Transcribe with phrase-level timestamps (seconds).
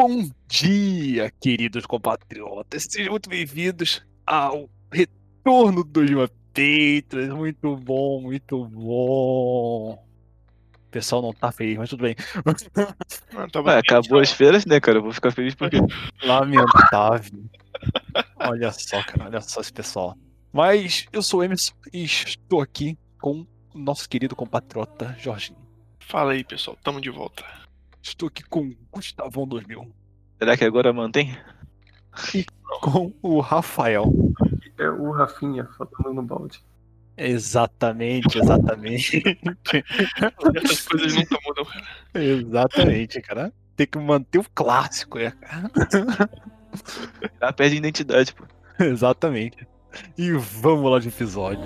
[0.00, 2.86] Bom dia, queridos compatriotas.
[2.88, 7.34] Sejam muito bem-vindos ao retorno do Juma Patriots.
[7.34, 9.94] Muito bom, muito bom.
[9.94, 12.14] O pessoal não tá feliz, mas tudo bem.
[13.34, 14.98] Ah, tá Ué, acabou as feiras, né, cara?
[14.98, 15.78] Eu vou ficar feliz porque.
[16.22, 17.44] Lamentável.
[18.38, 20.16] Olha só, cara, olha só esse pessoal.
[20.52, 25.58] Mas eu sou o Emerson e estou aqui com o nosso querido compatriota Jorginho.
[25.98, 26.78] Fala aí, pessoal.
[26.84, 27.44] Tamo de volta.
[28.02, 29.92] Estou aqui com o Gustavão 2000.
[30.38, 31.36] Será que agora mantém?
[32.80, 34.12] Com o Rafael.
[34.78, 36.62] É o Rafinha falando no balde.
[37.16, 39.22] Exatamente, exatamente.
[40.54, 41.66] Essas coisas nunca mudam.
[42.14, 43.52] exatamente, cara.
[43.74, 45.70] Tem que manter o clássico, é, cara.
[47.40, 48.44] Ela perde a identidade, pô.
[48.78, 49.66] Exatamente.
[50.16, 51.62] E vamos lá de episódio.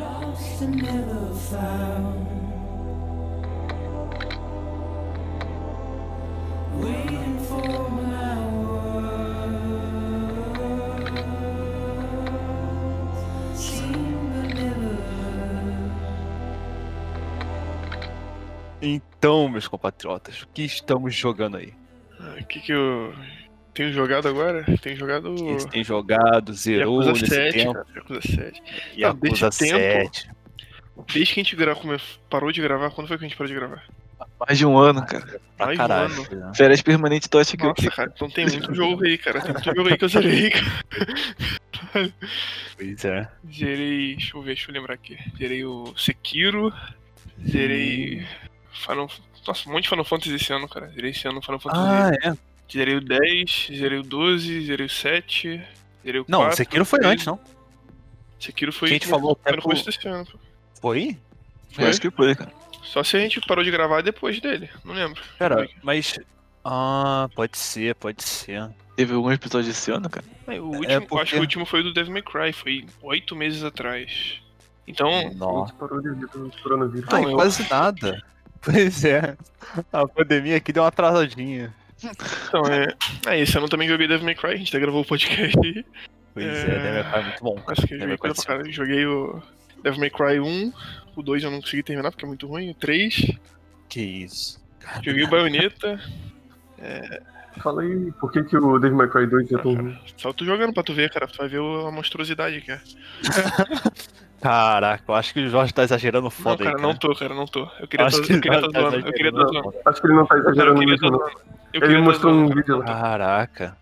[18.81, 21.73] Então, meus compatriotas, o que estamos jogando aí?
[22.19, 23.15] Ah, O que que eu
[23.73, 24.65] tenho jogado agora?
[24.81, 25.34] Tenho jogado.
[25.70, 27.73] Têm jogado, zerou Yakuza nesse 7, tempo.
[27.75, 27.87] cara.
[27.95, 28.62] Yakuza 7.
[28.97, 29.78] E Não, a desse Yakuza tempo-
[30.15, 30.31] 7.
[31.15, 31.77] Desde que a gente gra...
[32.28, 33.87] parou de gravar, quando foi que a gente parou de gravar?
[34.41, 35.41] Mais de um ano, cara.
[35.56, 36.12] Pra Mais de um caralho.
[36.15, 36.47] ano.
[36.47, 36.53] né?
[36.55, 39.41] Férias permanentes tô acho que eu Nossa, cara, então tem muito jogo aí, cara.
[39.41, 42.12] Tem muito jogo aí que eu zerei, cara.
[42.77, 43.28] Pois é.
[43.53, 44.17] Zerei.
[44.17, 45.19] Deixa eu ver, deixa eu lembrar aqui.
[45.39, 46.73] Zerei o Sekiro.
[47.48, 48.27] Zerei.
[48.73, 49.11] Final.
[49.47, 50.89] Nossa, um monte de Final Fantasy esse ano, cara.
[50.89, 51.83] Zerei esse ano Final Fantasy.
[51.84, 52.34] Ah, é.
[52.73, 55.62] Zerei o 10, zerei o 12, zerei o 7,
[56.05, 56.27] zerei o 4.
[56.28, 57.12] Não, aqui não foi três.
[57.12, 57.38] antes, não.
[58.38, 58.88] Sekiro foi.
[58.88, 60.25] Que a gente falou foi até no começo desse ano.
[60.25, 60.38] pô.
[60.81, 61.16] Foi?
[61.78, 62.53] Eu acho que foi, cara.
[62.82, 64.69] Só se a gente parou de gravar depois dele.
[64.84, 65.20] Não lembro.
[65.38, 66.19] Pera, mas.
[66.65, 68.69] Ah, pode ser, pode ser.
[68.97, 70.25] Teve algum episódio esse ano, cara?
[70.47, 72.22] É, o último, É, eu acho porque- que o último foi o do Devil May
[72.22, 74.41] Cry, foi oito meses atrás.
[74.87, 75.70] Então, A Nossa.
[75.72, 77.04] gente parou de coronavírus.
[77.06, 78.22] Então, eu- quase nada.
[78.65, 79.37] Pois é.
[79.93, 81.75] A pandemia aqui deu uma atrasadinha.
[82.49, 82.87] então é.
[83.26, 85.59] É, esse ano eu também joguei Devil May Cry, a gente até gravou o podcast
[85.64, 85.84] aí.
[86.32, 86.60] Pois É.
[86.62, 87.54] é, Devil May Cry é muito bom.
[87.56, 87.72] cara.
[87.72, 88.72] Acho que eu May joguei Cry coisa pra caralho.
[88.72, 89.43] Joguei o
[89.82, 90.72] Devil May Cry 1,
[91.16, 93.32] o 2 eu não consegui terminar porque é muito ruim, o 3.
[93.88, 94.60] Que isso.
[95.03, 96.00] Joguei o Bayonetta.
[97.62, 99.98] Fala aí, por que, que o Devil May Cry 2 é tão ruim?
[100.16, 101.26] Só tu jogando pra tu ver, cara.
[101.26, 102.81] Tu vai ver a monstruosidade que é.
[104.41, 106.82] Caraca, eu acho que o Jorge tá exagerando Não, foda cara, aí.
[106.82, 107.69] não tô, cara, não tô.
[107.78, 109.75] Eu queria tô, queria tá tô zoando, eu queria tô exagerando zoando.
[109.87, 111.19] Acho que ele não tá Cara, exagerando tô não.
[111.19, 111.31] zoando.
[111.72, 112.60] Eu Ele tô mostrou zoando, um cara.
[112.60, 112.84] vídeo lá.
[112.87, 113.76] Caraca.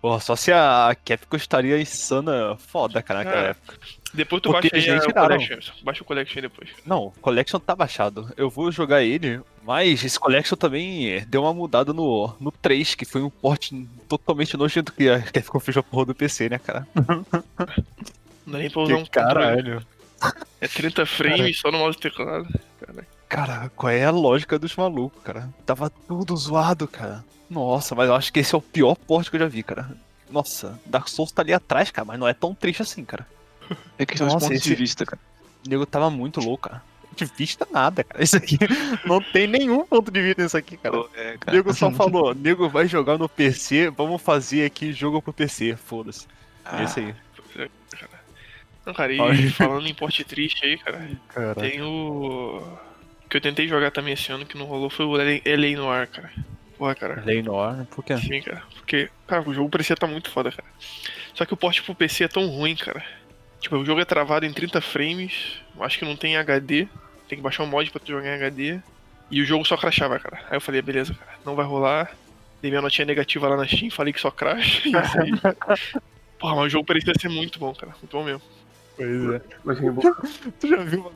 [0.00, 3.74] Porra, só se a Capcom estaria insana foda, cara, naquela Cara, época.
[4.14, 5.36] Depois tu Porque baixa aí eles a tiraram.
[5.36, 5.74] Collection.
[5.82, 6.70] Baixa o Collection aí depois.
[6.86, 8.32] Não, o Collection tá baixado.
[8.36, 13.04] Eu vou jogar ele, mas esse Collection também deu uma mudada no, no 3, que
[13.04, 16.86] foi um porte totalmente nojento que a Capcom fez a porra do PC, né, cara?
[18.46, 19.84] Não dá nem pra usar um Que caralho.
[20.60, 22.46] É 30 frames só no mouse e teclado.
[22.80, 25.48] Cara, Cara, qual é a lógica dos malucos, cara?
[25.66, 27.24] Tava tudo zoado, cara.
[27.50, 29.90] Nossa, mas eu acho que esse é o pior porte que eu já vi, cara.
[30.30, 33.26] Nossa, Dark Souls tá ali atrás, cara, mas não é tão triste assim, cara.
[33.98, 35.20] É questão Nossa, de ponto esse- de vista, cara.
[35.66, 36.82] O nego tava muito louco, cara.
[37.16, 38.22] De vista nada, cara.
[38.24, 38.58] Isso aqui
[39.06, 40.96] não tem nenhum ponto de vista nisso aqui, cara.
[41.14, 41.56] É, O cara.
[41.56, 46.26] nego só falou, nego vai jogar no PC, vamos fazer aqui jogo pro PC, foda-se.
[46.64, 47.14] Ah, É isso aí.
[48.86, 49.48] Não, cara, e Ai.
[49.48, 51.54] falando em porte triste aí, cara, Cara.
[51.54, 52.62] tem o.
[53.30, 56.30] que eu tentei jogar também esse ano que não rolou foi o LA Noir, cara.
[56.76, 57.22] Porra, cara.
[57.24, 58.18] Lei Noir, por quê?
[58.18, 58.62] Sim, cara.
[58.74, 60.68] Porque, cara, o jogo parecia estar muito foda, cara.
[61.32, 63.02] Só que o porte pro PC é tão ruim, cara.
[63.64, 66.86] Tipo, o jogo é travado em 30 frames, acho que não tem HD,
[67.26, 68.78] tem que baixar um mod pra tu jogar em HD.
[69.30, 70.44] E o jogo só crashava, cara.
[70.50, 72.14] Aí eu falei, beleza, cara, não vai rolar.
[72.60, 74.82] Dei minha notinha negativa lá na Steam, falei que só crash.
[74.84, 75.32] E aí.
[76.38, 77.94] Porra, mas o jogo parecia ser muito bom, cara.
[78.02, 78.42] Muito bom mesmo.
[78.98, 79.40] Pois é.
[80.60, 81.10] Tu já viu?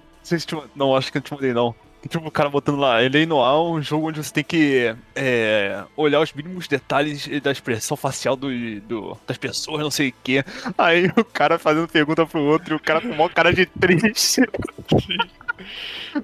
[0.51, 0.71] Não.
[0.75, 1.75] Não, acho que eu te mandei não.
[2.09, 6.21] Tipo, o cara botando lá, Lei Noir, um jogo onde você tem que é, olhar
[6.21, 8.49] os mínimos detalhes da expressão facial do,
[8.81, 10.45] do- das pessoas, não sei o quê.
[10.77, 14.43] Aí o cara fazendo pergunta pro outro e o cara com maior cara de triste.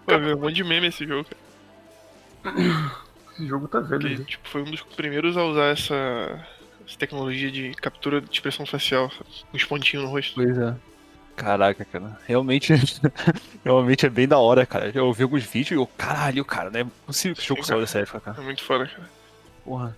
[0.06, 1.28] Pô, meu, um monte de meme esse jogo,
[3.32, 4.00] esse jogo tá velho.
[4.00, 4.24] Porque, já.
[4.24, 6.46] tipo, foi um dos primeiros a usar essa,
[6.86, 9.24] essa tecnologia de captura de expressão facial, sabe?
[9.52, 10.34] os pontinhos no rosto.
[10.34, 10.74] Pois é.
[11.36, 12.18] Caraca, cara.
[12.26, 12.72] Realmente,
[13.64, 14.90] realmente é bem da hora, cara.
[14.94, 17.76] Eu vi alguns vídeos e eu, caralho, cara, não é possível que esse jogo saiu
[17.76, 17.86] cara.
[17.86, 18.40] dessa época, cara.
[18.40, 19.10] É muito foda, cara.
[19.64, 19.96] Porra.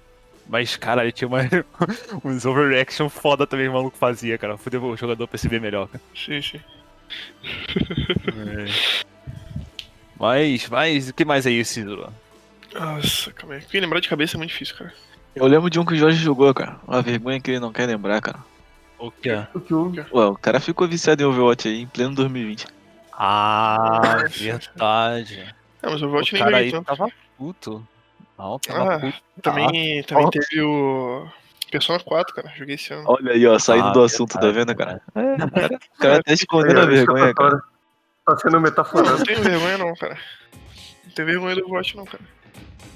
[0.48, 1.40] Mas, cara, ele tinha uma,
[2.24, 4.56] uns overreaction foda também, o maluco fazia, cara.
[4.56, 6.02] Fudeu o jogador perceber melhor, cara.
[6.14, 6.60] Sim, sim.
[10.18, 12.12] Mas, mas, o que mais é isso, Isidro?
[12.72, 13.60] Nossa, calma aí.
[13.60, 14.92] Porque lembrar de cabeça é muito difícil, cara.
[15.34, 16.76] Eu lembro de um que o Jorge jogou, cara.
[16.86, 18.38] Uma vergonha que ele não quer lembrar, cara.
[18.98, 19.46] O quê?
[19.54, 20.00] O que houve?
[20.12, 22.66] Ué, o cara ficou viciado em Overwatch aí, em pleno 2020.
[23.12, 25.54] Ah, verdade.
[25.82, 26.84] É, mas o O Overwatch nem cara aí tanto.
[26.86, 27.86] tava puto.
[28.38, 29.18] Não, tava Ah, puto.
[29.42, 31.26] Também, também teve o
[31.70, 32.52] Persona 4, cara.
[32.56, 33.04] Joguei esse ano.
[33.06, 35.00] Olha aí, ó, saindo Ah, do assunto, tá vendo, cara?
[35.14, 37.62] É, o cara, o cara tá escondendo a É, vergonha, cara.
[38.24, 39.18] Tá sendo Não, metaforado.
[39.18, 40.18] não tenho vergonha não, cara.
[41.04, 42.22] Não tenho vergonha do Overwatch não, cara.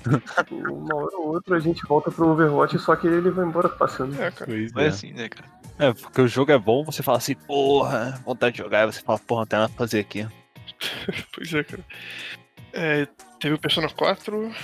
[0.51, 4.15] Uma hora ou outra a gente volta pro Overwatch, só que ele vai embora passando.
[4.21, 4.47] É, cara.
[4.51, 4.89] Pois Não é é.
[4.89, 5.49] assim, né, cara?
[5.81, 9.01] É, porque o jogo é bom, você fala assim, porra, vontade de jogar, aí você
[9.01, 10.29] fala, porra, não tem nada pra fazer aqui.
[11.35, 11.85] Pois é, cara.
[12.73, 13.07] É,
[13.41, 14.55] teve o Persona 4.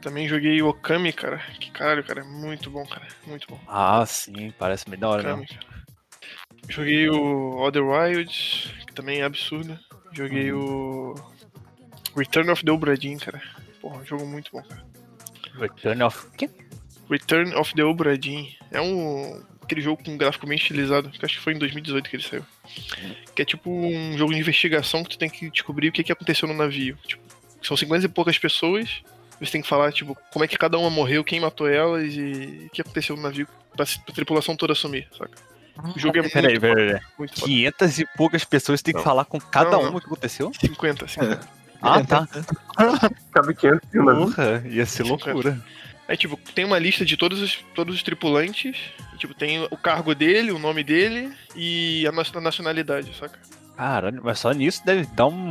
[0.00, 1.38] Também joguei o Okami, cara.
[1.60, 2.20] Que caralho, cara.
[2.20, 3.06] é Muito bom, cara.
[3.26, 3.58] Muito bom.
[3.66, 5.44] Ah, sim, parece bem da hora mesmo.
[5.44, 5.76] Okami, cara.
[6.68, 9.78] Joguei o Other Wilds, que também é absurdo.
[10.12, 11.14] Joguei o
[12.16, 13.40] Return of the Obra Dinn, cara.
[13.80, 14.84] Porra, um jogo muito bom, cara.
[15.58, 16.30] Return of...
[16.36, 16.50] Quê?
[17.08, 18.48] Return of the Obra Dinn.
[18.72, 22.08] É um aquele jogo com um gráfico bem estilizado, que acho que foi em 2018
[22.08, 22.44] que ele saiu.
[23.34, 26.12] Que é tipo um jogo de investigação que tu tem que descobrir o que, que
[26.12, 26.96] aconteceu no navio.
[27.06, 27.22] Tipo,
[27.62, 29.02] são 50 e poucas pessoas,
[29.40, 32.66] você tem que falar, tipo, como é que cada uma morreu, quem matou elas e
[32.66, 33.46] o que aconteceu no navio
[33.76, 35.36] pra, pra tripulação toda sumir, saca?
[35.94, 37.02] O jogo é muito, Peraí, peraí, peraí.
[37.18, 37.46] muito foda.
[37.46, 39.90] 500 e poucas pessoas tem que falar com cada Não, não.
[39.90, 40.50] uma o que aconteceu?
[40.58, 41.48] 50, 50.
[41.82, 42.26] Ah, tá.
[43.32, 45.62] Cabe 500 e uma Porra, ia ser loucura.
[46.08, 48.76] Aí, tipo, tem uma lista de todos os, todos os tripulantes.
[49.14, 53.38] e, tipo, tem o cargo dele, o nome dele e a nossa nacionalidade, saca?
[53.76, 55.50] Caralho, mas só nisso deve dar um,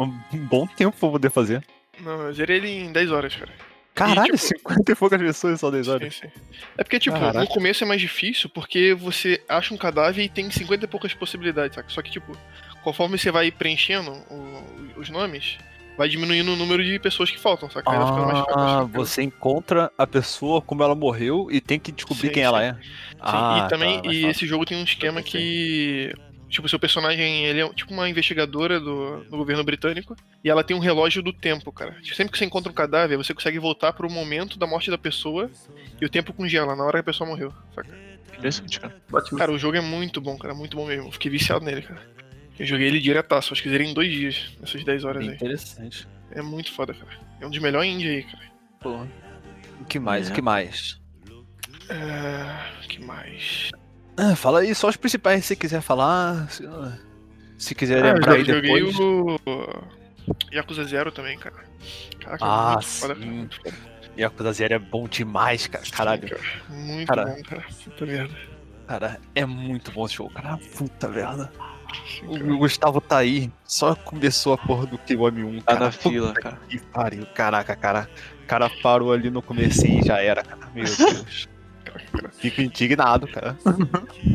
[0.00, 1.62] um bom tempo pra poder fazer.
[2.00, 3.50] Não, eu zerei ele em 10 horas, cara.
[3.94, 6.14] Caralho, tipo- 50 e poucas pessoas só 10 Sim, horas.
[6.16, 6.28] sim.
[6.76, 7.40] É porque, tipo, Caraca.
[7.40, 11.14] no começo é mais difícil porque você acha um cadáver e tem 50 e poucas
[11.14, 11.88] possibilidades, saca?
[11.88, 12.36] Só que, tipo,
[12.84, 15.56] conforme você vai preenchendo o- os nomes,
[15.96, 17.90] vai diminuindo o número de pessoas que faltam, saca?
[17.90, 17.96] Aí.
[17.98, 18.88] Ah, tranquilo.
[18.92, 22.46] você encontra a pessoa como ela morreu e tem que descobrir Sim, quem sim.
[22.46, 22.72] ela é.
[22.74, 22.78] Sim,
[23.20, 24.30] Ah, e também, tá, e fácil.
[24.30, 26.12] esse jogo tem um esquema que.
[26.48, 30.14] Tipo, seu personagem, ele é tipo uma investigadora do, do governo britânico.
[30.44, 31.92] E ela tem um relógio do tempo, cara.
[32.00, 34.96] Tipo, Sempre que você encontra um cadáver, você consegue voltar pro momento da morte da
[34.96, 35.50] pessoa.
[36.00, 37.88] E o tempo congela, na hora que a pessoa morreu, saca?
[38.38, 38.94] Interessante, cara.
[39.36, 40.54] Cara, o jogo é muito bom, cara.
[40.54, 41.10] Muito bom mesmo.
[41.10, 42.00] Fiquei viciado nele, cara.
[42.58, 45.36] Eu joguei ele diretaço, acho que zerei em dois dias, nessas 10 horas Bem aí.
[45.36, 46.08] interessante.
[46.30, 47.10] É muito foda, cara.
[47.40, 48.44] É um dos melhores indie aí, cara.
[48.80, 49.08] Porra.
[49.80, 50.28] O que mais?
[50.28, 50.32] É.
[50.32, 51.00] O que mais?
[51.88, 52.86] É...
[52.88, 53.70] que mais?
[54.16, 56.48] Ah, fala aí só os principais se quiser falar.
[56.50, 56.64] Se,
[57.58, 58.96] se quiser Ah, lembrar eu aí joguei depois.
[58.98, 59.38] o
[60.52, 61.56] Yakuza Zero também, cara.
[62.20, 63.26] Caraca, Ah, muito foda, cara.
[63.26, 63.30] sim.
[63.32, 63.76] Muito foda.
[64.18, 65.84] Yakuza Zero é bom demais, cara.
[65.90, 66.28] Caralho.
[66.28, 67.24] Cara, muito Cara.
[67.26, 67.66] bom, cara.
[67.84, 68.36] Puta merda.
[68.88, 70.56] Cara, é muito bom esse jogo, cara.
[70.76, 71.52] Puta merda.
[72.26, 72.58] O.
[72.58, 75.84] Gustavo tá aí, só começou a porra do Kiwami 1, Tá cara.
[75.86, 76.58] na fila, Puta cara.
[76.68, 78.08] Que pariu, caraca, cara.
[78.42, 80.60] O cara parou ali no comecinho e já era, cara.
[80.74, 81.48] Meu Deus.
[82.38, 83.56] Fico indignado, cara.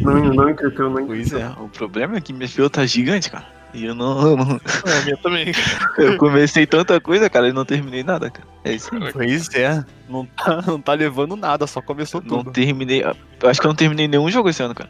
[0.01, 1.47] Não, não entreteu, não Pois é.
[1.59, 3.45] O problema é que minha fila tá gigante, cara.
[3.73, 5.45] E eu não, eu não- É, a minha também.
[5.97, 8.45] Eu comecei tanta coisa, cara, e não terminei nada, cara.
[8.65, 9.13] É isso aí.
[9.13, 9.83] Pois é.
[10.09, 12.51] Não tá, não tá levando nada, só começou Não tudo.
[12.51, 13.01] terminei.
[13.03, 14.89] Eu acho que eu não terminei nenhum jogo esse ano, cara.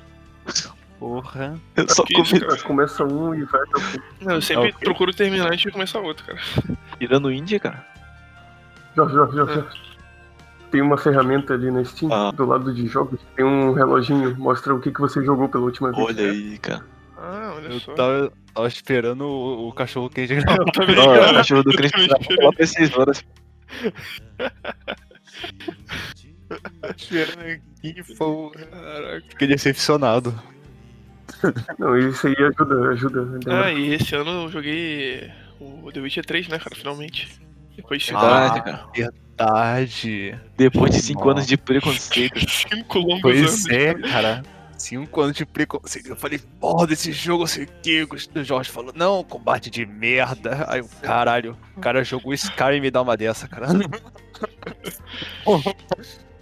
[1.01, 1.59] Porra.
[1.75, 2.45] Eu só cara?
[2.51, 3.61] Mas Começa um e vai.
[4.21, 4.75] Não, eu sempre Ok.
[4.83, 6.39] procuro terminar antes de começar outro, cara.
[6.99, 7.83] Tirando Indie, cara.
[8.95, 9.53] Jorge, Jorge, Jorge.
[9.55, 9.81] Jorge.
[10.69, 12.29] Tem uma ferramenta ali na Steam, Ah.
[12.31, 15.91] do lado de jogos, tem um reloginho, mostra o que, que você jogou pela última
[15.91, 16.05] vez.
[16.07, 16.85] Olha aí, cara.
[17.17, 17.93] Ah, olha Eu só.
[17.95, 20.61] tava, tava esperando o, o cachorro quente gravar.
[21.31, 22.07] O cachorro do Eu Cris também
[22.45, 23.25] lá pra 6 horas.
[26.95, 28.65] esperando aqui, porra.
[28.67, 29.23] Caraca.
[29.29, 30.33] Fiquei decepcionado.
[31.79, 33.39] Não, isso aí ajuda, ajuda.
[33.47, 37.39] Ah, e esse ano eu joguei o The Witcher 3, né, cara, finalmente.
[37.75, 38.61] Depois de cinco, Verdade, Ah.
[38.61, 38.85] cara.
[38.93, 40.39] Verdade.
[40.57, 41.31] Depois de 5 Nossa.
[41.31, 42.39] anos de preconceito.
[42.49, 43.69] cinco longos Pois anos.
[43.69, 44.43] é, cara.
[44.77, 46.09] Cinco anos de preconceito.
[46.09, 48.03] Eu falei, porra, desse jogo, sei o que.
[48.03, 50.65] O Jorge falou, não, combate de merda.
[50.67, 53.67] Aí, eu, caralho, o cara jogou Skyrim e me dá uma dessa, cara.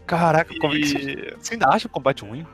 [0.06, 2.46] Caraca, como é que você, E, você ainda acha o combate ruim?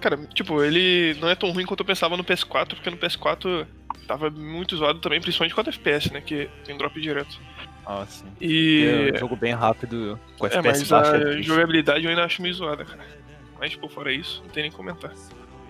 [0.00, 3.66] Cara, tipo, ele não é tão ruim quanto eu pensava no PS4, porque no PS4
[4.06, 7.38] tava muito zoado também, principalmente com a FPS, né, que tem drop direto.
[7.84, 8.26] Ah, sim.
[8.40, 9.10] E...
[9.12, 11.12] É um jogo bem rápido, com É, FPS mas baixo.
[11.12, 13.04] a é jogabilidade eu ainda acho meio zoada, cara.
[13.58, 15.12] Mas, por fora isso, não tem nem comentar.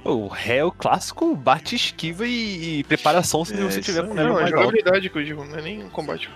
[0.03, 4.07] Pô, O ré é o clássico bate, esquiva e, e preparação se É, você tiver
[4.07, 4.51] com Não, é alto.
[4.51, 6.29] jogabilidade que eu digo, não é nem combate.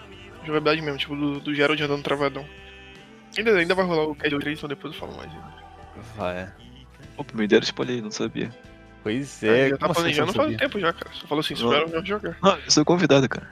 [0.45, 2.47] Jogabilidade mesmo, tipo, do, do Gerald andando travadão.
[3.37, 5.31] Ainda, ainda vai rolar o Cad 3, então depois eu falo mais.
[5.33, 5.53] ainda.
[6.17, 6.49] Vai.
[7.21, 8.51] Opa, me deram spoiler aí, não sabia.
[9.03, 10.59] Pois É, é, já tá assim planejando não faz sabia?
[10.59, 11.15] tempo já, cara.
[11.15, 12.37] Só falou assim, espera eu jogar.
[12.43, 13.49] Não, eu sou convidado, cara.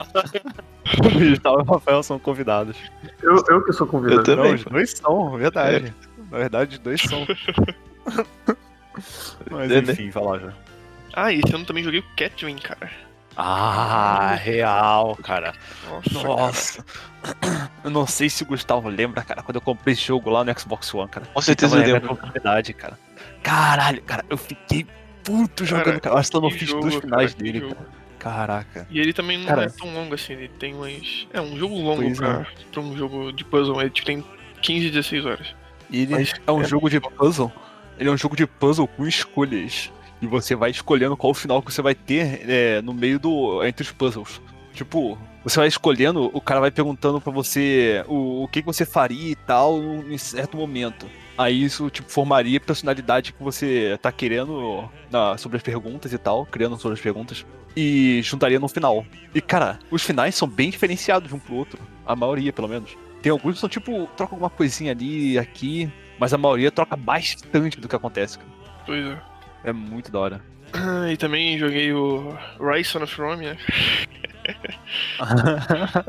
[0.00, 2.76] O Gustavo e o Rafael são convidados.
[3.22, 4.22] Eu, eu que sou Eu convidado.
[4.24, 4.48] também.
[4.50, 5.94] Não, os dois são, verdade.
[6.30, 7.26] Na verdade, os dois são.
[9.50, 9.92] Mas É, né?
[9.92, 10.52] enfim, vai lá já.
[11.12, 12.90] Ah, e esse ano também joguei o Catwin, cara.
[13.36, 15.52] Ah, real, cara.
[15.88, 16.22] Nossa.
[16.26, 16.84] Nossa.
[17.84, 20.58] Eu não sei se o Gustavo lembra, cara, quando eu comprei esse jogo lá no
[20.58, 21.26] Xbox One, cara.
[21.26, 22.12] Com certeza eu lembro.
[22.12, 22.98] oportunidade, cara.
[23.42, 24.86] Caralho, cara, eu fiquei
[25.24, 26.14] puto jogando, cara.
[26.16, 27.74] Eu Acho que eu não fiz jogo, dois finais cara, dele, jogo.
[27.74, 28.02] cara.
[28.18, 28.86] Caraca.
[28.88, 29.64] E ele também não Cara.
[29.64, 31.26] é tão longo assim, ele tem umas.
[31.32, 34.24] É um jogo longo Pois pra, pra um jogo de puzzle, ele tipo, tem
[34.60, 35.54] 15, 16 horas.
[35.90, 37.50] E ele Mas- é um jogo de puzzle.
[37.98, 39.90] Ele é um jogo de puzzle com escolhas.
[40.22, 43.62] E você vai escolhendo qual final que você vai ter é, no meio do.
[43.64, 44.40] entre os puzzles.
[44.72, 48.86] Tipo, você vai escolhendo, o cara vai perguntando pra você o, o que, que você
[48.86, 51.06] faria e tal em certo momento.
[51.36, 56.18] Aí isso, tipo, formaria a personalidade que você tá querendo na- sobre as perguntas e
[56.18, 57.44] tal, criando sobre as perguntas.
[57.76, 59.04] E juntaria no final.
[59.34, 61.78] E, cara, os finais são bem diferenciados um pro outro.
[62.06, 62.96] A maioria, pelo menos.
[63.22, 65.90] Tem alguns que são, tipo, troca alguma coisinha ali, aqui.
[66.18, 68.38] Mas a maioria troca bastante do que acontece.
[68.86, 69.31] Pois é.
[69.64, 70.40] É muito da hora.
[70.72, 73.56] Ah, e também joguei o Rise Son of Rome, né?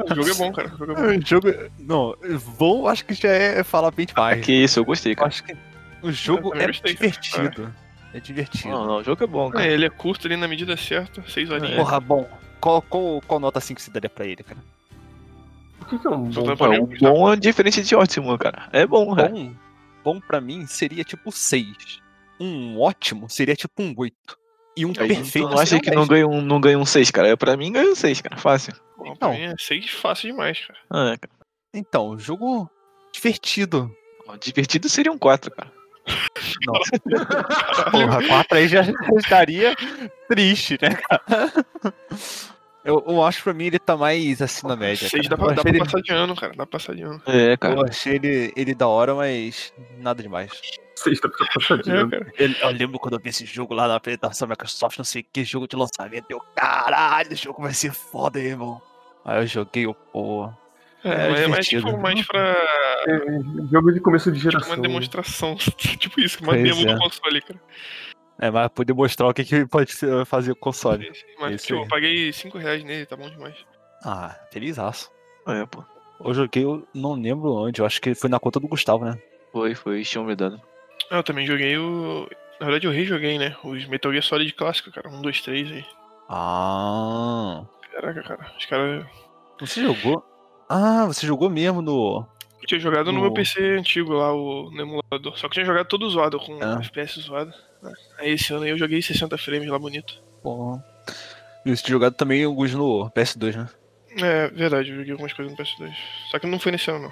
[0.09, 0.67] O jogo é bom, cara.
[0.73, 1.17] O jogo é bom.
[1.17, 1.47] o jogo.
[1.79, 2.15] Não,
[2.57, 4.43] bom, acho que já é falar bem demais.
[4.43, 5.27] Que isso, eu gostei, cara.
[5.27, 5.55] acho que
[6.01, 7.09] o jogo é gostei, cara.
[7.11, 7.75] divertido.
[8.13, 8.69] É divertido.
[8.69, 9.67] Não, não, o jogo é bom, É, cara.
[9.67, 11.75] ele é curto ali na medida certa, 6 horinhas.
[11.75, 12.27] Porra, bom.
[12.59, 14.59] Qual, qual, qual nota 5 você daria pra ele, cara?
[15.81, 18.67] O que, que é um bom pra um bom é diferente de ótimo, cara.
[18.71, 19.29] É bom, é.
[19.29, 19.53] Bom,
[20.03, 22.01] bom pra mim seria tipo 6.
[22.43, 24.15] Um ótimo seria tipo um 8.
[24.75, 26.09] E um Aí, perfeito não acha seria que não 10.
[26.09, 27.29] ganha um, não ganha um 6, cara?
[27.29, 28.37] Eu, pra mim, ganha um 6, cara.
[28.37, 28.73] Fácil.
[28.97, 29.35] Bom, pra Não.
[29.35, 30.79] mim é 6 fácil demais, cara.
[30.89, 31.33] Ah, cara.
[31.73, 32.69] Então, jogo
[33.13, 33.95] divertido.
[34.41, 35.71] Divertido seria um 4, cara.
[37.91, 38.81] Porra, 4 aí já
[39.17, 39.75] estaria
[40.27, 41.51] triste, né, cara?
[42.83, 45.07] Eu, eu acho pra mim ele tá mais assim na média.
[45.07, 45.29] 6 cara.
[45.29, 46.51] dá, pra, dá pra ele- passar de ano, cara.
[46.51, 47.21] Dá pra passar de ano.
[47.27, 47.75] É, cara.
[47.75, 50.51] Eu achei ele, ele da hora, mas nada demais.
[51.03, 52.07] Sexta pra passadinha.
[52.37, 55.23] Eu, eu lembro quando eu vi esse jogo lá na apresentação da Microsoft, não sei
[55.23, 56.25] que jogo de lançamento.
[56.29, 58.81] Eu, caralho, esse jogo vai ser foda, hein, irmão.
[59.25, 60.49] Aí eu joguei o pô.
[61.03, 62.39] É, É mas é tipo, mais pra
[63.07, 63.17] É,
[63.71, 64.75] jogo de começo de tipo, geração.
[64.75, 65.55] uma demonstração.
[65.77, 66.93] tipo isso, uma Pois demo é.
[66.93, 67.59] do console, cara.
[68.39, 71.11] É, mas poder mostrar o que, que pode ser- fazer o console.
[71.39, 71.85] Mas, Isso tipo, aí.
[71.85, 73.55] eu paguei 5 reais nele, tá bom demais.
[74.03, 75.11] Ah, felizaço.
[75.47, 75.83] É, pô.
[76.23, 79.17] Eu joguei, eu não lembro onde, eu acho que foi na conta do Gustavo, né?
[79.51, 80.59] Foi, foi, tinha me dado.
[81.13, 82.27] Ah, eu também joguei o.
[82.59, 83.55] Na verdade, eu rejoguei, né?
[83.63, 85.09] Os Metal Gear Solid clássico, cara.
[85.09, 85.85] 1, 2, 3 aí.
[86.27, 87.63] Ah.
[87.91, 88.51] Caraca, cara.
[88.57, 89.05] Os caras.
[89.59, 90.25] Você jogou?
[90.67, 92.25] Ah, você jogou mesmo no.
[92.61, 95.37] Eu tinha jogado no No- meu PC antigo lá, o, no emulador.
[95.37, 96.79] Só que tinha jogado todo zoado, com Ah.
[96.81, 97.53] FPS zoado.
[98.17, 100.19] Aí esse ano aí eu joguei 60 frames lá bonito.
[100.41, 100.79] Pô.
[101.65, 103.69] E você tinha jogado também alguns no PS2, né?
[104.21, 105.93] É, verdade, eu joguei algumas coisas no PS2.
[106.31, 107.11] Só que não foi nesse ano, não.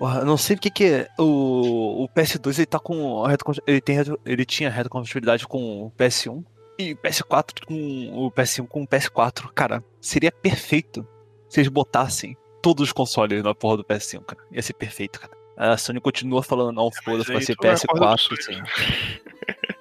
[0.00, 1.08] Porra, eu não sei porque que é.
[1.18, 3.22] O, o PS2 ele tá com.
[3.66, 6.42] Ele, tem, ele tinha retrocompatibilidade com o PS1
[6.78, 9.50] e o PS4 com o PS1 com o PS4.
[9.54, 11.06] Cara, seria perfeito
[11.50, 14.42] se eles botassem todos os consoles na porra do PS5, cara.
[14.50, 15.34] Ia ser perfeito, cara.
[15.54, 18.62] A Sony continua falando, não, foda-se, vai ser tu vai acordar do PS4, sim.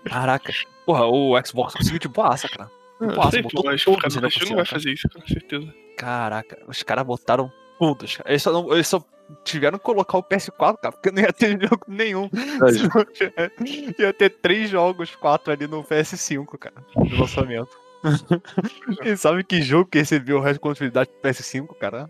[0.04, 0.52] Caraca.
[0.86, 2.70] Porra, o Xbox conseguiu de boaça, cara.
[3.00, 4.66] Ah, Nossa, sei, botou pô, mas o todos cara não vai cara.
[4.66, 5.74] fazer isso, com certeza.
[5.96, 7.50] Caraca, os caras botaram
[7.80, 8.18] todos.
[8.26, 9.02] Eles só, não, eles só
[9.44, 12.30] tiveram que colocar o PS4, cara, porque não ia ter jogo nenhum.
[14.00, 17.70] Ia ter três jogos, quatro ali no PS5, cara, no lançamento.
[19.04, 22.10] e sabe que jogo que recebeu retrocompatibilidade pro PS5, cara?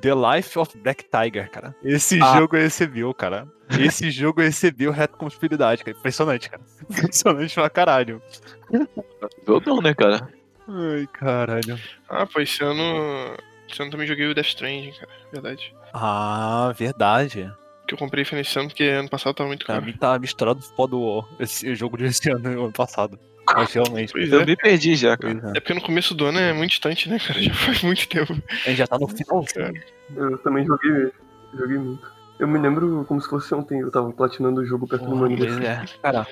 [0.00, 1.74] The Life of Black Tiger, cara.
[1.84, 2.36] Esse Ah.
[2.38, 3.46] jogo recebeu, cara.
[3.78, 5.96] Esse jogo recebeu retrocompatibilidade, cara.
[5.96, 6.62] Impressionante, cara.
[6.88, 8.22] Impressionante pra caralho.
[9.46, 10.28] Jogão, né, cara?
[10.68, 11.78] Ai, caralho.
[12.08, 13.36] Ah, esse ano.
[13.72, 15.08] Esse ano também joguei o Death Stranding, cara.
[15.32, 15.74] Verdade.
[15.94, 17.50] Ah, verdade.
[17.86, 19.86] Que eu comprei foi nesse ano, porque ano passado tava muito Pra caro.
[19.86, 23.18] mim tá misturado foda o esse jogo desse ano e ano passado.
[23.54, 24.12] Mas realmente.
[24.12, 24.46] Pois Eu é.
[24.46, 25.34] me perdi já, cara.
[25.54, 25.58] É.
[25.58, 27.40] É porque no começo do ano é muito distante, né, cara?
[27.42, 28.32] Já faz muito tempo.
[28.32, 29.82] A gente já tá no finalzinho.
[30.14, 31.10] Eu também joguei,
[31.58, 32.12] joguei muito.
[32.38, 35.24] Eu me lembro como se fosse ontem, eu tava platinando o jogo perto do meu
[35.26, 35.66] aniversário.
[35.66, 35.84] é.
[36.02, 36.26] Cara,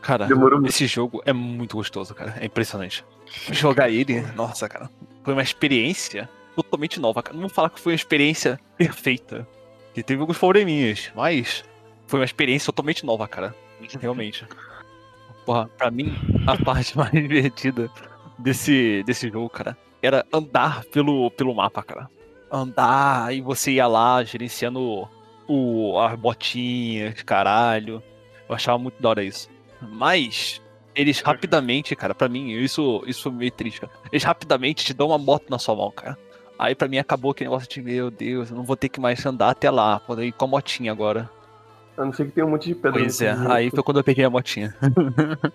[0.00, 0.70] cara, Demorou muito.
[0.70, 2.34] esse jogo é muito gostoso, cara.
[2.40, 3.04] É impressionante.
[3.50, 4.88] Jogar ele, nossa, cara,
[5.24, 7.34] foi uma experiência totalmente nova, cara.
[7.34, 9.46] Não vou falar que foi uma experiência perfeita.
[9.94, 11.64] Que teve alguns probleminhas, mas
[12.06, 13.54] foi uma experiência totalmente nova, cara.
[14.00, 14.46] Realmente.
[15.44, 16.14] Porra, pra mim,
[16.46, 17.90] a parte mais divertida
[18.38, 22.10] desse, desse jogo, cara, era andar pelo, pelo mapa, cara.
[22.50, 25.08] Andar e você ia lá gerenciando
[25.46, 28.02] o, as botinhas, caralho.
[28.48, 29.48] Eu achava muito da hora isso.
[29.80, 30.60] Mas,
[30.94, 33.92] eles rapidamente, cara, pra mim, isso, isso foi meio triste, cara.
[34.12, 36.18] Eles rapidamente te dão uma moto na sua mão, cara.
[36.62, 39.24] Aí pra mim acabou aquele negócio de, meu Deus, eu não vou ter que mais
[39.24, 41.30] andar até lá, vou ir com a motinha agora.
[41.96, 42.92] A não ser que tenha um monte de pedra.
[42.92, 44.74] Pois é, aí foi quando eu peguei a motinha.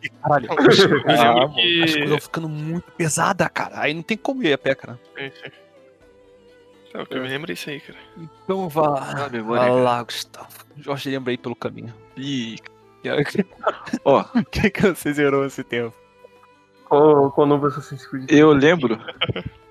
[0.00, 0.54] E, Caralho, Ah,
[1.82, 3.80] as que- coisas ficando muito pesada, cara.
[3.80, 4.96] Aí não tem como ir a pé, cara.
[5.16, 5.50] É, sim.
[7.00, 7.98] O que eu me lembro é isso aí, cara.
[8.44, 10.46] Então vá, Ah, memória, vá lá, Gustavo.
[10.76, 11.92] Jorge, lembrei pelo caminho.
[12.16, 12.58] Ih,
[13.02, 13.08] E
[14.04, 15.92] ó, O que, que você zerou esse tempo?
[16.88, 18.30] Qual, qual novo Assassin's Creed?
[18.30, 19.00] eu lembro,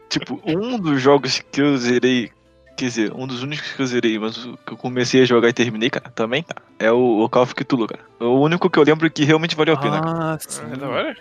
[0.09, 2.31] tipo, um dos jogos que eu zerei,
[2.77, 5.53] quer dizer, um dos únicos que eu zerei, mas que eu comecei a jogar e
[5.53, 8.01] terminei, cara, também, cara, é o, o Call of Cthulhu, cara.
[8.19, 10.33] É o único que eu lembro que realmente valeu a pena, cara.
[10.33, 10.61] Ah, sim.
[10.71, 11.17] É da hora?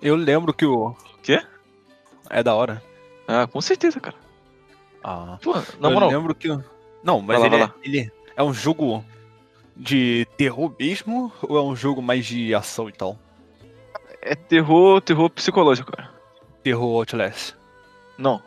[0.00, 0.94] Eu lembro que o.
[1.22, 1.42] Quê?
[2.30, 2.82] É da hora.
[3.26, 4.16] Ah, com certeza, cara.
[5.02, 5.38] Ah.
[5.42, 6.50] Pô, na eu moral, lembro que.
[6.50, 6.62] o-
[7.02, 7.74] Não, mas Vai lá, ele, vai é, lá.
[7.84, 9.04] ele é um jogo
[9.76, 13.16] de terror mesmo ou é um jogo mais de ação e tal?
[14.20, 16.10] é terror, terror psicológico, cara.
[16.62, 17.54] Terror Outlast.
[18.18, 18.42] Não.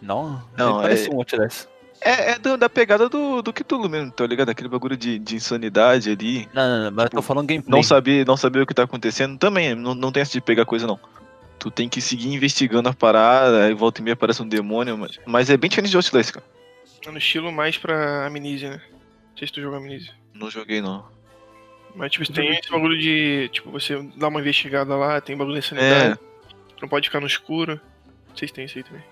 [0.00, 0.42] Não?
[0.56, 1.68] Não, ele parece é- um Outlast.
[2.04, 4.48] É, é do- da pegada do, do Cthulhu mesmo, tá ligado?
[4.48, 6.48] Aquele bagulho de, de insanidade ali.
[6.52, 7.70] Não, não, não, mas eu tô Tipo, falando gameplay.
[7.70, 10.64] Não saber, não saber o que tá acontecendo também, não, não tem essa de pegar
[10.64, 10.98] coisa não.
[11.60, 15.20] Tu tem que seguir investigando a parada, aí volta e meia aparece um demônio, mas,
[15.24, 16.44] mas é bem diferente de Outlast, cara.
[17.06, 18.80] É no estilo mais pra Amnesia, né?
[19.30, 20.12] Não sei se tu jogou Amnesia.
[20.34, 21.04] Não joguei não.
[21.94, 25.66] Mas, tipo, tem esse bagulho de, tipo, você dá uma investigada lá, tem bagulho de
[25.68, 27.80] sanidade, É, não pode ficar no escuro.
[28.36, 29.02] Se tem isso aí também.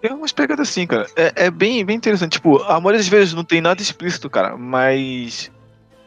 [0.00, 1.06] tem umas pegadas assim, cara.
[1.16, 2.32] É, é bem, bem interessante.
[2.32, 5.50] Tipo, a maioria das vezes não tem nada explícito, cara, mas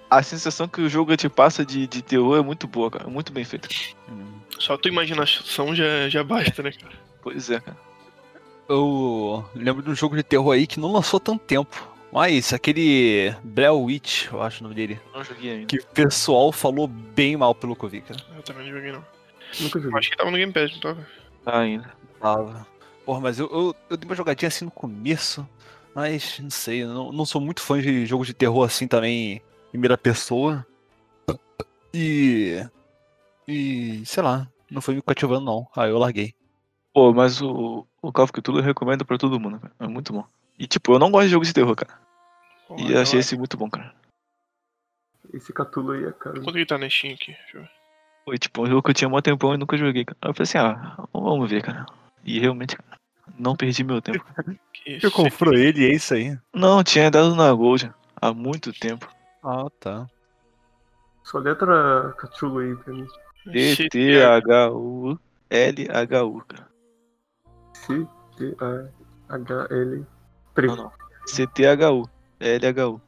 [0.09, 3.07] a sensação que o jogo te passa de, de terror é muito boa, cara.
[3.09, 3.67] Muito bem feita.
[4.09, 4.33] Hum.
[4.59, 6.93] Só tua imaginação já, já basta, né, cara?
[7.21, 7.77] Pois é, cara.
[8.69, 11.91] Eu lembro de um jogo de terror aí que não lançou tanto tempo.
[12.11, 14.99] Mas aquele Blair Witch, eu acho o nome dele.
[15.13, 15.65] Não joguei ainda.
[15.65, 18.19] Que o pessoal falou bem mal pelo que eu vi, cara.
[18.35, 19.03] Eu também não joguei, não.
[19.59, 19.99] Nunca Eu joguei.
[19.99, 21.07] acho que tava no Game Pass, não tava?
[21.45, 21.93] Ainda.
[22.19, 22.67] Tava.
[23.05, 25.47] Porra, mas eu, eu, eu dei uma jogadinha assim no começo.
[25.93, 29.33] Mas não sei, eu não, não sou muito fã de jogos de terror assim também
[29.33, 30.65] em primeira pessoa.
[31.93, 32.65] E.
[33.47, 34.03] E.
[34.05, 35.67] sei lá, não foi me cativando não.
[35.75, 36.33] Aí eu larguei.
[36.93, 39.73] Pô, mas o, o Call of Cthulhu eu recomendo pra todo mundo, cara.
[39.79, 40.25] É muito bom.
[40.57, 41.99] E tipo, eu não gosto de jogos de terror, cara.
[42.67, 43.93] Porra, E eu achei esse muito bom, cara.
[45.33, 46.41] Esse Catulo aí é caro.
[46.43, 47.31] Quanto que tá na Steam aqui?
[47.31, 47.82] Deixa eu ver.
[48.25, 50.17] Foi tipo um jogo que eu tinha mó tempão e nunca joguei, cara.
[50.21, 51.85] Aí eu falei assim, ah, vamos ver, cara.
[52.23, 52.97] E realmente, cara,
[53.37, 54.25] não perdi meu tempo.
[54.73, 56.37] Que Eu comprou ele, é isso aí.
[56.53, 59.07] Não, tinha dado na Gold há muito tempo.
[59.43, 60.07] Ah, tá.
[61.23, 63.07] Só letra Cthulhu aí pra mim.
[63.51, 65.19] C-T-H-U-L-H-U,
[66.47, 66.67] cara.
[67.73, 68.85] C-T-A-H-L.
[70.55, 70.91] Não, não.
[71.25, 72.09] C-T-H-U.
[72.39, 73.01] L-H-U.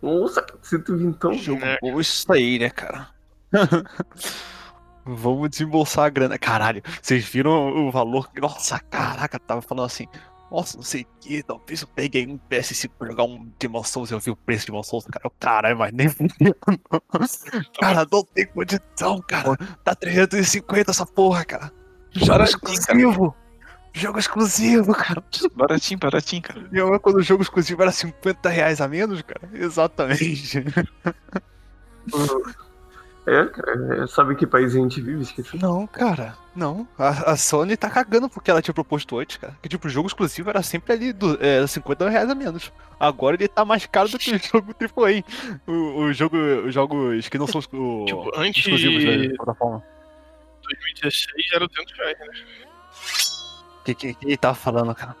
[0.00, 1.34] Nossa, 120 então.
[1.34, 3.08] Jogo bom isso aí, né, cara?
[5.04, 6.36] Vamos desembolsar a grana.
[6.36, 8.28] Caralho, vocês viram o valor?
[8.36, 10.08] Nossa, caraca, tava falando assim.
[10.50, 14.10] Nossa, não sei o que, talvez eu peguei um PS5 pra jogar um Demon Souls
[14.10, 15.24] e eu vi o preço de Demon Souls, cara.
[15.24, 16.08] Eu, Caralho, mas nem.
[17.80, 19.56] Cara, não tem condição, cara.
[19.82, 21.72] Tá 350 essa porra, cara.
[22.12, 23.34] Jogo exclusivo.
[23.92, 25.24] Jogo exclusivo, cara.
[25.54, 26.68] Baratinho, baratinho, cara.
[26.72, 29.48] E eu, quando o jogo exclusivo era 50 reais a menos, cara.
[29.52, 30.64] Exatamente.
[33.26, 35.22] É, cara, é, sabe que país a gente vive?
[35.22, 35.60] Esqueci.
[35.60, 36.86] Não, cara, não.
[36.96, 39.58] A, a Sony tá cagando porque ela tinha proposto antes, cara.
[39.60, 42.72] Que tipo, o jogo exclusivo era sempre ali do, é, 50 reais a menos.
[43.00, 45.24] Agora ele tá mais caro do que o jogo AAA.
[45.66, 49.82] O, o jogo, os jogos que não são o, Tipo, antes exclusivos da de plataforma.
[50.62, 52.26] 2016 era 200 reais, né?
[53.80, 55.16] O que, que, que ele tava falando, cara?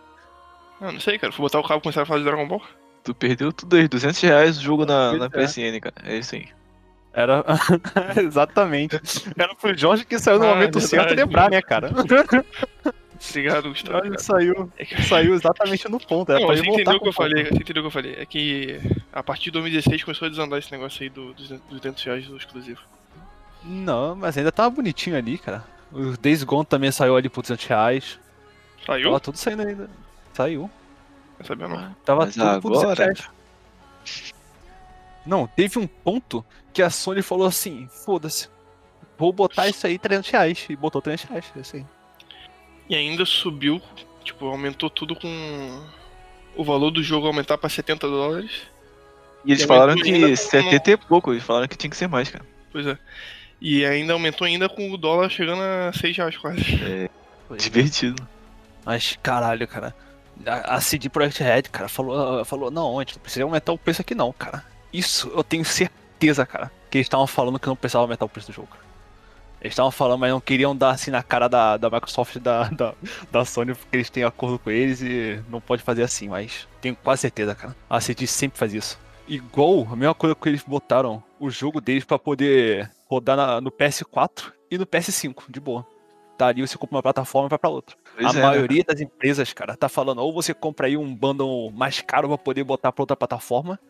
[0.80, 1.32] Ah, não sei, cara.
[1.32, 2.62] Fui botar o cabo e começar a fazer Dragon Ball.
[3.02, 5.28] Tu perdeu tudo aí, 200 reais o jogo na, na é.
[5.28, 5.94] PSN, cara.
[6.04, 6.48] É isso aí.
[7.16, 7.42] Era.
[8.22, 9.00] Exatamente.
[9.36, 11.20] Era pro Jorge que saiu no Ah, momento é certo verdade.
[11.22, 11.90] lembrar, né, cara?
[13.30, 13.98] Obrigado, Gustavo.
[14.00, 14.18] Ele cara.
[14.18, 16.30] saiu, É que- saiu exatamente no ponto.
[16.30, 17.12] Era Não, pra você entendeu o que eu ponto.
[17.14, 18.14] falei, você entendeu o que eu falei.
[18.18, 18.78] É que
[19.10, 22.36] a partir de 2016 começou a desandar esse negócio aí do, dos 200 reais do
[22.36, 22.80] exclusivo.
[23.64, 25.64] Não, mas ainda tava bonitinho ali, cara.
[25.90, 28.18] O Days Gone também saiu ali por 200 reais.
[28.84, 29.04] Saiu?
[29.06, 29.88] Tava tudo saindo ainda.
[30.34, 30.70] Saiu.
[31.38, 31.96] Não sabia não.
[32.04, 33.28] Tava Mas tudo por 200 agora- reais.
[35.26, 38.48] Não, teve um ponto que a Sony falou assim, foda-se.
[39.18, 40.66] Vou botar isso aí 300 reais.
[40.68, 41.86] E botou 300 reais, é aí.
[42.88, 43.80] E ainda subiu,
[44.22, 45.82] tipo, aumentou tudo com
[46.54, 48.62] o valor do jogo aumentar pra 70 dólares.
[49.44, 52.08] E eles E falaram que com- 70 e pouco, eles falaram que tinha que ser
[52.08, 52.44] mais, cara.
[52.70, 52.98] Pois é.
[53.60, 56.60] E ainda aumentou ainda com o dólar chegando a 6 reais quase.
[57.58, 58.26] Divertido.
[58.84, 59.94] Mas caralho, cara.
[60.44, 63.78] A, a CD Projekt Red, cara, falou, falou, não, a gente não precisa aumentar o
[63.78, 64.62] preço aqui não, cara.
[64.98, 66.70] Isso eu tenho certeza, cara.
[66.90, 68.68] Que eles estavam falando que não precisava aumentar o preço do jogo.
[69.60, 72.94] Eles estavam falando, mas não queriam dar assim na cara da, da Microsoft da, da,
[73.30, 76.94] da Sony, porque eles têm acordo com eles e não pode fazer assim, mas tenho
[76.96, 77.74] quase certeza, cara.
[77.88, 78.98] A CD sempre faz isso.
[79.26, 83.70] Igual, a mesma coisa que eles botaram o jogo deles pra poder rodar na- no
[83.72, 85.84] PS4 e no PS5, de boa.
[86.38, 87.96] Tá ali, você compra uma plataforma e vai pra outra.
[88.14, 88.42] Pois a é, né?
[88.42, 92.38] maioria das empresas, cara, tá falando, ou você compra aí um bundle mais caro pra
[92.38, 93.80] poder botar pra outra plataforma,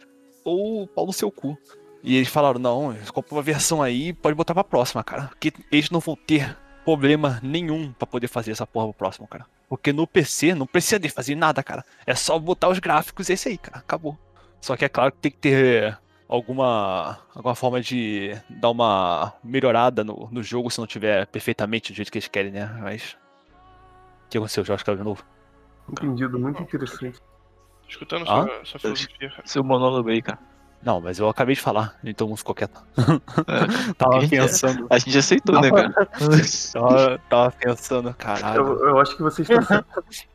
[0.51, 1.59] ou pau no seu cu.
[2.03, 5.29] E eles falaram, não, eles compram uma versão aí pode botar pra próxima, cara.
[5.29, 9.45] Porque eles não vão ter problema nenhum pra poder fazer essa porra pro próximo, cara.
[9.69, 11.85] Porque no PC não precisa de fazer nada, cara.
[12.07, 13.79] É só botar os gráficos e isso aí, cara.
[13.79, 14.17] Acabou.
[14.61, 20.05] Só que é claro que tem que ter alguma, alguma forma de dar uma melhorada
[20.05, 22.67] no, no jogo se não tiver perfeitamente do jeito que eles querem, né?
[22.81, 23.17] Mas.
[24.27, 24.85] O que aconteceu, Jorge?
[24.85, 25.25] Caiu de novo?
[25.91, 27.21] Entendido, muito interessante.
[27.89, 28.45] Escutando Ah?
[28.47, 29.43] sua, sua filosofia, cara.
[29.45, 30.39] Seu monólogo aí, cara.
[30.83, 32.81] Não, mas eu acabei de falar, então mundo ficou quieto.
[32.97, 34.87] É, Tava Gente, pensando.
[34.89, 35.91] a gente aceitou, né, cara?
[36.73, 38.61] Tava, tava pensando, caralho.
[38.61, 39.85] Eu, eu acho que você está.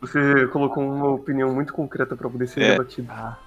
[0.01, 2.71] Você colocou uma opinião muito concreta pra poder ser É.
[2.71, 3.37] debatida.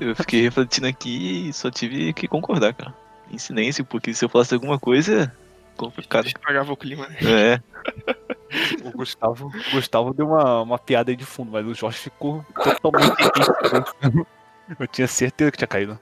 [0.00, 2.94] Eu fiquei refletindo aqui e só tive que concordar, cara.
[3.30, 5.30] Em silêncio, porque se eu falasse alguma coisa,
[5.76, 6.26] complicado.
[6.28, 7.16] Estragava o clima, né?
[7.20, 7.60] É,
[8.84, 12.44] O Gustavo, o Gustavo deu uma, uma piada aí de fundo, mas o Jorge ficou
[12.54, 13.12] totalmente.
[14.78, 15.98] eu tinha certeza que tinha caído.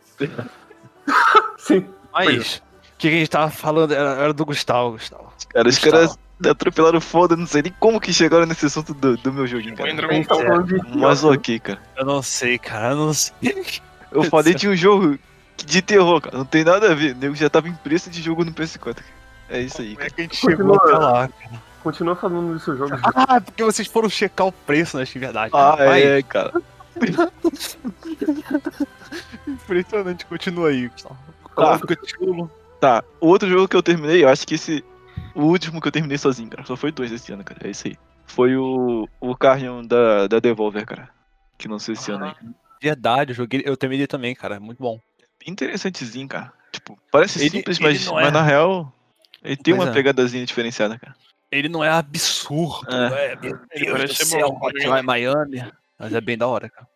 [1.58, 1.86] Sim.
[2.12, 5.32] Mas, o que a gente tava falando era, era do Gustavo, Gustavo.
[5.48, 9.32] cara, os caras atropelaram foda, não sei nem como que chegaram nesse assunto do, do
[9.32, 9.90] meu joguinho, O cara.
[9.90, 10.96] Enderman A gente falando de.
[10.98, 11.80] Mas ok, cara.
[11.96, 13.32] Eu não sei, cara, eu não sei.
[14.12, 15.18] Eu falei de um jogo
[15.56, 16.38] de terror, cara.
[16.38, 17.14] Não tem nada a ver.
[17.14, 18.94] O nego já tava em preço de jogo no PS4.
[18.94, 18.96] cara.
[19.48, 20.08] É isso aí, Como cara.
[20.08, 21.30] é que a gente chegou até lá?
[21.86, 23.00] Continua falando dos seus jogos.
[23.14, 25.04] Ah, porque vocês foram checar o preço, né?
[25.04, 25.52] Acho que é verdade.
[25.54, 26.52] Ah, é, cara.
[29.46, 31.16] Impressionante, continua aí, Gustavo.
[31.54, 31.78] Tá.
[32.80, 34.84] Tá, o outro jogo que eu terminei, eu acho que esse.
[35.32, 36.66] O último que eu terminei sozinho, cara.
[36.66, 37.60] Só foi dois esse ano, cara.
[37.62, 37.96] É isso aí.
[38.26, 39.08] Foi o.
[39.20, 41.08] O Carrion da, da Devolver, cara.
[41.56, 42.34] Que lançou esse ano aí.
[42.82, 44.58] Verdade, eu joguei, eu terminei também, cara.
[44.58, 44.98] Muito bom.
[45.46, 46.52] Interessantezinho, cara.
[46.72, 48.30] Tipo, parece Ele- simples, ele mas, mas é.
[48.32, 48.92] na real.
[49.44, 49.94] Ele tem Pois uma é.
[49.94, 51.14] pegadazinha diferenciada, cara.
[51.56, 53.32] Ele não é absurdo, É.
[53.32, 53.36] é?
[53.36, 55.72] Meu Deus parece do céu, bom, Hotline Miami.
[55.98, 56.86] Mas é bem da hora, cara.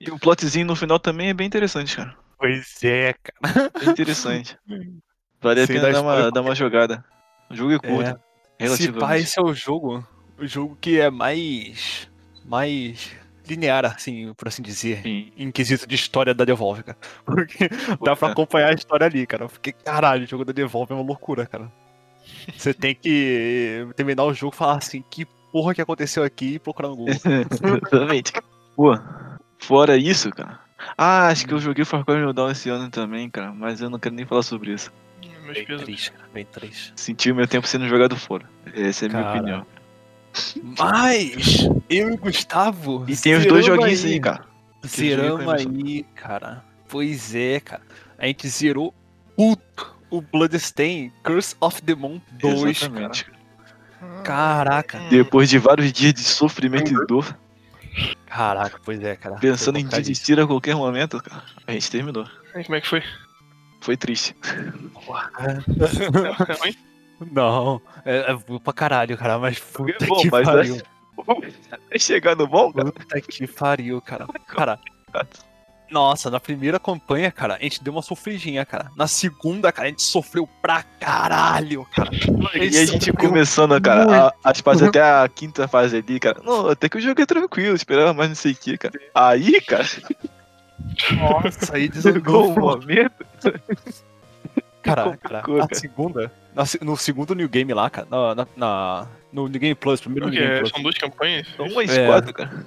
[0.00, 2.14] E o plotzinho no final também é bem interessante, cara.
[2.38, 3.70] Pois é, cara.
[3.80, 4.56] Bem interessante.
[5.40, 7.04] Vale a Sei pena da dar uma, dar uma jogada.
[7.50, 8.02] O jogo é curto,
[8.58, 8.66] É.
[8.66, 9.22] Se pá, relativamente.
[9.22, 12.08] esse é o jogo, o jogo que é mais,
[12.44, 13.12] mais
[13.46, 15.32] linear, assim, por assim dizer, Sim.
[15.36, 16.98] em quesito de história da Devolve, cara.
[17.24, 17.68] Porque
[18.04, 18.32] dá pra é.
[18.32, 19.48] acompanhar a história ali, cara.
[19.48, 21.72] Porque, caralho, o jogo da Devolve é uma loucura, cara.
[22.56, 26.58] Você tem que terminar o jogo e falar assim, que porra que aconteceu aqui e
[26.58, 27.14] procurar no Google.
[27.24, 28.32] Exatamente.
[28.76, 28.98] Pô,
[29.58, 30.60] fora isso, cara.
[30.96, 33.52] Ah, acho que eu joguei Far Cry New Dawn esse ano também, cara.
[33.52, 34.92] Mas eu não quero nem falar sobre isso.
[35.44, 36.92] Meus Bem triste, cara, bem triste.
[36.94, 38.44] Senti o meu tempo sendo jogado fora.
[38.74, 39.66] Essa é a minha Cara, opinião.
[40.78, 43.04] Mas, eu e o Gustavo.
[43.08, 44.12] E tem os dois joguinhos aí.
[44.12, 44.44] aí, cara.
[44.86, 46.62] Zeramos aí, cara.
[46.86, 47.82] Pois é, cara.
[48.18, 48.92] A gente zerou
[49.36, 49.56] o,
[50.10, 52.70] o Bloodstain Curse of the Moon 2, cara.
[52.70, 53.26] Exatamente.
[54.24, 54.98] Caraca.
[55.10, 57.36] Depois de vários dias de sofrimento e dor,
[58.26, 59.36] Caraca, pois é, cara.
[59.36, 62.26] pensando em desistir a qualquer momento, cara, a gente terminou.
[62.54, 63.02] Aí, como é que foi?
[63.80, 64.36] Foi triste.
[65.38, 66.74] É ruim?
[67.32, 70.80] Não, é, é pra caralho, cara, mas puta É bom, que mas pariu.
[71.90, 72.92] É chegar no bom, cara.
[72.92, 74.26] Puta que pariu, cara.
[74.46, 74.78] Cara,
[75.90, 78.90] nossa, na primeira campanha, cara, a gente deu uma sofridinha, cara.
[78.96, 82.10] Na segunda, cara, a gente sofreu pra caralho, cara.
[82.54, 86.40] E a gente começando, cara, a- as fases até a quinta fase ali, cara.
[86.44, 88.94] Não, até que o jogo é tranquilo, esperava mais não sei o que, cara.
[89.14, 89.84] Aí, cara,
[91.16, 92.50] Nossa, aí desandou.
[92.50, 93.24] um momento.
[94.82, 95.66] Cara, cara, cara.
[95.68, 99.74] na segunda, na no segundo New Game lá, cara, na, na- na- no New Game
[99.74, 101.46] Plus, primeiro New Game Plus, são duas campanhas?
[101.56, 102.06] São umas É.
[102.06, 102.64] quatro, cara.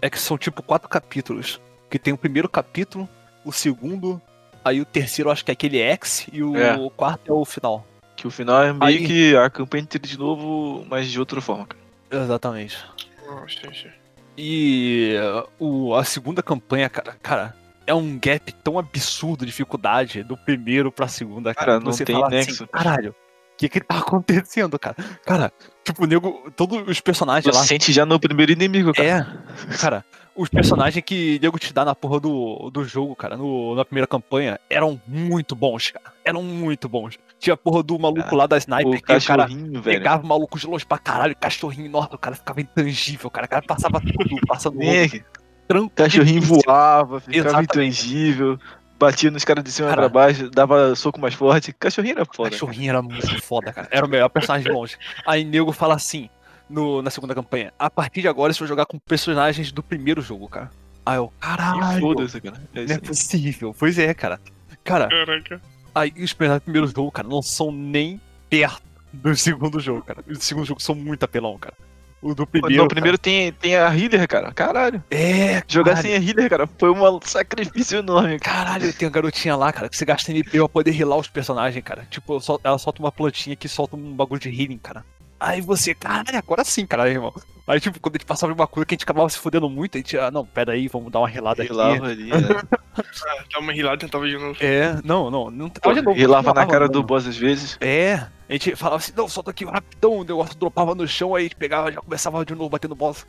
[0.00, 1.60] é que são tipo quatro capítulos.
[1.94, 3.08] Que tem o primeiro capítulo,
[3.44, 4.20] o segundo,
[4.64, 6.76] aí o terceiro acho que é aquele X e o É.
[6.96, 7.86] quarto é o final.
[8.16, 11.40] Que o final é meio Aí- que a campanha inteira de novo, mas de outra
[11.40, 12.24] forma, cara.
[12.24, 12.84] Exatamente.
[13.28, 13.46] Oh.
[14.36, 15.14] E
[15.60, 17.54] uh, o, a segunda campanha, cara, cara,
[17.86, 21.74] é um gap tão absurdo de dificuldade do primeiro pra segunda, cara.
[21.74, 22.64] Cara, não você tem fala nexo.
[22.64, 24.96] Assim, Caralho, o que que tá acontecendo, cara?
[25.24, 25.52] Cara,
[25.84, 27.64] tipo, o nego, todos os personagens Você lá.
[27.64, 29.08] sente já no primeiro inimigo, cara.
[29.70, 30.04] É, cara,
[30.36, 33.84] os personagens que o nego te dá na porra do, do jogo, cara, no, na
[33.84, 36.12] primeira campanha, eram muito bons, cara.
[36.24, 37.18] Eram muito bons.
[37.38, 39.98] Tinha a porra do maluco Cara, lá da sniper, O que o cara cachorrinho, velho.
[39.98, 43.46] pegava o maluco de longe pra caralho, cachorrinho, nossa, o cara ficava intangível, cara.
[43.46, 45.90] O cara passava tudo, passando tranquilo.
[45.94, 47.70] cachorrinho voava, ficava Exatamente.
[47.76, 48.58] intangível.
[48.98, 50.02] batia nos caras de cima Cara.
[50.02, 51.72] pra baixo, dava soco mais forte.
[51.72, 52.50] Cachorrinho era foda.
[52.50, 53.88] Cachorrinho era muito foda, cara.
[53.90, 54.96] Era o melhor personagem de longe.
[55.26, 56.28] Aí nego fala assim,
[56.68, 60.20] no, na segunda campanha, a partir de agora você vai jogar com personagens do primeiro
[60.22, 60.70] jogo, cara.
[61.06, 62.62] Aí eu, caralho, foda-se, cara.
[62.74, 63.74] É não é possível.
[63.78, 64.40] Pois é, cara.
[64.82, 65.60] Cara, Caraca.
[65.94, 70.20] aí os personagens do primeiro jogo, cara, não são nem perto do segundo jogo, cara.
[70.26, 71.74] Os do segundo jogo são muito apelão, cara.
[72.22, 72.76] O do primeiro.
[72.82, 74.50] Não, primeiro tem, tem a healer, cara.
[74.52, 74.98] Caralho.
[75.00, 76.08] cara, É, Jogar caralho.
[76.08, 78.64] sem a healer, cara, foi um sacrifício enorme, cara.
[78.64, 81.84] Caralho, tem uma garotinha lá, cara, que você gasta MP pra poder healar os personagens,
[81.84, 82.06] cara.
[82.10, 85.04] Tipo, ela solta uma plantinha que solta um bagulho de healing, cara.
[85.38, 87.32] Aí você, caralho, agora sim, cara, irmão.
[87.66, 89.70] Aí, tipo, quando a gente passava de uma cura que a gente acabava se fudendo
[89.70, 91.72] muito, a gente, ah, não, pera aí, vamos dar uma relada aqui.
[91.72, 92.38] Rilava ali, né?
[92.96, 94.56] Ah, dá uma rilada e tentava de novo.
[94.60, 96.92] É, não, não, não Pô, tava de novo, Rilava na cara mano.
[96.92, 97.76] do boss às vezes.
[97.80, 98.14] É,
[98.48, 101.44] a gente falava assim, não, solta aqui rapidão, o negócio dropava no chão, aí a
[101.44, 103.26] gente pegava, já começava de novo batendo boss.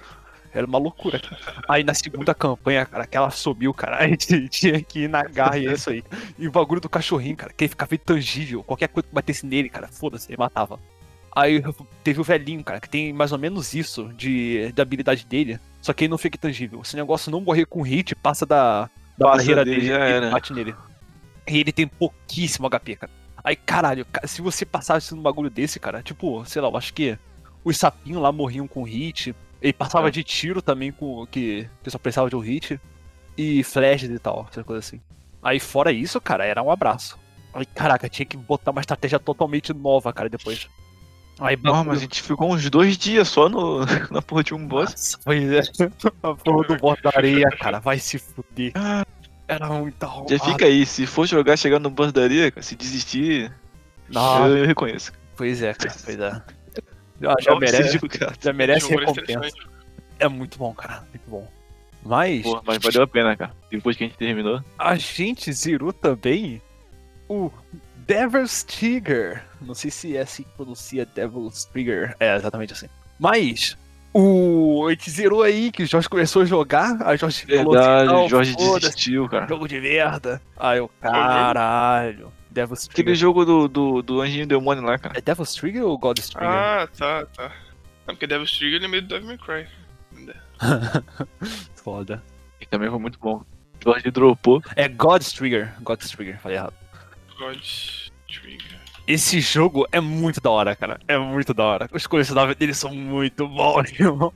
[0.53, 1.19] Era uma loucura.
[1.67, 5.23] Aí na segunda campanha, cara, que ela subiu, cara, a gente tinha que ir na
[5.23, 6.03] garra e é isso aí.
[6.37, 8.63] E o bagulho do cachorrinho, cara, que ele ficava intangível.
[8.63, 10.79] Qualquer coisa que batesse nele, cara, foda-se, ele matava.
[11.35, 11.61] Aí
[12.03, 15.91] teve o velhinho, cara, que tem mais ou menos isso de, da habilidade dele, só
[15.91, 16.81] que ele não fica intangível.
[16.83, 20.31] Se o negócio não morrer com hit, passa da, da Passa barreira dele, dele e
[20.31, 20.75] bate nele.
[21.47, 23.11] E ele tem pouquíssimo HP, cara.
[23.43, 26.93] Aí, caralho, ca- se você passasse num bagulho desse, cara, tipo, sei lá, eu acho
[26.93, 27.17] que
[27.63, 29.35] os sapinhos lá morriam com hit.
[29.61, 30.11] Ele passava É.
[30.11, 32.79] de tiro também com que, que só precisava de um hit.
[33.37, 35.01] E flashes e tal, essas coisas assim.
[35.43, 37.19] Aí fora isso, cara, era um abraço.
[37.53, 40.67] Aí, caraca, tinha que botar uma estratégia totalmente nova, cara, depois.
[41.39, 44.91] Aí, mas a gente ficou uns dois dias só no, na porra de um boss.
[44.91, 45.61] Nossa, pois é.
[46.23, 48.71] A porra do boss da areia, cara, vai se fuder.
[48.75, 49.05] Ah.
[49.47, 50.39] Era muito Já arrombado.
[50.39, 53.51] fica aí, se for jogar, chegar no boss da areia, cara, se desistir,
[54.09, 55.11] Não, eu, eu reconheço.
[55.35, 56.41] pois é, cara, pois é.
[57.21, 57.99] Já, já Não merece,
[58.41, 59.55] já merece era recompensa.
[60.19, 61.49] É muito bom, cara, muito bom.
[62.03, 63.53] Mas Pô, mas valeu a pena, cara.
[63.71, 64.61] Depois que a gente terminou.
[64.77, 66.61] a gente zerou também
[67.29, 67.49] o
[68.05, 69.43] Devil's Trigger.
[69.61, 72.15] Não sei se é assim que pronuncia Devil's Trigger.
[72.19, 72.87] É, exatamente assim.
[73.19, 73.77] Mas
[74.13, 78.03] o a gente zerou aí, que o Jorge começou a jogar, a Jorge falou Verdade,
[78.03, 79.47] assim, não, o Jorge desistiu, cara.
[79.47, 80.41] jogo de merda.
[80.55, 83.15] Aí eu, caralho, Devil's Aquele Trigger.
[83.15, 85.17] jogo do, do, do Anjinho Demônio lá, cara.
[85.17, 86.49] É Devil's Trigger ou God's Trigger?
[86.49, 87.51] Ah, tá, tá.
[88.07, 89.67] Não, porque Devil's Trigger ele é meio do Devil May Cry.
[91.75, 92.23] Foda.
[92.59, 93.37] Que também foi muito bom.
[93.37, 94.61] O Jorge dropou.
[94.75, 96.73] É God's Trigger, God's Trigger, falei errado.
[97.37, 98.79] God's Trigger.
[99.07, 100.99] Esse jogo é muito da hora, cara.
[101.07, 101.87] É muito da hora.
[101.93, 104.31] Os colecionáveis dele são muito bons, irmão.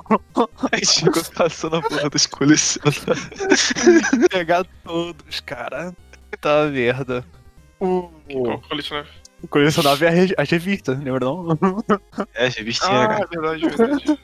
[0.71, 3.73] A gente ficou passando a porra dos colecionáveis.
[4.29, 5.91] Pegar todos, cara.
[6.39, 7.25] Tá merda.
[7.79, 9.11] O, Qual colecionável?
[9.41, 11.57] o colecionável é a re- as revistas, lembra não?
[12.35, 13.27] É, revistinha, Ah, cara.
[13.31, 14.19] verdade, verdade.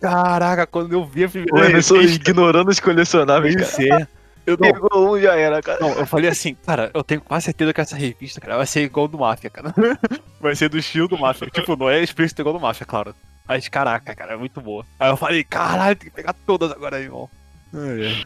[0.00, 4.02] Caraca, quando eu vi a primeira Emerson revista, ignorando os colecionáveis, cara.
[4.02, 4.08] É.
[4.46, 5.80] Eu não, Pegou um já era, cara.
[5.80, 8.82] não, eu falei assim, cara, eu tenho quase certeza que essa revista, cara, vai ser
[8.82, 9.74] igual do Máfia, cara.
[10.40, 11.48] Vai ser do estilo do Máfia.
[11.48, 13.14] Tipo, não é explícito igual do Máfia, claro.
[13.48, 14.84] Mas, caraca, cara, é muito boa.
[15.00, 17.28] Aí eu falei, caralho, tem que pegar todas agora, irmão.
[17.74, 18.24] Ai.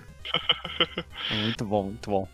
[1.43, 2.29] Muito bom, muito bom.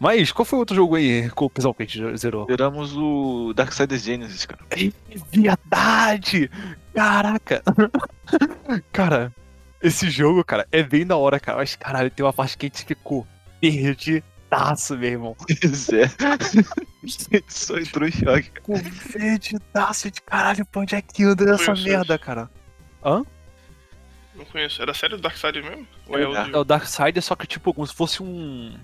[0.00, 2.46] Mas, qual foi o outro jogo aí com o pessoal que a gente zerou?
[2.46, 4.60] Zeramos o Darksiders Genesis, cara.
[4.70, 4.90] É
[5.32, 6.50] verdade!
[6.94, 7.62] Caraca!
[8.92, 9.32] cara,
[9.82, 11.58] esse jogo, cara, é bem da hora, cara.
[11.58, 13.26] Mas, caralho, tem uma parte que a gente ficou
[13.60, 15.36] perdidaço, meu irmão.
[15.66, 16.10] Zé.
[17.48, 18.78] Só entrou em choque, cara.
[18.78, 18.80] Ficou
[19.12, 22.50] perdidaço de caralho, pra onde é que anda essa merda, cara?
[24.34, 24.80] Não conheço.
[24.80, 25.86] Era sério do Darkseid mesmo?
[26.06, 28.76] Ou é, o É o Darkseid, só que, tipo, como se fosse um.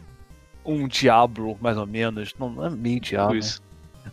[0.65, 2.35] Um Diablo, mais ou menos.
[2.39, 3.37] Não, não é meio Diablo.
[3.37, 3.63] Isso.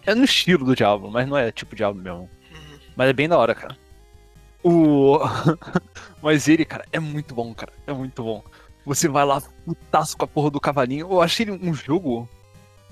[0.05, 2.19] É no estilo do Diablo, mas não é tipo Diablo mesmo.
[2.19, 2.79] Uhum.
[2.95, 3.77] Mas é bem da hora, cara.
[4.63, 5.19] O.
[6.21, 7.73] Mas ele, cara, é muito bom, cara.
[7.87, 8.43] É muito bom.
[8.85, 11.07] Você vai lá, putaço com a porra do cavalinho.
[11.11, 12.27] Eu achei ele um jogo.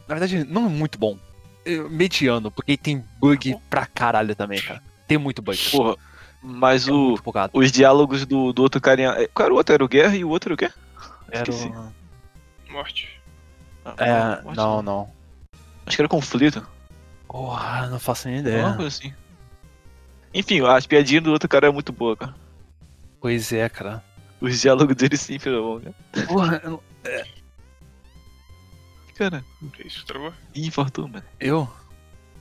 [0.07, 1.17] Na verdade, não é muito bom.
[1.65, 4.81] É mediano, porque tem bug pra caralho também, cara.
[5.07, 5.57] Tem muito bug.
[5.71, 5.95] Porra,
[6.41, 7.15] mas É o,
[7.53, 9.09] os diálogos do, do outro carinha.
[9.11, 9.73] é, Qual era o outro?
[9.73, 10.71] Era o Guerra e o outro era o quê?
[11.31, 11.67] Era esqueci.
[11.69, 11.93] o-
[12.71, 13.09] Morte.
[13.83, 15.09] Ah, É, morte não, não.
[15.85, 16.65] Acho que era conflito.
[17.27, 18.73] Porra, não faço nem Alguma ideia.
[18.73, 19.13] coisa assim.
[20.33, 22.35] Enfim, as piadinhas do outro cara é muito boa, cara.
[23.19, 24.03] Pois é, cara.
[24.39, 26.27] Os diálogos dele sempre é bom, cara.
[26.27, 26.81] Porra, eu não-
[29.15, 30.33] Cara, Que isso, travou?
[30.55, 31.25] ih, infartou, mano.
[31.39, 31.69] eu?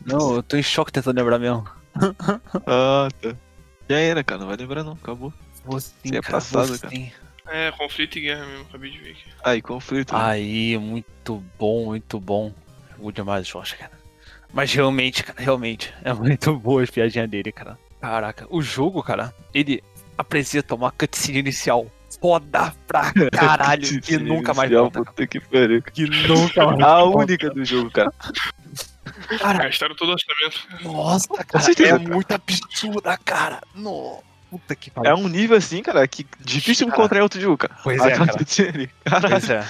[0.06, 1.66] Não, eu tô em choque tentando lembrar mesmo.
[2.66, 3.34] Ah, tá.
[3.90, 5.32] Já era, cara, não vai lembrar não, acabou.
[5.64, 6.94] Vou sim, Isso é cara, passado, cara.
[6.94, 7.10] sim.
[7.48, 9.24] É, conflito e guerra mesmo, acabei de ver aqui.
[9.42, 10.12] Aí, conflito.
[10.14, 10.20] né?
[10.22, 12.54] Aí, muito bom, muito bom.
[12.96, 13.97] Jogo demais, Jorge, cara.
[14.52, 17.78] Mas realmente, cara, realmente, é muito boa as piadinhas dele, cara.
[18.00, 19.82] Caraca, o jogo, cara, ele
[20.16, 21.86] apresenta uma cutscene inicial
[22.20, 25.04] foda pra caralho que nunca mais Inicial, volta.
[25.04, 25.82] Puta que pariu.
[25.82, 27.18] Que nunca mais A volta.
[27.18, 28.12] única do jogo, cara.
[29.38, 30.66] Cara, Gastaram todo o orçamento.
[30.84, 32.14] nossa, cara, certeza, é cara.
[32.14, 33.60] muito absurda, cara.
[33.74, 34.22] No...
[34.50, 35.16] Puta que É pariu.
[35.16, 36.98] um nível assim, cara, que difícil Cara.
[36.98, 37.76] encontrar em outro jogo, cara.
[37.82, 38.32] Pois é, cara.
[39.04, 39.30] Caralho.
[39.30, 39.64] Pois é.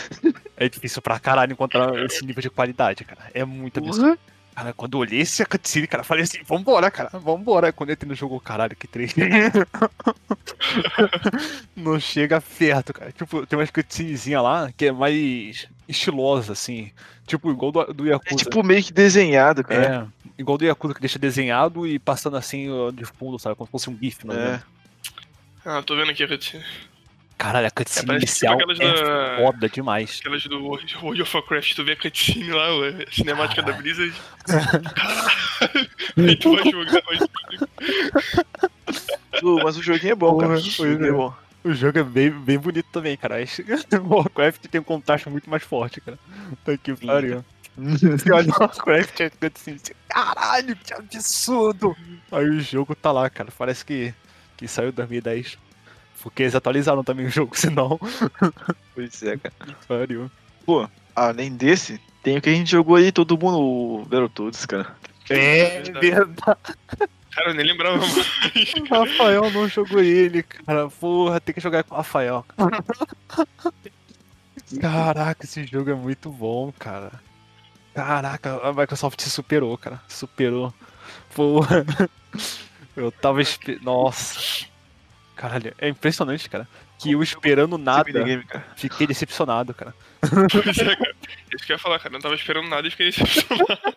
[0.57, 3.23] É difícil pra caralho encontrar esse nível de qualidade, cara.
[3.35, 4.17] É muito absurdo.
[4.17, 4.19] Porra.
[4.59, 7.73] Cara, quando eu olhei esse cutscene, cara, eu falei assim, vambora, cara, vambora.
[7.73, 9.21] Quando eu entrei no jogo, caralho, que triste.
[11.77, 13.13] Não chega perto, cara.
[13.13, 16.91] Tipo, tem umas cutscenezinhas lá que é mais estilosa, assim.
[17.25, 18.35] Tipo, igual do, do Yakuza.
[18.35, 20.11] É tipo meio que desenhado, cara.
[20.11, 23.55] É, igual do Yakuza que deixa desenhado e passando assim de fundo, sabe?
[23.55, 24.61] Como se fosse um GIF, não É.
[25.65, 26.65] Ah, tô vendo aqui a cutscene.
[27.39, 30.19] Caralho, a cutscene É, inicial tipo aquelas é da- foda demais.
[30.21, 34.13] Aquelas do World of Warcraft, tu vê a cutscene lá, a cinemática da Blizzard.
[34.95, 35.89] Caralho!
[36.29, 37.21] Aí tu vai jogar, mas
[39.41, 40.59] Pô, Mas o joguinho é bom, cara.
[40.59, 41.09] O pois é.
[41.09, 41.35] é bom.
[41.65, 43.37] O jogo é bem, bem bonito também, cara.
[44.03, 46.19] O Warcraft tem um contraste muito mais forte, cara.
[46.65, 47.45] Tá que pariu.
[47.77, 51.97] Você olha o Warcraft é assim, você, caralho, que absurdo!
[52.33, 53.51] Aí o jogo tá lá, cara.
[53.57, 54.13] Parece que,
[54.57, 55.57] que saiu em 2010.
[56.23, 57.99] Porque eles atualizaram também o jogo, senão.
[58.95, 59.55] Pois é, cara.
[59.87, 60.31] Pariu.
[61.15, 64.95] Além desse, tem o que a gente jogou aí, todo mundo, o Battletoads, cara.
[65.31, 66.59] É verdade.
[67.31, 68.17] Cara, eu nem lembrava mais.
[68.17, 70.89] O Rafael não jogou ele, cara.
[70.89, 72.45] Porra, tem que jogar com o Rafael.
[74.81, 77.13] Caraca, esse jogo é muito bom, cara.
[77.95, 80.01] Caraca, a Microsoft se superou, cara.
[80.09, 80.73] Superou.
[81.35, 81.85] Porra.
[82.97, 83.85] Eu tava esperando.
[83.85, 84.67] Nossa.
[85.39, 86.67] Caralho, é impressionante, cara.
[86.99, 88.11] Que eu esperando nada,
[88.75, 89.95] fiquei decepcionado, cara.
[90.21, 91.15] Pois é, cara.
[91.55, 92.09] Isso que eu ia falar, cara.
[92.09, 93.97] Eu não tava esperando nada e fiquei decepcionado.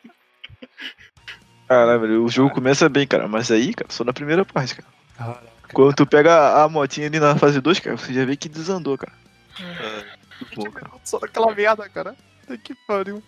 [1.67, 3.27] Caralho, velho, o jogo começa bem, cara.
[3.27, 4.87] Mas aí, cara, só na primeira parte, cara.
[5.17, 5.47] Caraca.
[5.73, 8.95] Quando tu pega a motinha ali na fase 2, cara, você já vê que desandou,
[8.95, 9.13] cara.
[9.59, 10.91] É, bom, cara.
[11.03, 12.15] Só daquela merda, cara.
[12.41, 13.23] Puta Que pariu.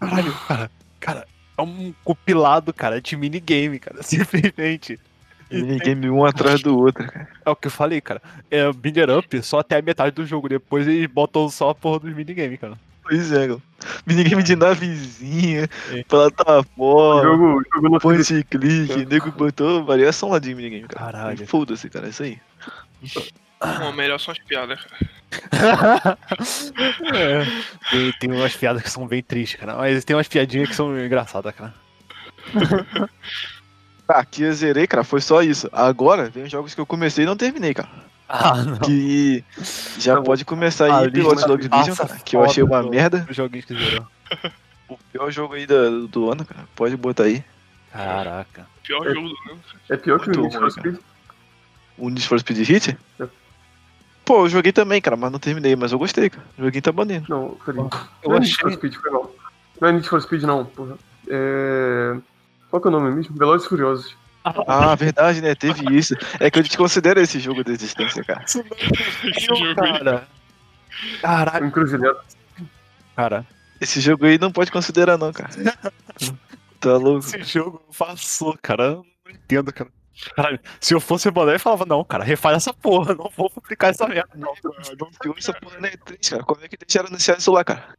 [0.00, 0.70] Caralho, cara.
[0.98, 4.02] Cara, é um compilado, cara, de minigame, cara.
[4.02, 4.98] Simplesmente.
[5.50, 7.28] Tem- Minigame um atrás do outro, cara.
[7.44, 8.22] É o que eu falei, cara.
[8.50, 10.48] É Binder Up só até a metade do jogo.
[10.48, 12.78] Depois eles botam só a porra dos minigames, cara.
[13.02, 13.60] Pois é, cara.
[14.06, 16.04] Minigame de navezinha, É.
[16.04, 21.12] Plataforma, jogo, jogo point and click, nego botou variação lá de minigame, cara.
[21.12, 21.46] Caralho.
[21.46, 22.38] Foda-se, cara, é isso aí.
[23.80, 25.10] Bom, melhor são as piadas, cara.
[27.14, 27.44] É.
[27.90, 29.76] Tem, tem umas piadas que são bem tristes, cara.
[29.76, 31.74] Mas tem umas piadinhas que são engraçadas, cara.
[34.10, 35.68] Aqui eu zerei, cara, foi só isso.
[35.72, 37.88] Agora vem os jogos que eu comecei e não terminei, cara.
[38.28, 38.76] Ah, não.
[38.78, 39.44] Que
[39.98, 40.22] já bom.
[40.22, 43.26] pode começar aí pelo lista Watch passa cara, que eu achei uma do- merda.
[43.28, 44.06] Os joguinhos que zerou.
[44.88, 46.64] O pior jogo aí do, do ano, cara.
[46.76, 47.44] Pode botar aí.
[47.92, 48.66] Caraca.
[48.84, 49.60] Pior jogo do ano.
[49.88, 50.96] É pior que o Muito Need for Speed.
[51.98, 52.98] O Need for Speed Hit?
[53.20, 53.26] É.
[54.24, 56.44] Pô, eu joguei também, cara, mas não terminei, mas eu gostei, cara.
[56.56, 57.24] O joguinho tá maneiro.
[57.28, 57.80] Não, peraí.
[57.80, 58.78] Eu não é Need for achei.
[58.78, 59.30] Speed, foi não.
[59.80, 60.96] Não é Need for Speed, não, porra.
[61.28, 62.16] É...
[62.70, 63.36] Qual que é o nome mesmo?
[63.36, 64.16] Velozes e Furiosos.
[64.66, 65.54] Ah, verdade, né?
[65.54, 66.14] Teve isso.
[66.38, 68.42] É que eu desconsidero esse jogo de existência, cara.
[68.44, 68.62] Esse
[69.46, 69.74] jogo aí.
[69.74, 70.28] cara.
[71.20, 72.20] Caraca, Encruzilhada.
[73.14, 73.46] cara.
[73.80, 75.50] Esse jogo aí não pode considerar, não, cara.
[76.80, 77.26] Tá louco.
[77.26, 78.84] Esse jogo passou, cara.
[78.84, 79.90] Eu não entendo, cara.
[80.34, 83.50] Caralho, se eu fosse o Boné, eu falava, não, cara, refaz essa porra, não vou
[83.50, 84.30] publicar essa merda.
[84.34, 84.54] Não,
[84.98, 86.42] Não pior essa porra na E3, cara.
[86.42, 87.94] Como é que deixaram anunciar isso lá, cara?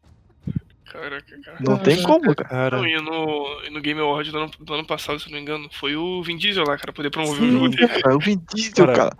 [0.91, 1.57] Caraca, cara.
[1.61, 2.49] Não tem como, cara.
[2.49, 2.77] cara.
[2.77, 5.41] Não, e no, e no Game Award do ano, do ano passado, se não me
[5.41, 7.87] engano, foi o Vin Diesel lá, cara, poder promover o Sim, jogo dele.
[7.87, 9.17] Cara, eu Vin Diesel, Cara, cara.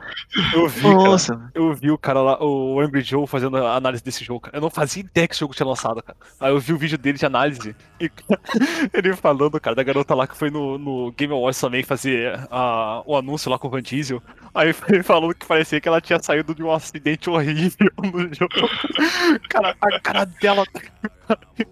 [0.54, 4.04] Eu vi, cara, Nossa, eu vi o cara lá, o Angry Joe, fazendo a análise
[4.04, 4.58] desse jogo, cara.
[4.58, 6.18] Eu não fazia ideia que esse jogo tinha lançado, cara.
[6.42, 8.12] Aí eu vi o vídeo dele de análise e
[8.94, 13.02] ele falando, cara, da garota lá que foi no, no Game Awards também fazer a,
[13.06, 14.22] o anúncio lá com o Van Diesel.
[14.54, 18.70] Aí ele falou que parecia que ela tinha saído de um acidente horrível no jogo.
[19.50, 20.66] Cara, a cara dela.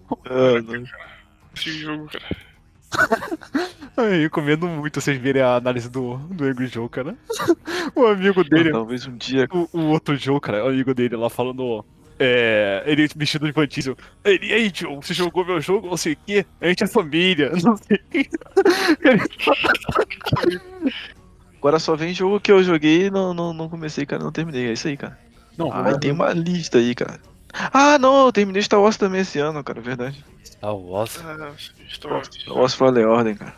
[0.08, 0.84] Mano.
[1.56, 2.36] Esse jogo, cara.
[3.96, 7.16] Ai, eu recomendo muito vocês verem a análise do, do Angry Joe, cara.
[7.94, 9.48] O amigo dele, Talvez um dia.
[9.52, 11.84] o, o outro Joe, cara, o amigo dele lá falando.
[12.18, 13.96] É, ele vestido de Van Diesel.
[14.22, 15.88] Ele, aí, Joe, você jogou meu jogo?
[15.88, 16.44] Não sei o quê.
[16.60, 18.28] A gente é família, não sei o quê.
[21.58, 24.22] Agora só vem jogo que eu joguei e não, não, não comecei, cara.
[24.22, 24.68] Não terminei.
[24.68, 25.18] É isso aí, cara.
[25.56, 27.18] Não, Ah, tem uma lista aí, cara.
[27.52, 29.80] Ah, não, eu terminei Star Wars também esse ano, cara.
[29.80, 30.24] Verdade.
[30.44, 31.18] Star Wars.
[31.24, 31.50] Ah,
[31.88, 32.22] estou...
[32.24, 33.54] Star Wars Fallen Order, cara.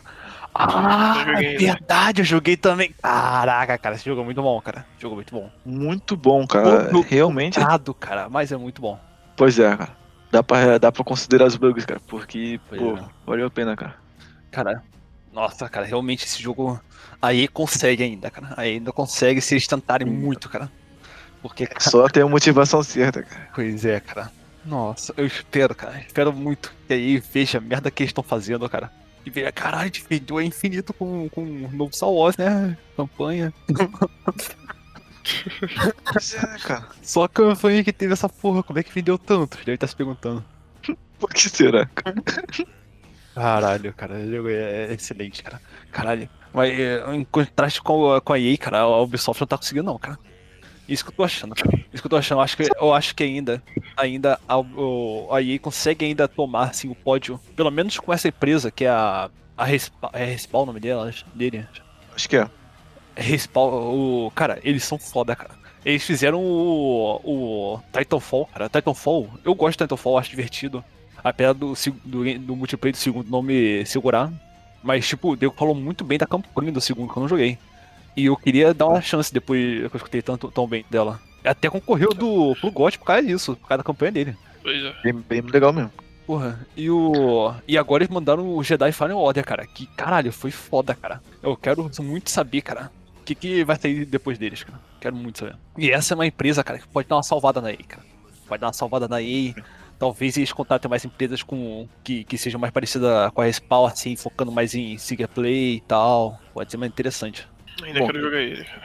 [0.55, 1.57] Ah, Eu joguei, é né?
[1.57, 2.93] verdade, eu joguei também.
[3.01, 4.85] Caraca, cara, esse jogo é muito bom, cara.
[4.93, 5.49] Esse jogo é muito bom.
[5.65, 6.85] Muito bom, cara.
[6.85, 7.59] Todo- Realmente.
[7.59, 8.99] Errado, cara, mas é muito bom.
[9.35, 9.89] Pois é, cara.
[10.31, 11.99] Dá pra, dá pra considerar os bugs, cara.
[12.07, 13.03] Porque, Pois pô, é.
[13.25, 13.95] valeu a pena, cara.
[14.51, 14.83] Cara,
[15.31, 16.79] Nossa, cara, realmente esse jogo.
[17.19, 18.53] A EA consegue ainda, cara.
[18.57, 20.69] A EA ainda consegue se eles tentarem muito, cara.
[21.43, 23.49] Porque, cara, Só ter a motivação certa, cara.
[23.53, 24.31] pois é, cara.
[24.65, 25.99] Nossa, eu espero, cara.
[25.99, 28.89] Espero muito que a EA veja a merda que eles estão fazendo, cara.
[29.25, 32.77] E veja, caralho, vendeu é infinito com, com o novo Star Wars, né?
[32.95, 33.53] Campanha.
[36.11, 36.87] Pois é, cara.
[37.01, 39.57] Só a campanha que teve essa porra, como é que vendeu tanto?
[39.57, 40.43] Deve estar se perguntando.
[41.19, 41.85] Por que será?
[41.85, 42.21] cara?
[43.33, 45.61] Caralho, cara, o jogo é excelente, cara.
[45.91, 46.29] Caralho.
[46.53, 49.85] Mas é, em contraste com a, com a EA, cara, a Ubisoft não tá conseguindo,
[49.85, 50.19] não, cara.
[50.87, 51.77] Isso que eu tô achando, cara.
[51.93, 52.41] Isso que eu tô achando.
[52.41, 53.63] Acho que, eu acho que ainda,
[53.95, 54.55] ainda a,
[55.35, 58.89] a EA consegue ainda tomar assim, o pódio, pelo menos com essa empresa, que é
[58.89, 59.29] a.
[59.55, 61.67] A Respawn, é Respawn o nome dela, dele?
[62.15, 62.49] Acho que é.
[63.15, 64.31] Respawn, o.
[64.31, 65.51] Cara, eles são foda, cara.
[65.85, 67.21] Eles fizeram o.
[67.23, 68.67] o Titanfall, cara.
[68.67, 70.83] Titanfall, eu gosto de Titanfall, acho divertido.
[71.23, 71.73] Apesar do,
[72.03, 74.31] do, do multiplayer do segundo não me segurar.
[74.83, 77.57] Mas, tipo, o Diego falou muito bem da campanha do segundo que eu não joguei.
[78.15, 81.19] E eu queria dar uma chance depois que eu escutei tanto tão bem dela.
[81.43, 84.37] Até concorreu do, pro GOT por causa disso, por causa da campanha dele.
[84.61, 84.93] Pois é.
[85.03, 85.91] Bem, bem legal mesmo.
[86.25, 87.53] Porra, e o.
[87.67, 89.67] E agora eles mandaram o Jedi Fallen Order, cara.
[89.67, 91.21] Que caralho, foi foda, cara.
[91.41, 92.89] Eu quero muito saber, cara.
[93.19, 94.79] O que, que vai sair depois deles, cara.
[95.01, 95.55] Quero muito saber.
[95.77, 98.05] E essa é uma empresa, cara, que pode dar uma salvada na EA, cara.
[98.47, 99.53] Pode dar uma salvada na EA.
[99.99, 104.15] Talvez eles contratem mais empresas com que, que sejam mais parecidas com a Respawn, assim,
[104.15, 106.39] focando mais em single play e tal.
[106.53, 107.47] Pode ser mais interessante.
[107.81, 108.05] Ainda Bom.
[108.05, 108.81] quero jogar ele, cara.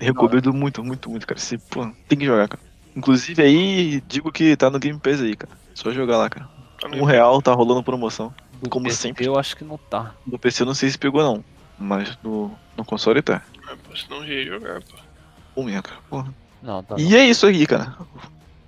[0.00, 1.38] Recomendo muito, muito, muito, cara.
[1.38, 2.62] Você, pô, tem que jogar, cara.
[2.96, 5.52] Inclusive aí, digo que tá no Game Pass aí, cara.
[5.74, 6.48] Só jogar lá, cara.
[6.80, 8.32] Tá Um real tá rolando promoção.
[8.62, 9.26] Do Como PC, sempre.
[9.26, 10.14] Eu acho que não tá.
[10.26, 11.44] No PC eu não sei se pegou não.
[11.78, 13.42] Mas no, no console tá.
[13.66, 14.96] Ah, pô, senão ia jogar, pô.
[15.56, 16.00] Um mesmo, cara.
[16.08, 16.34] Porra.
[16.62, 16.94] Não, tá.
[16.98, 17.96] E é isso aí, cara.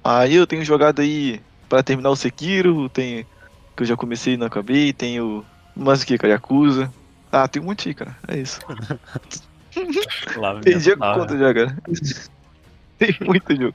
[0.02, 3.26] Aí eu tenho jogado aí pra terminar o Sekiro, tem
[3.76, 6.90] que eu já comecei e não acabei, tenho mais o que, cara, Yakuza.
[7.36, 8.16] Ah, tem um monte aí, cara.
[8.28, 8.60] É isso.
[10.36, 11.76] Lá, Perdi a lá, conta já, cara.
[12.98, 13.74] tem muito jogo.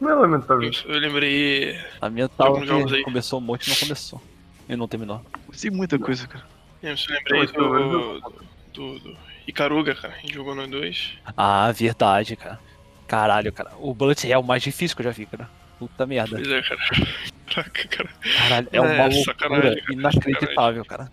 [0.00, 0.62] Não é lamentável.
[0.62, 1.78] Eu, eu lembrei.
[2.00, 3.02] A minha que aí.
[3.02, 4.22] começou um monte e não começou.
[4.66, 5.22] E não terminou.
[5.60, 6.44] Tem muita coisa, cara.
[6.82, 8.32] Eu lembrei Mas pelo menos do.
[8.72, 10.14] do, do Icaruga, cara.
[10.14, 11.18] A gente jogou nós dois.
[11.36, 12.58] Ah, verdade, cara.
[13.06, 13.72] Caralho, cara.
[13.78, 15.50] O Bullet é o mais difícil que eu já vi, cara.
[15.78, 16.36] Puta merda.
[16.36, 16.80] Pois é, cara.
[17.54, 18.08] Caraca, cara.
[18.38, 21.12] Caralho, é É, uma loucura cara, inacreditável, cara.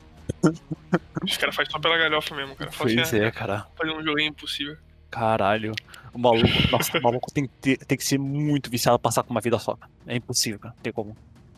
[1.24, 2.72] Os caras fazem só pela galhofa mesmo, cara.
[2.72, 3.68] Fala Pois é, ah, cara.
[3.78, 4.78] fazer um joguinho impossível.
[5.12, 5.74] Caralho.
[6.14, 9.24] O maluco, nossa, o maluco tem, que ter- tem que ser muito viciado pra passar
[9.24, 9.76] com uma vida só.
[9.76, 9.92] cara.
[10.08, 10.74] É impossível, cara.
[10.76, 11.16] Não tem como.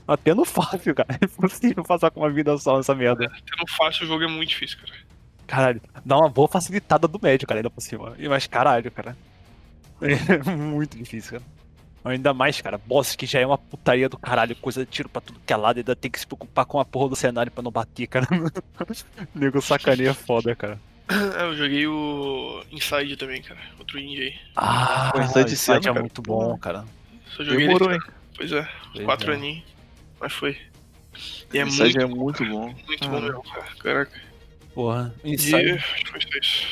[0.08, 1.10] Até no fácil, cara.
[1.22, 3.28] É impossível passar com uma vida só nessa merda.
[3.30, 4.94] Tendo fácil, o jogo é muito difícil, cara.
[5.46, 5.82] Caralho.
[6.06, 8.16] Dá uma boa facilitada do médio, cara, ainda por cima.
[8.30, 9.16] Mas caralho, cara.
[10.00, 11.44] É muito difícil, cara.
[12.08, 15.22] Ainda mais, cara, boss que já é uma putaria do caralho, coisa de tiro pra
[15.22, 17.62] tudo que é lado, ainda tem que se preocupar com a porra do cenário pra
[17.64, 18.28] não bater, cara.
[19.36, 20.80] Nego sacaneia foda, cara.
[21.10, 23.60] Ah, eu joguei o Inside também, cara.
[23.80, 24.36] Outro indie aí.
[24.56, 26.00] Ah, Pô, Inside esse Cena, é cara.
[26.02, 26.86] muito bom, cara.
[27.36, 27.98] Só joguei Demorou, ele.
[28.04, 28.12] hein?
[28.36, 29.36] Pois é, Pois quatro é.
[29.36, 29.64] aninhos.
[30.20, 30.58] Mas foi.
[31.54, 32.74] E é Esse muito, é muito bom.
[32.86, 33.22] muito bom Ah.
[33.22, 33.66] mesmo, cara.
[33.80, 34.22] Caraca.
[34.74, 36.68] Porra, o E Inside, acho que foi só isso.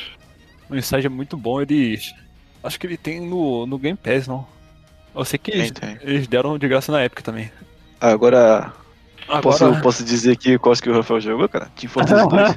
[0.70, 1.98] o Inside é muito bom, ele.
[2.62, 4.46] Acho que ele tem no, no Game Pass, não.
[5.16, 6.08] Eu sei que eles, Tem, tem.
[6.08, 7.50] eles deram de graça na época também.
[8.00, 8.72] Agora,
[9.26, 11.68] Agora, posso, posso dizer aqui qual que o Rafael jogou, cara?
[11.74, 12.54] Team Fortress 2.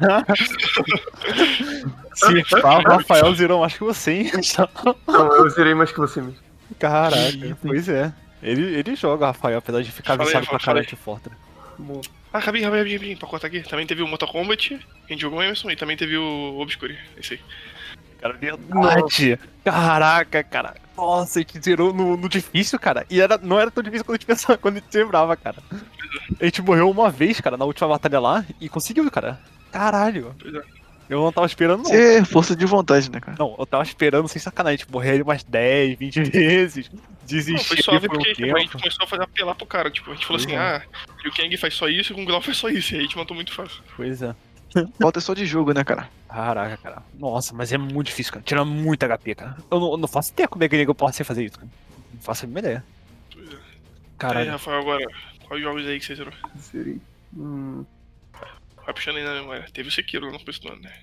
[2.13, 4.31] Se pá, o Rafael zerou mais que você, hein?
[5.07, 6.37] Não, eu zerei mais que você mesmo.
[6.77, 8.13] Caralho, pois é.
[8.43, 11.37] Ele, ele joga, Rafael, apesar de ficar viciado pra Rafael, caralho fala de Fortress.
[11.77, 12.01] Bom,
[12.31, 13.61] Ah, Rabinho, Rabinho, pra cortar aqui.
[13.61, 14.75] Também teve o Mortal Kombat, que
[15.07, 16.97] a gente jogou o Emerson, e também teve o Obscure.
[17.17, 17.39] Esse aí.
[18.21, 19.39] Cara, verdade.
[19.63, 20.75] Caraca, cara.
[20.99, 23.05] Nossa, a gente zerou no, no difícil, cara.
[23.09, 25.57] E era, não era tão difícil quando a gente pensava, quando a gente lembrava, cara.
[26.39, 29.39] A gente morreu uma vez, cara, na última batalha lá, e conseguiu, cara.
[29.71, 30.35] Caralho.
[31.09, 31.93] Eu não tava esperando, não.
[31.93, 33.35] É força de vontade, né, cara?
[33.39, 36.89] Não, eu tava esperando sem sacanagem, tipo, morrer umas 10, 20 vezes.
[36.91, 39.65] Não, Desistir foi suave por um porque tipo, a gente começou a fazer apelar pro
[39.65, 39.89] cara.
[39.89, 40.75] Tipo, a gente falou assim, Pois é.
[40.75, 40.81] ah,
[41.23, 42.93] Liu Kang faz só isso e o Kung Lao faz só isso.
[42.93, 43.81] E aí a gente matou muito fácil.
[43.95, 44.35] Pois é.
[44.99, 46.09] Falta só de jogo, né, cara?
[46.29, 47.03] Caraca, cara.
[47.15, 48.45] Nossa, mas é muito difícil, cara.
[48.45, 49.57] Tira muito HP, cara.
[49.69, 51.71] Eu não, eu não faço ideia como é que eu posso fazer isso, cara.
[52.13, 52.83] Não faço a mínima ideia.
[53.33, 53.53] Pois é.
[53.55, 53.61] Aí,
[54.17, 54.51] Caralho.
[54.51, 55.05] Rafael, agora,
[55.47, 56.33] quais jogos aí que você zerou?
[56.59, 57.01] zerei.
[57.35, 57.83] Hum,
[58.85, 59.65] Vai puxando aí na memória.
[59.73, 60.93] Teve o Sekiro lá no começo do ano, né?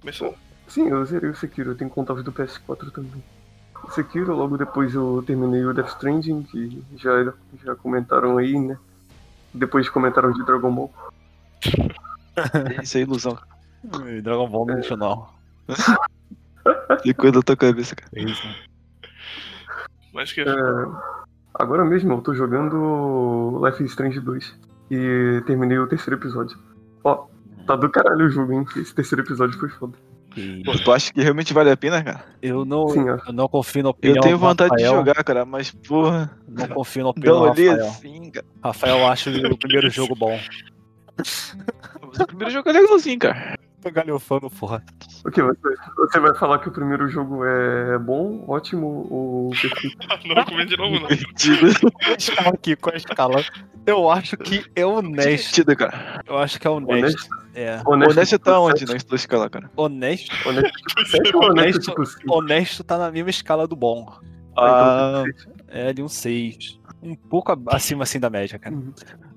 [0.00, 0.36] Começou.
[0.66, 1.72] sim, eu zerei o Sekiro.
[1.72, 3.22] Eu tenho conta do PS4 também.
[3.82, 7.32] O Sekiro, logo depois eu terminei o Death Stranding, que já,
[7.64, 8.78] já comentaram aí, né?
[9.52, 10.94] Depois comentaram de Dragon Ball.
[12.82, 13.38] Isso é ilusão.
[14.08, 15.34] E Dragon Ball no nacional.
[17.02, 18.10] Que coisa da tua cabeça, cara.
[18.14, 18.42] É isso.
[20.12, 20.44] Mas que É,
[21.54, 24.54] agora mesmo eu tô jogando Life is Strange 2.
[24.90, 26.58] E terminei o terceiro episódio.
[27.02, 27.26] Ó,
[27.66, 28.66] Tá do caralho o jogo, hein?
[28.76, 29.94] Esse terceiro episódio foi foda.
[30.36, 32.22] E Pô, tu acha que realmente vale a pena, cara?
[32.42, 34.98] eu não, Sim, eu não confio na Eu opinião tenho do vontade de Rafael.
[35.00, 37.88] jogar, cara, mas porra, Não confio na não opinião olhei Rafael.
[37.88, 38.46] assim, cara.
[38.62, 40.38] Rafael acha o primeiro jogo bom.
[42.20, 43.58] O primeiro jogo é legalzinho, cara.
[43.84, 44.82] Tô galhofando, porra.
[45.26, 45.42] O que?
[45.42, 49.98] Você, vai falar que o primeiro jogo é bom, ótimo ou perfeito?
[50.34, 51.08] Não comenta de novo, não.
[51.36, 51.92] Divertido.
[51.92, 52.76] Qual a escala aqui?
[52.76, 53.44] Qual a escala?
[53.84, 55.64] Eu acho que é honesto.
[55.76, 56.22] Cara.
[56.26, 57.28] Eu acho que é honesto.
[57.28, 57.28] Honesto?
[57.54, 57.82] É.
[57.86, 58.92] Honesto tá tipo onde sete?
[58.94, 59.70] na tua escala, cara?
[59.76, 60.48] Honesto.
[60.48, 62.34] Honesto tipo 7 ou honesto Honesto, tipo 5?
[62.34, 64.10] honesto tá na mesma escala do bom.
[64.56, 65.24] Ah,
[65.68, 66.80] É de um 6.
[67.02, 68.74] Um pouco acima assim da média, cara.
[68.74, 68.94] Uhum.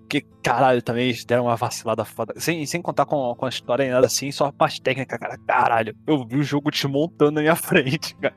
[0.07, 2.33] Porque, caralho, também eles deram uma vacilada foda.
[2.37, 5.37] Sem, sem contar com, com a história e nada assim, só a parte técnica, cara.
[5.45, 8.33] Caralho, eu vi o jogo te montando na minha frente, cara.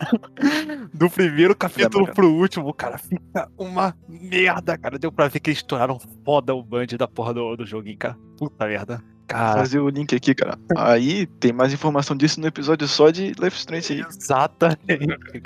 [0.92, 4.98] Do primeiro capítulo pro último, cara, fica uma merda, cara.
[4.98, 8.18] Deu pra ver que eles estouraram foda o band da porra do, do joguinho, cara.
[8.36, 9.00] Puta merda.
[9.28, 10.58] Cara, fazer o link aqui, cara.
[10.76, 14.00] Aí tem mais informação disso no episódio só de Life Strange aí.
[14.00, 15.44] exatamente.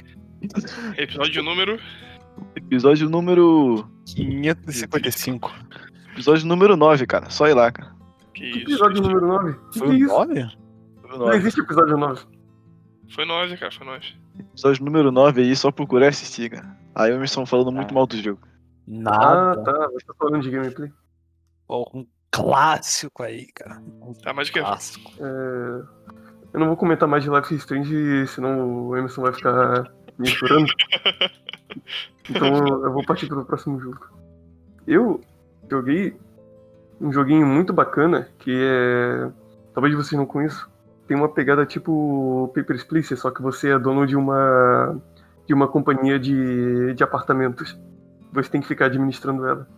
[0.96, 1.78] Episódio número.
[2.56, 3.86] Episódio número.
[4.06, 5.52] 555.
[6.14, 7.28] Episódio número 9, cara.
[7.30, 7.94] Só ir lá, cara.
[8.32, 8.58] Que isso.
[8.62, 9.52] Episódio número 9?
[9.72, 10.14] Que, Foi que o isso?
[10.14, 10.34] 9?
[10.34, 11.36] Número Não 9.
[11.36, 12.24] existe episódio 9.
[13.10, 14.16] Foi nós, cara, foi nós.
[14.38, 16.76] Episódio número 9 aí, só procurar assistir, cara.
[16.94, 17.94] Aí o Emerson falando muito Ah.
[17.94, 18.40] mal do jogo.
[18.44, 18.50] Ah,
[18.86, 19.62] Nada.
[19.64, 19.88] tá.
[19.92, 20.90] Você tá falando de gameplay.
[21.66, 23.80] Pô, um clássico aí, cara.
[24.02, 24.60] Um Tá, mas o que?
[24.60, 25.12] clássico.
[25.20, 25.82] É,
[26.52, 30.26] Eu não vou comentar mais de Life is Strange, senão o Emerson vai ficar me
[30.28, 30.66] chorando.
[32.30, 32.46] Então
[32.84, 33.98] eu vou partir pro próximo jogo.
[34.86, 35.20] Eu
[35.70, 36.16] joguei
[37.00, 39.30] um joguinho muito bacana que é.
[39.72, 40.68] Talvez vocês não conheçam.
[41.06, 44.98] Tem uma pegada tipo Papers, Please, só que você é dono de uma.
[45.46, 47.78] de uma companhia de, de apartamentos.
[48.32, 49.68] Você tem que ficar administrando ela.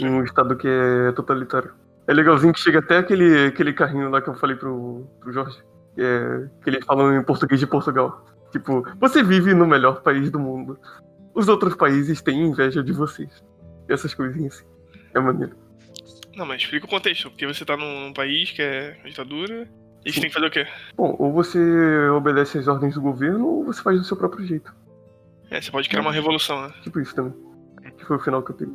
[0.00, 1.72] Em um estado que é totalitário.
[2.06, 5.58] É legalzinho que chega até aquele, aquele carrinho lá que eu falei pro, pro Jorge.
[5.96, 8.24] É, que eles falam em português de Portugal.
[8.50, 10.78] Tipo, você vive no melhor país do mundo.
[11.34, 13.42] Os outros países têm inveja de vocês.
[13.88, 14.73] Essas coisinhas assim.
[15.14, 15.56] É maneiro.
[16.36, 17.30] Não, mas explica o contexto.
[17.30, 19.68] Porque você tá num, num país que é ditadura.
[20.04, 20.66] E você tem que fazer o quê?
[20.96, 21.58] Bom, ou você
[22.08, 24.74] obedece às ordens do governo, ou você faz do seu próprio jeito.
[25.50, 26.74] É, você pode criar uma revolução, né?
[26.82, 27.32] Tipo isso também.
[27.96, 28.74] Que foi o final que eu peguei.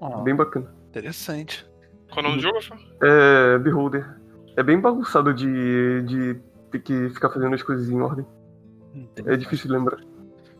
[0.00, 0.72] Ó, Bem bacana.
[0.88, 1.66] interessante.
[2.10, 2.80] Qual é o nome do jogo, Rafael?
[3.02, 3.58] É.
[3.58, 4.16] Beholder.
[4.56, 6.40] É bem bagunçado de, de
[6.70, 8.24] ter que ficar fazendo as coisas em ordem.
[9.26, 9.98] É difícil de lembrar.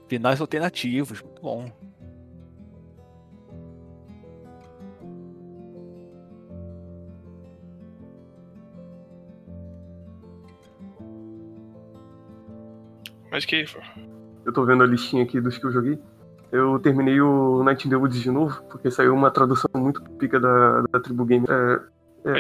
[0.09, 1.71] Finais alternativos, muito bom.
[13.31, 13.65] Mas que?
[14.45, 15.99] Eu tô vendo a listinha aqui dos que eu joguei.
[16.51, 20.41] Eu terminei o Night in the Woods de novo, porque saiu uma tradução muito pica
[20.41, 21.45] da, da Tribu Game.
[21.49, 21.81] É,
[22.25, 22.39] É.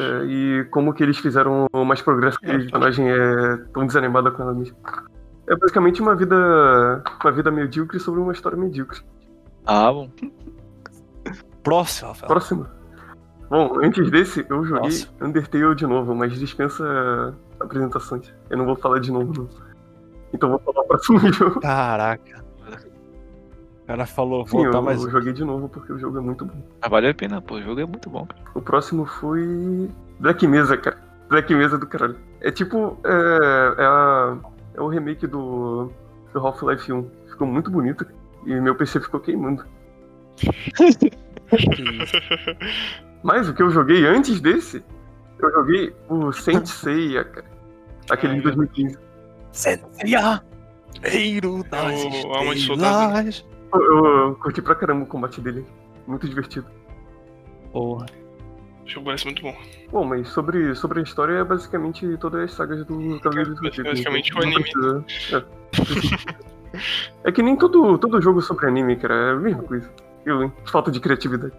[0.00, 4.42] É, e como que eles fizeram mais progresso, que a personagem é tão desanimada com
[4.42, 4.76] ela mesma.
[5.48, 7.02] É basicamente uma vida.
[7.22, 9.00] uma vida medíocre sobre uma história medíocre.
[9.66, 10.10] Ah, bom.
[11.62, 12.28] Próximo, Rafael.
[12.28, 12.66] Próximo.
[13.48, 15.08] Bom, antes desse, eu joguei Nossa.
[15.22, 18.32] Undertale de novo, mas dispensa apresentações.
[18.50, 19.67] Eu não vou falar de novo, não.
[20.32, 21.60] Então vou falar o próximo jogo.
[21.60, 22.44] Caraca.
[23.82, 26.20] O cara falou, Sim, voltar eu, mais eu joguei de novo porque o jogo é
[26.20, 26.62] muito bom.
[26.82, 27.54] Mas vale a pena, pô.
[27.54, 28.42] O jogo é muito bom, cara.
[28.54, 29.88] O próximo foi.
[30.20, 30.98] Black Mesa, cara.
[31.30, 32.16] Black Mesa do caralho.
[32.42, 32.98] É tipo.
[33.04, 33.10] É,
[33.78, 34.36] é, a-
[34.74, 35.90] é o remake do,
[36.34, 37.10] do Half-Life 1.
[37.30, 38.06] Ficou muito bonito.
[38.44, 39.64] E meu PC ficou queimando.
[43.22, 44.84] Mas o que eu joguei antes desse,
[45.38, 47.46] eu joguei o Saint Seiya, cara.
[48.10, 48.98] Aquele de 2015.
[49.58, 50.42] Senseia,
[51.02, 52.52] Eiro das Soldado,
[53.28, 53.46] Estrelas.
[53.74, 55.66] Eu, eu curti pra caramba o combate dele.
[56.06, 56.66] Muito divertido.
[57.72, 58.06] Porra.
[58.84, 59.54] O jogo parece muito bom.
[59.90, 63.90] Bom, mas sobre, sobre a história é basicamente todas as sagas do Cavaleiro do Zodíaco.
[63.90, 64.62] Basicamente então o anime.
[64.62, 65.04] precisa-
[65.36, 66.38] É.
[67.24, 69.90] É que nem todo, todo jogo sobre anime, cara, é a mesma coisa.
[70.26, 70.52] Eu, hein?
[70.66, 71.52] Falta de criatividade.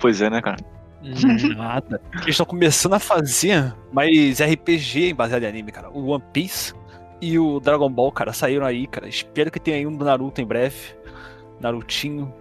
[0.00, 0.56] Pois é, né, cara?
[1.56, 2.00] Nada.
[2.14, 5.90] Eles estão começando a fazer mais RPG baseado em anime, cara.
[5.90, 6.72] O One Piece
[7.20, 9.08] e o Dragon Ball, cara, saíram aí, cara.
[9.08, 10.76] Espero que tenha aí um do Naruto em breve.
[11.60, 12.32] Narutinho.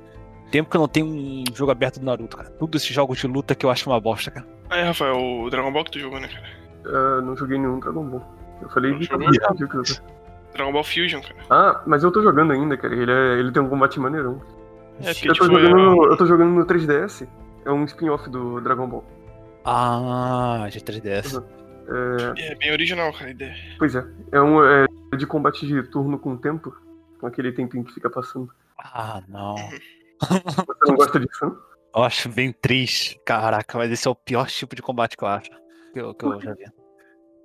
[0.52, 2.50] Tempo que eu não tenho um jogo aberto do Naruto, cara.
[2.52, 4.46] Todos esses jogos de luta que eu acho uma bosta, cara.
[4.70, 6.46] Ah, é, Rafael, o Dragon Ball que tu jogou, né, cara?
[6.86, 8.24] Ah, não joguei nenhum Dragon Ball.
[8.62, 9.30] Eu falei Não de jogou?
[10.54, 11.36] Dragon Ball Fusion, cara.
[11.50, 12.94] Ah, mas eu tô jogando ainda, cara.
[12.96, 14.40] Ele, é- ele tem um combate maneirão.
[15.02, 17.28] É, porque, Eu tô, tipo, jogando, eu tô jogando no 3DS.
[17.66, 19.04] É um spin-off do Dragon Ball.
[19.66, 21.44] Ah, de 3DS.
[22.38, 23.56] É, é bem original, cara, a ideia.
[23.78, 24.06] pois é.
[24.32, 24.86] É um é
[25.18, 26.76] de combate de turno com tempo.
[27.20, 28.50] Com aquele tempinho que fica passando.
[28.78, 29.56] Ah, não.
[30.20, 31.58] Você não gosta disso, não?
[31.96, 33.20] Eu acho bem triste.
[33.26, 35.50] Caraca, mas esse é o pior tipo de combate que eu acho.
[35.94, 36.66] Que eu, que eu já vi.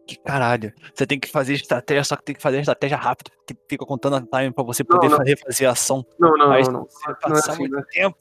[0.06, 0.72] Que caralho.
[0.94, 4.16] Você tem que fazer estratégia, só que tem que fazer estratégia rápido, porque fica contando
[4.16, 5.18] a time pra você poder não.
[5.18, 6.04] refazer a ação.
[6.18, 6.88] Não, não, Mas não, não.
[6.88, 7.82] se Não é passar assim, muito né?
[7.90, 8.16] tempo.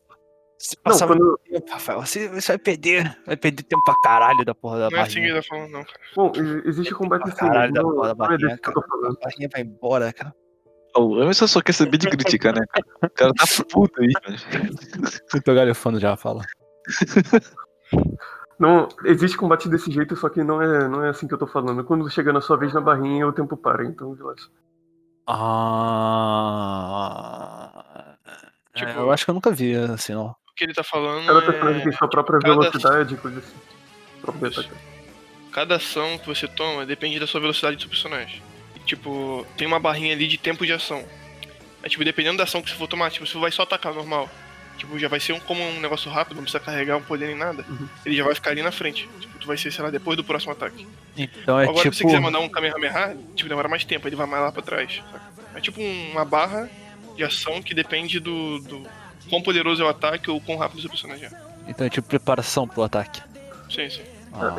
[0.58, 3.18] Se Não, passar quando, muito tempo, Rafael, você, você vai perder.
[3.26, 5.34] Vai perder tempo pra caralho da porra da Não é assim que barrinha.
[5.36, 6.00] ele tá falando, não, cara.
[6.16, 6.32] bom,
[6.66, 8.70] existe combate assim, caralho da não, porra da não é barrinha, que.
[8.70, 8.74] A
[9.24, 10.34] barrinha vai embora, cara.
[10.96, 12.86] O Emerson só quer saber de criticar, né, cara?
[13.04, 14.40] O cara tá puto aí, velho.
[15.34, 16.44] Eu tô galhofando já, fala.
[18.60, 21.46] Não, existe combate desse jeito, só que não é, não é assim que eu tô
[21.46, 21.84] falando.
[21.84, 24.50] Quando chega na sua vez na barrinha, o tempo para, então relaxa.
[26.88, 28.16] Ah.
[28.74, 30.36] Tipo- é, eu acho que eu nunca vi assim, não.
[30.58, 31.84] Que ele tá falando Cada personagem é.
[31.84, 33.56] tem sua própria cada- velocidade, coisa assim.
[34.22, 34.60] Próprio Isso.
[34.62, 34.76] ataque.
[35.52, 38.42] Cada ação que você toma depende da sua velocidade do seu personagem.
[38.76, 41.06] E, tipo, tem uma barrinha ali de tempo de ação.
[41.84, 43.94] É, tipo, dependendo da ação que você for tomar, tipo, se você vai só atacar
[43.94, 44.28] normal,
[44.78, 47.36] tipo, já vai ser um, como um negócio rápido, não precisa carregar um poder nem
[47.38, 47.64] nada.
[47.70, 47.88] Uhum.
[48.06, 49.08] Ele já vai ficar ali na frente.
[49.20, 50.88] Tipo, tu vai ser, sei lá, depois do próximo ataque.
[51.16, 51.94] Então é Agora, tipo.
[51.94, 54.62] se você quiser mandar um Kamehameha, tipo, demora mais tempo, ele vai mais lá pra
[54.64, 55.02] trás.
[55.12, 55.22] saca?
[55.56, 56.68] É tipo uma barra
[57.16, 58.88] de ação que depende do, do
[59.28, 61.32] quão poderoso é o ataque ou quão rápido o seu personagem é.
[61.68, 63.22] Então é tipo preparação pro ataque.
[63.70, 64.02] Sim, sim.
[64.34, 64.56] Ah,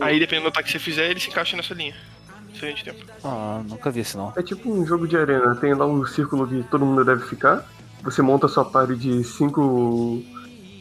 [0.00, 1.94] Aí, dependendo do ataque que você fizer, ele se encaixa nessa linha.
[2.52, 3.04] Diferente tempo.
[3.24, 4.32] ah, nunca vi esse não.
[4.36, 5.54] é tipo um jogo de arena.
[5.56, 7.64] Tem lá um círculo que todo mundo deve ficar.
[8.02, 10.22] Você monta sua party de cinco,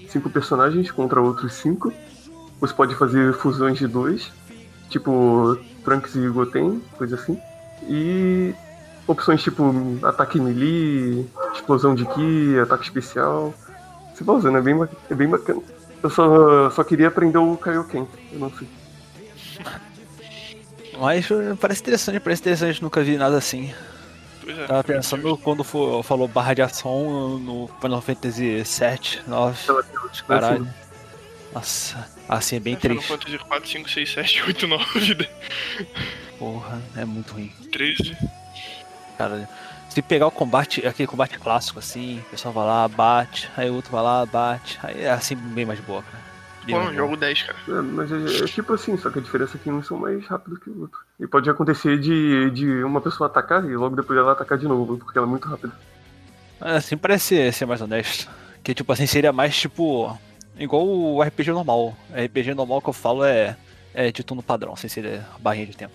[0.09, 1.93] cinco personagens contra outros cinco.
[2.59, 4.31] Você pode fazer fusões de dois.
[4.89, 7.39] Tipo Trunks e Goten, coisa assim.
[7.83, 8.53] E
[9.07, 13.53] opções tipo ataque melee, explosão de ki, ataque especial.
[14.13, 14.75] Você vai usando, é bem,
[15.09, 15.61] é bem bacana.
[16.03, 18.67] Eu só, só queria aprender o Kaioken, eu não sei.
[20.99, 23.71] Mas eh, parece interessante, parece interessante, nunca vi nada assim.
[24.41, 24.65] Pois é.
[24.65, 29.59] Tava pensando quando for, falou barra de ação no Final Fantasy 7, 9.
[30.27, 30.67] Caralho.
[31.53, 33.11] Nossa, assim é bem Final triste.
[33.11, 35.29] Fantasy 4, 5, 6, 7, 8, 9,
[36.39, 37.51] Porra, é muito ruim.
[37.71, 38.17] 13.
[39.17, 39.49] Cara,
[39.89, 43.75] se pegar o combate, aquele combate clássico assim, o pessoal vai lá, bate, aí o
[43.75, 46.23] outro vai lá, bate, aí é assim bem mais boa, cara.
[46.69, 46.93] Mais boa.
[46.93, 47.57] jogo 10, cara.
[47.67, 50.25] É, mas é, é tipo assim, só que a diferença é que uns são mais
[50.27, 50.99] rápidos que o outro.
[51.19, 54.97] E pode acontecer de, de uma pessoa atacar e logo depois ela atacar de novo,
[54.97, 55.73] porque ela é muito rápida.
[56.59, 58.29] Assim parece ser mais honesto.
[58.63, 60.15] Que tipo assim, seria mais tipo.
[60.59, 61.95] Igual o RPG normal.
[62.11, 63.55] RPG normal que eu falo é.
[63.93, 65.93] É de turno padrão, sem ser barrinha de tempo.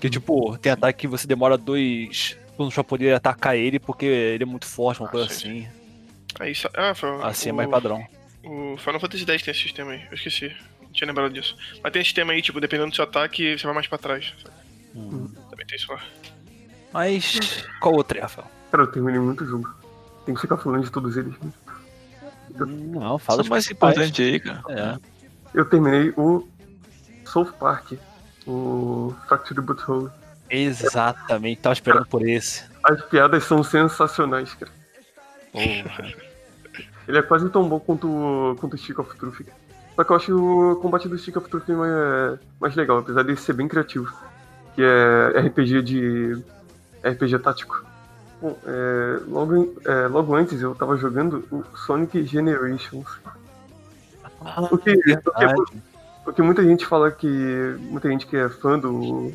[0.00, 4.42] Que tipo, tem ataque que você demora dois turnos pra poder atacar ele porque ele
[4.44, 5.68] é muito forte, uma Ah, coisa sim, assim.
[6.40, 8.04] Aí, sa- ah, foi Assim é o, mais padrão.
[8.44, 10.02] O Final Fantasy X tem esse sistema aí.
[10.10, 10.54] Eu esqueci.
[10.82, 11.56] Não tinha lembrado disso.
[11.82, 14.34] Mas tem esse sistema aí, tipo, dependendo do seu ataque, você vai mais pra trás.
[14.94, 15.28] Hum.
[15.50, 16.00] Também tem isso lá.
[16.92, 17.64] Mas.
[17.80, 18.48] Qual outro é, Rafael?
[18.70, 19.72] Cara, eu terminei muito jogo.
[20.26, 21.32] Tem que ficar falando de todos eles.
[21.40, 21.52] né?
[22.56, 24.62] Não, fala de mais importante aí, cara.
[24.68, 24.98] É.
[25.52, 26.46] Eu terminei o
[27.24, 27.92] South Park,
[28.46, 30.10] o Fractured Butthole.
[30.54, 32.64] Exatamente, tava esperando por esse.
[32.82, 34.70] As piadas são sensacionais, cara.
[35.52, 36.12] Porra.
[37.06, 39.44] Ele é quase tão bom quanto, quanto o Stick of Truth.
[39.44, 39.56] cara.
[39.94, 43.36] Só que eu acho o combate do Stick of Truth mais, mais legal, apesar de
[43.36, 44.12] ser bem criativo.
[44.74, 46.42] Que é RPG de.
[47.04, 47.84] RPG tático.
[48.40, 53.06] Bom, é, logo, é, logo antes eu tava jogando o Sonic Generations.
[54.70, 55.62] O que, o que, verdade.
[56.26, 57.76] o que muita gente fala que.
[57.80, 59.32] Muita gente que é fã do,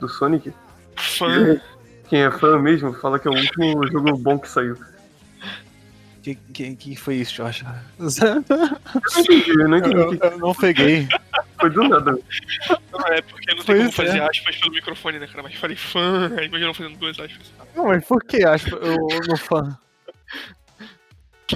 [0.00, 0.52] do Sonic,
[0.96, 1.60] Fã.
[2.08, 4.76] quem é fã mesmo, fala que é o último jogo bom que saiu.
[6.22, 7.64] Que, que, que foi isso, Jorge?
[7.98, 11.06] Eu não entendi o que Eu não peguei.
[11.60, 12.18] foi do nada.
[12.92, 14.28] Não, é porque não tem como Pois fazer é.
[14.28, 15.44] aspas pelo microfone, né, cara?
[15.44, 17.52] Mas falei fã, aí imagina eu fazendo duas aspas.
[17.76, 18.96] Não, mas por que acho eu
[19.28, 19.78] no fã?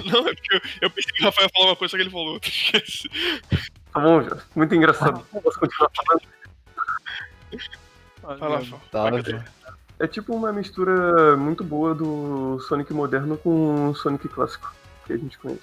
[0.05, 2.09] Não, é porque eu, eu pensei que o Rafael falou uma coisa, só que ele
[2.09, 2.47] falou outra.
[2.49, 3.09] Esquece.
[3.93, 4.37] Tá bom, já.
[4.55, 5.19] Muito engraçado.
[5.43, 6.21] Posso continuar falando?
[8.91, 9.11] Tá.
[9.99, 14.73] É tipo uma mistura muito boa do Sonic moderno com o Sonic clássico,
[15.05, 15.61] que a gente conhece.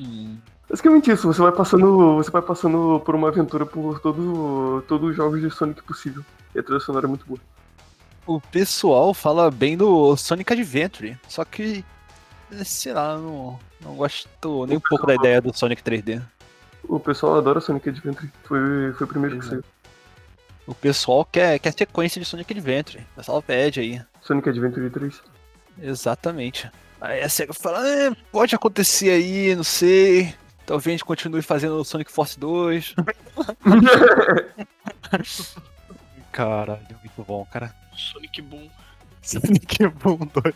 [0.00, 0.38] Hum.
[0.68, 2.16] Basicamente isso, você vai passando.
[2.16, 6.24] Você vai passando por uma aventura por todo, todos os jogos de Sonic possível.
[6.54, 7.40] E a trilha sonora é muito boa.
[8.26, 11.84] O pessoal fala bem do Sonic Adventure, só que,
[12.64, 16.22] sei lá, não, não gosto nem um pouco da ideia do Sonic 3D.
[16.84, 18.30] O pessoal adora Sonic Adventure.
[18.44, 19.64] Foi, foi o primeiro que saiu.
[20.70, 23.04] O pessoal quer, quer sequência de Sonic Adventure.
[23.12, 24.00] O pessoal pede aí.
[24.22, 25.20] Sonic Adventure 3.
[25.82, 26.70] Exatamente.
[27.00, 30.32] Aí a SEGA fala, "É, pode acontecer aí, não sei.
[30.64, 32.94] Talvez a gente continue fazendo Sonic Force 2.
[36.30, 37.74] Caralho, muito bom, cara.
[37.96, 38.70] Sonic Boom.
[39.22, 40.54] Sonic Boom 2.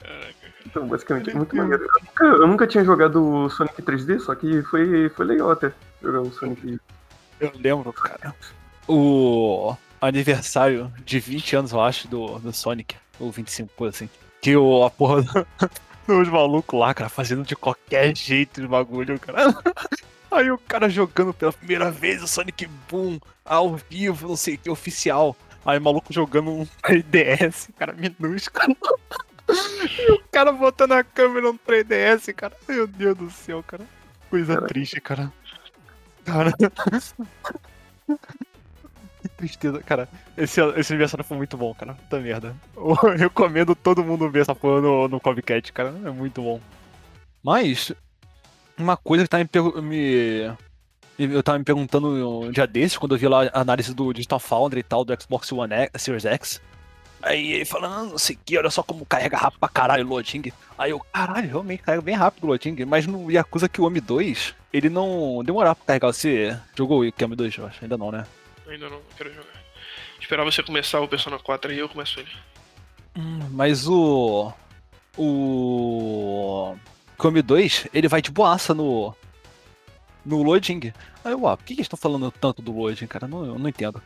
[0.00, 0.34] Caraca.
[0.66, 1.84] Então, basicamente, muito maneiro.
[1.84, 6.20] Eu nunca, eu nunca tinha jogado Sonic 3D, só que foi, foi legal até jogar
[6.20, 6.78] o Sonic.
[7.38, 8.34] Eu lembro, cara.
[8.88, 12.96] O aniversário de 20 anos, eu acho, do, do Sonic.
[13.18, 14.10] Ou 25, coisa assim.
[14.40, 15.46] Que o, a porra do-
[16.06, 19.54] dos malucos lá, cara, fazendo de qualquer jeito os bagulho, cara.
[20.30, 24.58] Aí o cara jogando pela primeira vez o Sonic Boom ao vivo, não sei o
[24.58, 25.36] que, oficial.
[25.66, 28.76] Aí o maluco jogando um 3DS, cara, minúsculo.
[29.98, 32.56] E o cara botando a câmera no 3DS, cara.
[32.68, 33.84] Meu Deus do céu, cara.
[34.30, 35.32] Coisa triste, cara.
[36.30, 36.52] Cara.
[39.20, 40.08] Que tristeza, cara.
[40.36, 41.94] Esse, esse aniversário foi muito bom, cara.
[41.94, 42.54] Puta merda.
[42.76, 45.94] Eu recomendo todo mundo ver essa porra no, no Copycat, cara.
[46.04, 46.60] É muito bom.
[47.42, 47.92] Mas,
[48.78, 50.52] uma coisa que tá me, me.
[51.18, 54.40] Eu tava me perguntando um dia desses, quando eu vi lá a análise do Digital
[54.40, 56.62] Foundry e tal, do Xbox One X, Series X.
[57.22, 60.06] Aí ele falando, "Ah, não sei o que, olha só como carrega rápido pra caralho
[60.06, 60.50] o loading.
[60.78, 62.84] Aí eu, caralho, realmente carrega bem rápido o loading.
[62.86, 66.12] Mas no Yakuza Kiwami 2, ele não demorava pra carregar.
[66.12, 67.78] Você jogou o Kiwami 2, eu acho?
[67.84, 68.26] Ainda não, né?
[68.66, 69.60] Ainda não, quero jogar.
[70.20, 72.30] Esperar você começar o Persona 4 aí eu começo ele.
[73.16, 74.52] Hum, Mas o.
[75.18, 76.74] O.
[77.18, 79.14] Kiwami 2, ele vai de boaça no.
[80.24, 80.92] No loading.
[81.24, 83.26] Aí eu, ah, por que que eles estão falando tanto do loading, cara?
[83.26, 84.02] Não, eu não entendo.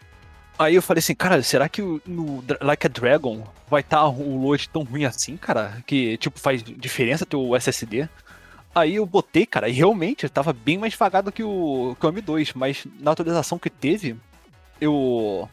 [0.59, 4.37] Aí eu falei assim, cara, será que o- no Like a Dragon vai estar o
[4.41, 5.83] load tão ruim assim, cara?
[5.87, 8.09] Que, tipo, faz diferença ter o SSD?
[8.75, 12.53] Aí eu botei, cara, e realmente tava bem mais devagar do que o Kiwami 2,
[12.55, 14.17] mas na atualização que teve,
[14.81, 15.49] eu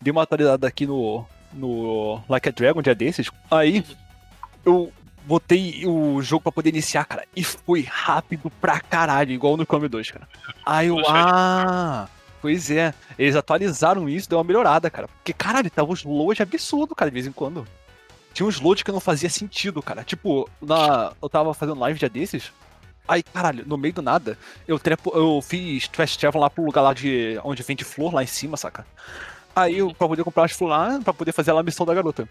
[0.00, 3.28] dei uma atualizada aqui no, no Like a Dragon dia desses.
[3.50, 3.84] Aí
[4.64, 4.92] eu
[5.24, 9.88] botei o jogo pra poder iniciar, cara, e foi rápido pra caralho, igual no Kiwami
[9.88, 10.28] 2, cara.
[10.64, 12.08] Aí eu, ah,
[12.40, 15.08] pois é, eles atualizaram isso, deu uma melhorada, cara.
[15.08, 17.66] Porque, caralho, tava uns loads absurdo, cara, de vez em quando.
[18.32, 20.04] Tinha uns loads que não fazia sentido, cara.
[20.04, 22.52] Tipo, na, eu tava fazendo live dia desses.
[23.06, 24.38] Aí, caralho, no meio do nada,
[24.68, 28.22] eu, trepo, eu fiz trash travel lá pro lugar lá de onde vende flor lá
[28.22, 28.86] em cima, saca?
[29.54, 31.92] Aí eu, pra poder comprar as flores lá, pra poder fazer lá a missão da
[31.92, 32.28] garota.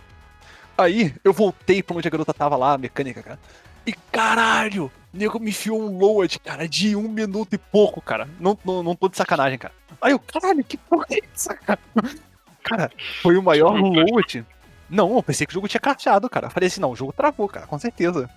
[0.78, 3.39] Aí eu voltei pra onde a garota tava lá, a mecânica, cara.
[3.86, 8.30] E caralho, o nego me enfiou um load, cara, de um minuto e pouco, cara.
[8.39, 9.74] Não, não, não tô de sacanagem, cara.
[10.02, 11.80] Aí eu, caralho, que porra é essa, cara?
[12.62, 12.91] Cara,
[13.22, 14.45] foi o maior load.
[14.89, 16.47] Não, eu pensei que o jogo tinha crashado, cara.
[16.47, 18.30] Eu falei assim, não, o jogo travou, cara, com certeza.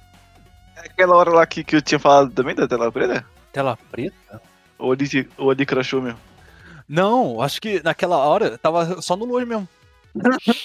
[0.77, 3.27] É aquela hora lá que, que eu tinha falado também da tela preta?
[3.53, 4.41] Tela preta?
[4.79, 6.19] Ou ali, ou ali crashou mesmo?
[6.89, 9.69] Não, acho que naquela hora tava só no load mesmo.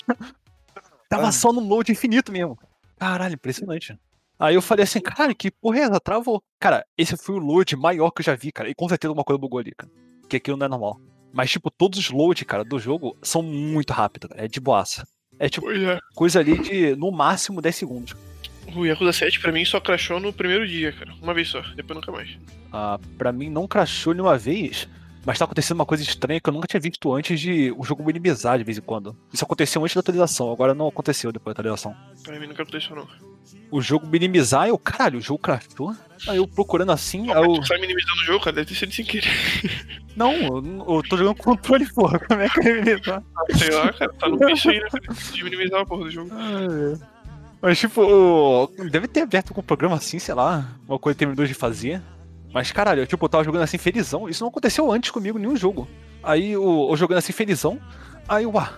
[1.09, 1.31] tava Ah.
[1.31, 2.57] só no load infinito mesmo.
[2.97, 3.97] Caralho, impressionante.
[4.39, 5.99] Aí eu falei assim, caralho, que porra é essa?
[5.99, 6.41] Travou.
[6.59, 8.69] Cara, esse foi o load maior que eu já vi, cara.
[8.69, 9.91] E com certeza uma coisa bugou ali, cara.
[10.27, 10.99] Que aquilo não é normal.
[11.33, 14.45] Mas, tipo, todos os loads, cara, do jogo são muito rápidos, cara.
[14.45, 15.07] É de boaça.
[15.39, 15.99] É tipo é.
[16.15, 18.15] coisa ali de, no máximo, 10 segundos.
[18.75, 21.13] O Yakuza 7 pra mim só crashou no primeiro dia, cara.
[21.21, 22.37] Uma vez só, depois nunca mais.
[22.71, 24.87] Ah, pra mim não crashou nenhuma vez,
[25.25, 28.03] mas tá acontecendo uma coisa estranha que eu nunca tinha visto antes de o jogo
[28.03, 29.15] minimizar de vez em quando.
[29.31, 31.95] Isso aconteceu antes da atualização, agora não aconteceu depois da atualização.
[32.23, 33.07] Pra mim nunca aconteceu não.
[33.71, 35.95] O jogo minimizar, eu, caralho, o jogo crashou?
[36.27, 37.63] Aí eu procurando assim, Mas eu.
[37.65, 39.29] sai minimizando o jogo, cara, deve ter sido sem querer.
[40.15, 42.17] Não, eu, eu tô jogando controle, porra.
[42.27, 43.23] Como é que eu ia minimizar?
[43.57, 44.87] Sei lá, cara, tá no bicho aí, né?
[45.33, 46.31] De minimizar a porra do jogo.
[47.61, 51.19] Mas tipo, o- deve ter aberto com um programa assim, sei lá, uma coisa que
[51.19, 52.01] terminou de fazer.
[52.53, 54.29] Mas caralho, eu, tipo, eu tava jogando assim felizão.
[54.29, 55.87] Isso não aconteceu antes comigo em nenhum jogo.
[56.23, 57.79] Aí eu, eu jogando assim felizão,
[58.27, 58.73] aí eu, ah,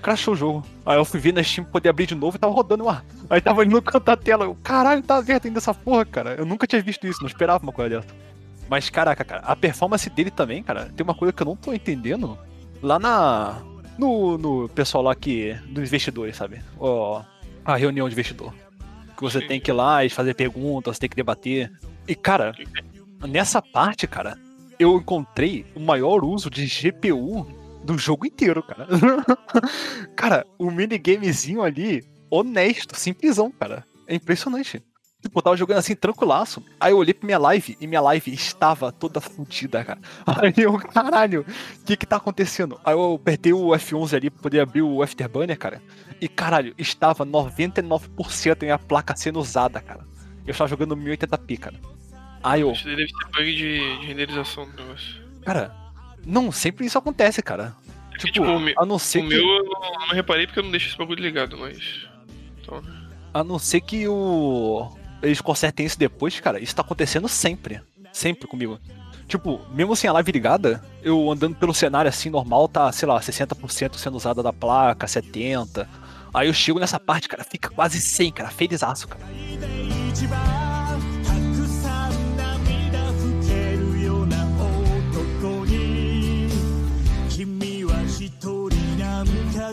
[0.00, 0.66] crashou o jogo.
[0.84, 3.02] Aí eu fui ver na Steam poder abrir de novo e tava rodando, ah.
[3.28, 4.44] Aí tava ali no canto da tela.
[4.44, 6.34] Eu, caralho, tá aberto ainda essa porra, cara.
[6.34, 8.14] Eu nunca tinha visto isso, não esperava uma coisa dessa.
[8.68, 11.72] Mas caraca, cara, a performance dele também, cara, tem uma coisa que eu não tô
[11.72, 12.38] entendendo.
[12.82, 13.58] Lá na.
[13.98, 15.54] No, no pessoal lá que.
[15.68, 16.62] dos investidores, sabe?
[16.78, 17.22] Ó,
[17.64, 18.54] a reunião de investidor.
[19.16, 19.46] Que você Sim.
[19.46, 21.70] tem que ir lá e fazer perguntas, tem que debater.
[22.08, 22.54] E, cara,
[23.28, 24.38] nessa parte, cara,
[24.78, 27.46] eu encontrei o maior uso de GPU
[27.84, 28.86] do jogo inteiro, cara.
[30.16, 33.84] cara, o minigamezinho ali, honesto, simplesão, cara.
[34.06, 34.82] É impressionante.
[35.22, 36.64] Tipo, eu tava jogando assim, tranquilaço.
[36.78, 40.00] Aí eu olhei pra minha live e minha live estava toda fodida, cara.
[40.26, 41.44] Aí eu, caralho,
[41.78, 42.80] o que que tá acontecendo?
[42.84, 45.82] Aí eu apertei o F11 ali pra poder abrir o Afterburner, cara.
[46.20, 50.06] E caralho, estava 99% em a placa sendo usada, cara.
[50.46, 51.76] Eu estava jogando 1080p, cara.
[52.42, 55.20] Aí eu, Isso deve ser bug de, de renderização do negócio.
[55.44, 55.74] cara,
[56.26, 57.74] não, sempre isso acontece, cara.
[58.10, 59.28] Porque, Tipo, tipo, o meu, a não ser o que.
[59.28, 62.06] meu eu não, não reparei porque eu não deixo esse bagulho ligado, mas.
[62.60, 62.82] Então,
[63.32, 64.90] A não ser que o.
[65.22, 66.60] Eles consertem isso depois, cara.
[66.60, 67.80] Isso tá acontecendo sempre.
[68.12, 68.78] Sempre comigo.
[69.26, 73.20] Tipo, mesmo sem a live ligada, eu andando pelo cenário assim, normal, tá, sei lá,
[73.20, 75.86] 60% sendo usada da placa, 70%.
[76.34, 79.22] Aí eu chego nessa parte, cara, fica quase 100, cara, felizaço, cara.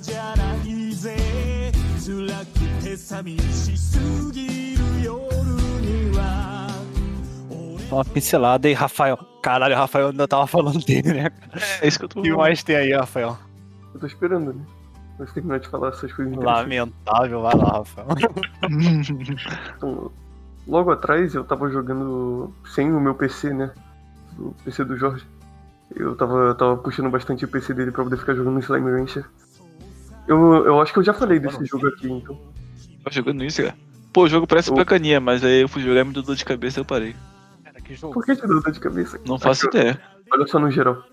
[0.00, 1.16] じゃないぜ
[1.98, 3.98] 辛くて寂しす
[4.32, 5.18] ぎる夜
[5.80, 6.68] には
[7.90, 9.18] Uma pincelada aí, Rafael.
[9.42, 11.30] Caralho, o Rafael ainda tava falando dele, né?
[11.82, 13.36] É isso que eu tô O que mais tem aí, Rafael?
[13.92, 14.64] Eu tô esperando, né?
[15.18, 16.62] Mas terminar de falar essas coisas interessantes.
[16.62, 18.06] Lamentável, vai lá, Rafael.
[19.76, 20.10] Então,
[20.66, 23.70] logo atrás eu tava jogando sem o meu PC, né?
[24.38, 25.26] O PC do Jorge.
[25.94, 29.24] Eu tava, tava puxando bastante o PC dele pra poder ficar jogando Slime Rancher.
[30.27, 32.37] Eu, eu acho que eu já falei desse jogo aqui, então.
[33.03, 33.75] Tô jogando isso, cara.
[34.11, 36.35] Pô, o jogo parece Eu- bacaninha, mas aí eu fui jogar e me deu dor
[36.35, 37.15] de cabeça e eu parei.
[37.63, 38.13] Cara, que jogo.
[38.13, 39.19] Por que te deu dor de cabeça?
[39.25, 39.99] Não faço ideia.
[40.31, 41.03] Olha só no geral.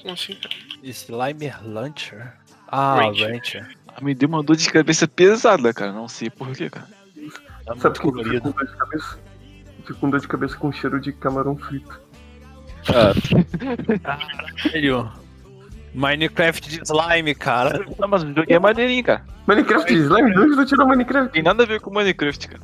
[0.00, 0.54] Como assim, cara?
[0.82, 2.32] Slimer Launcher?
[2.68, 3.32] Ah, Rancher.
[3.34, 3.78] Rancher.
[4.00, 5.90] Me deu uma dor de cabeça pesada, cara.
[5.92, 6.86] Não sei porquê, cara.
[7.66, 9.18] Tá Sabe por que eu fico com dor de cabeça?
[9.78, 12.00] Eu fico com dor de cabeça com cheiro de camarão frito.
[12.88, 13.12] Ah,
[14.72, 15.10] Velho.
[15.98, 17.84] Minecraft de slime, cara.
[17.98, 19.24] não, mas o jogo é maneirinho, cara.
[19.48, 20.32] Minecraft Slime?
[20.32, 21.32] De onde tu tirou Minecraft?
[21.32, 22.62] Tem nada a ver com Minecraft, cara.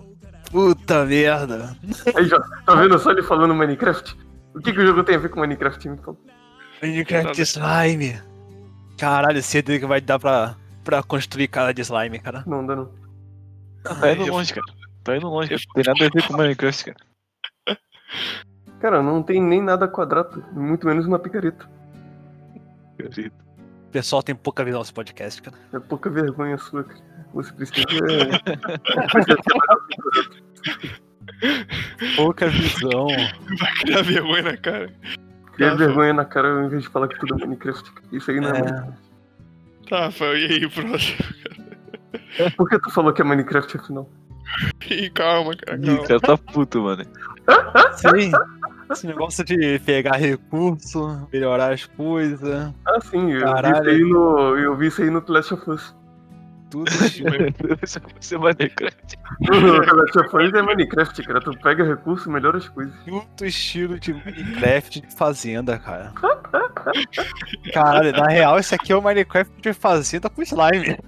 [0.53, 1.77] Puta merda.
[2.15, 4.17] Aí já, tá vendo só ele falando Minecraft?
[4.55, 6.17] O que, que o jogo tem a ver com Minecraft, então?
[6.81, 8.21] Minecraft de slime.
[8.97, 10.55] Caralho, cedo que vai dar pra,
[10.85, 12.45] pra construir cara de slime, cara.
[12.47, 12.89] Não, dá não.
[13.83, 14.67] Tá indo longe, cara.
[15.03, 15.61] Tá indo longe, cara.
[15.75, 17.79] Tem nada a ver com Minecraft, cara.
[18.79, 21.69] Cara, não tem nem nada quadrado, muito menos uma picareta.
[23.07, 25.57] O pessoal tem pouca visão nesse podcast, cara.
[25.73, 27.01] É pouca vergonha sua, cara.
[27.35, 27.85] Você precisa.
[32.17, 33.07] Pouca visão.
[33.59, 34.93] Vai criar vergonha na cara.
[35.57, 37.91] Ter vergonha na cara ao invés de falar que tudo é Minecraft.
[38.13, 39.05] Isso aí não é, É.
[39.89, 41.19] Tá, Rafael, e aí, próximo?
[42.57, 44.09] Por que tu falou que é Minecraft afinal?
[44.91, 46.07] Ih, calma, cara, Ih, calma.
[46.07, 47.05] cara, tá puto, mano.
[47.95, 48.33] Sim.
[48.91, 54.59] Esse negócio de pegar recurso, melhorar as coisas, Ah, sim, eu vi, isso aí no,
[54.59, 55.95] eu vi isso aí no Last of Us.
[56.71, 56.89] Tudo.
[57.83, 59.19] Isso vai ser Minecraft.
[59.95, 61.41] Last of Us é Minecraft, cara.
[61.41, 62.93] Tu pega recurso e melhora as coisas.
[63.07, 66.13] Muito estilo de Minecraft de fazenda, cara.
[67.73, 70.99] Caralho, na real, esse aqui é o Minecraft de fazenda com slime.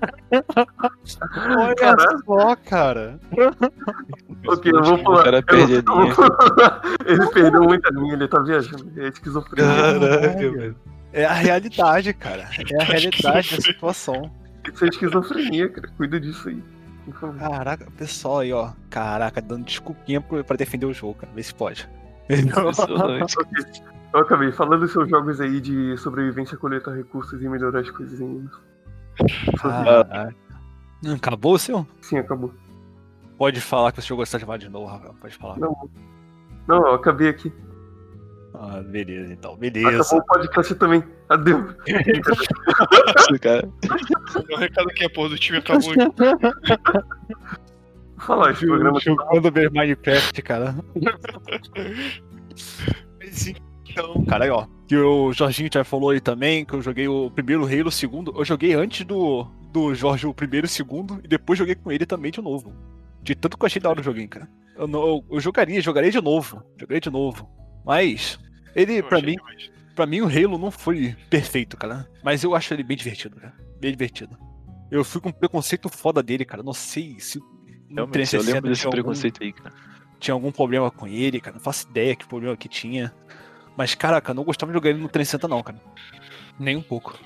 [1.58, 3.18] Olha só, cara.
[4.46, 5.24] Ok, eu vou O pular.
[5.24, 6.06] cara Eu vou-
[7.06, 8.90] ele perdeu muita linha, ele tá viajando.
[8.96, 9.66] É esquizofrenia.
[9.70, 10.52] Caraca, Caralho.
[10.52, 10.76] velho.
[11.12, 12.48] É a realidade, cara.
[12.70, 14.30] É a realidade da situação.
[14.72, 15.88] Isso é esquizofrenia, cara.
[15.96, 16.62] Cuida disso aí.
[17.38, 18.72] Caraca, pessoal aí, ó.
[18.90, 21.32] Caraca, dando desculpinha pro- pra defender o jogo, cara.
[21.34, 21.88] Vê se pode.
[24.12, 28.20] Eu acabei falando dos seus jogos aí de sobrevivência, coletar recursos e melhorar as coisas
[28.20, 28.48] em.
[29.58, 30.34] Caraca.
[31.04, 31.86] Hum, Acabou o seu?
[32.00, 32.52] Sim, acabou.
[33.38, 35.14] Pode falar que você jogou Stardew Valley de novo, Rafael.
[35.20, 35.58] Pode falar.
[35.58, 35.90] Não.
[36.66, 37.52] Não, eu acabei aqui.
[38.58, 39.56] Ah, beleza, então.
[39.56, 40.00] Beleza.
[40.00, 41.04] Acabou o podcast também.
[41.28, 41.74] Adeus.
[41.86, 43.68] Isso, cara.
[44.50, 45.92] O recado aqui é, pô, do time acabou.
[48.18, 49.06] Falar, esse programa aqui.
[49.06, 50.74] Jogando bem Minecraft, cara.
[53.18, 53.54] Mas
[53.88, 54.66] Então, cara, aí, ó.
[54.88, 58.34] Que o Jorginho já falou aí também, que eu joguei o primeiro Halo, o segundo.
[58.36, 61.90] Eu joguei antes do, do Jorge o primeiro e o segundo, e depois joguei com
[61.92, 62.72] ele também de novo.
[63.22, 64.48] De tanto que eu achei da hora o joguinho, cara.
[64.76, 66.62] Eu, não, eu, eu jogaria, jogaria de novo.
[66.78, 67.48] Jogaria de novo.
[67.84, 68.38] Mas,
[68.82, 69.36] ele, achei mim.
[69.94, 72.06] Pra mim o Halo não foi perfeito, cara.
[72.22, 73.54] Mas eu acho ele bem divertido, cara.
[73.80, 74.38] Bem divertido.
[74.90, 76.62] Eu fui com um preconceito foda dele, cara.
[76.62, 77.46] Não sei se no
[78.04, 79.74] Realmente, eu 360 lembro desse tinha algum, preconceito aí, cara.
[80.20, 81.54] tinha algum problema com ele, cara.
[81.56, 83.12] Não faço ideia que problema que tinha.
[83.76, 85.80] Mas, caraca, eu não gostava de jogar ele no 360 não, cara.
[86.58, 87.18] Nem um pouco.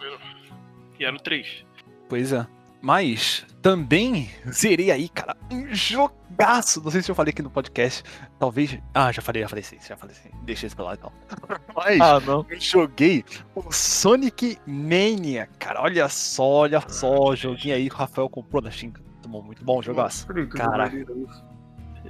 [0.98, 1.64] E era o 3.
[2.09, 2.46] Pois é.
[2.83, 6.83] Mas também zerei aí, cara, um jogaço.
[6.83, 8.03] Não sei se eu falei aqui no podcast.
[8.39, 8.78] Talvez.
[8.95, 10.31] Ah, já falei, já falei sim, já falei sim.
[10.45, 11.12] Deixa isso pra lá então.
[11.76, 12.47] Mas Ah, não.
[12.49, 13.22] eu joguei
[13.55, 15.83] o Sonic Mania, cara.
[15.83, 17.14] Olha só, olha só.
[17.31, 18.93] O joguinho aí que o Rafael comprou na Steam.
[19.22, 20.26] Tomou muito bom, jogaço.
[20.49, 20.97] Caraca.
[20.97, 21.28] Eu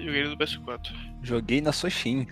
[0.04, 0.92] joguei no PS4.
[1.22, 1.90] Joguei na sua.
[1.90, 2.26] Steam.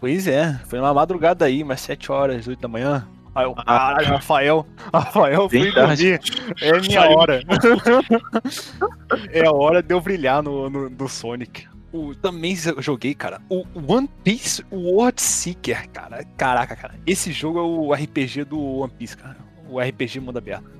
[0.00, 3.08] Pois é, foi uma madrugada aí, umas 7 horas, 8 da manhã.
[3.36, 6.18] Aí eu, caralho, Rafael, Rafael, fui dormir.
[6.62, 7.42] É minha hora.
[9.30, 11.68] é a hora de eu brilhar no, no, no Sonic.
[11.92, 16.24] O, também joguei, cara, o One Piece World Seeker, cara.
[16.38, 16.94] Caraca, cara.
[17.06, 19.36] Esse jogo é o RPG do One Piece, cara.
[19.68, 20.70] O RPG mundo aberto.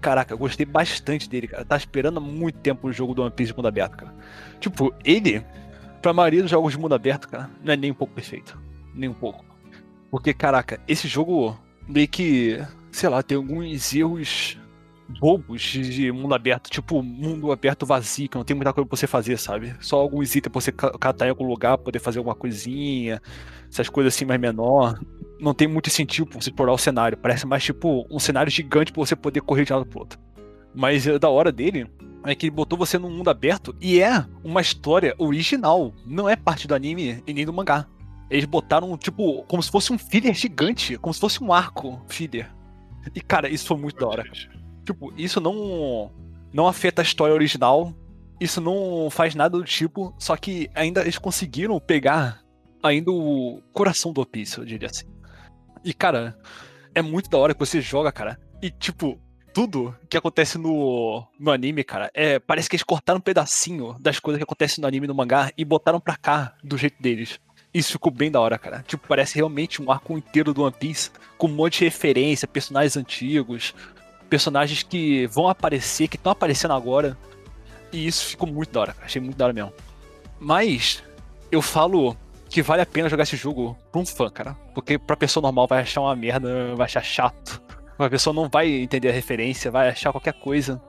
[0.00, 1.64] Caraca, eu gostei bastante dele, cara.
[1.64, 4.14] Tá esperando há muito tempo o jogo do One Piece de mundo aberto, cara.
[4.60, 5.44] Tipo, ele,
[6.00, 8.56] pra maioria dos jogos de mundo aberto, cara, não é nem um pouco perfeito.
[8.94, 9.44] Nem um pouco.
[10.08, 11.58] Porque, caraca, esse jogo
[11.90, 12.58] meio que,
[12.90, 14.56] sei lá, tem alguns erros
[15.20, 19.06] bobos de mundo aberto, tipo mundo aberto vazio, que não tem muita coisa pra você
[19.08, 19.74] fazer, sabe?
[19.80, 23.20] Só alguns itens pra você ca- catar em algum lugar, poder fazer alguma coisinha,
[23.68, 24.98] essas coisas assim mais menor.
[25.40, 27.18] Não tem muito incentivo pra você explorar o cenário.
[27.18, 30.18] Parece mais tipo um cenário gigante pra você poder correr de lado pro outro.
[30.74, 31.90] Mas é da hora dele
[32.24, 35.92] é que ele botou você num mundo aberto e é uma história original.
[36.06, 37.86] Não é parte do anime e nem do mangá.
[38.30, 42.50] Eles botaram, tipo, como se fosse um filler gigante, como se fosse um arco filler.
[43.14, 44.24] E, cara, isso foi muito da hora.
[44.84, 46.10] Tipo, isso não
[46.52, 47.94] não afeta a história original.
[48.40, 52.42] Isso não faz nada do tipo, só que ainda eles conseguiram pegar
[52.82, 55.04] ainda o coração do Piece, eu diria assim.
[55.84, 56.38] E cara,
[56.94, 58.40] é muito da hora que você joga, cara.
[58.62, 59.20] E tipo,
[59.52, 64.18] tudo que acontece no, no anime, cara, é parece que eles cortaram um pedacinho das
[64.18, 67.38] coisas que acontecem no anime no mangá e botaram pra cá do jeito deles.
[67.72, 68.84] Isso ficou bem da hora, cara.
[68.86, 72.96] Tipo, parece realmente um arco inteiro do One Piece, com um monte de referência, personagens
[72.96, 73.74] antigos,
[74.28, 77.16] personagens que vão aparecer, que estão aparecendo agora.
[77.92, 79.06] E isso ficou muito da hora, cara.
[79.06, 79.72] Achei muito da hora mesmo.
[80.38, 81.02] Mas
[81.50, 82.16] eu falo
[82.48, 84.54] que vale a pena jogar esse jogo pra um fã, cara.
[84.74, 87.62] Porque pra pessoa normal vai achar uma merda, vai achar chato.
[87.96, 90.80] A pessoa não vai entender a referência, vai achar qualquer coisa.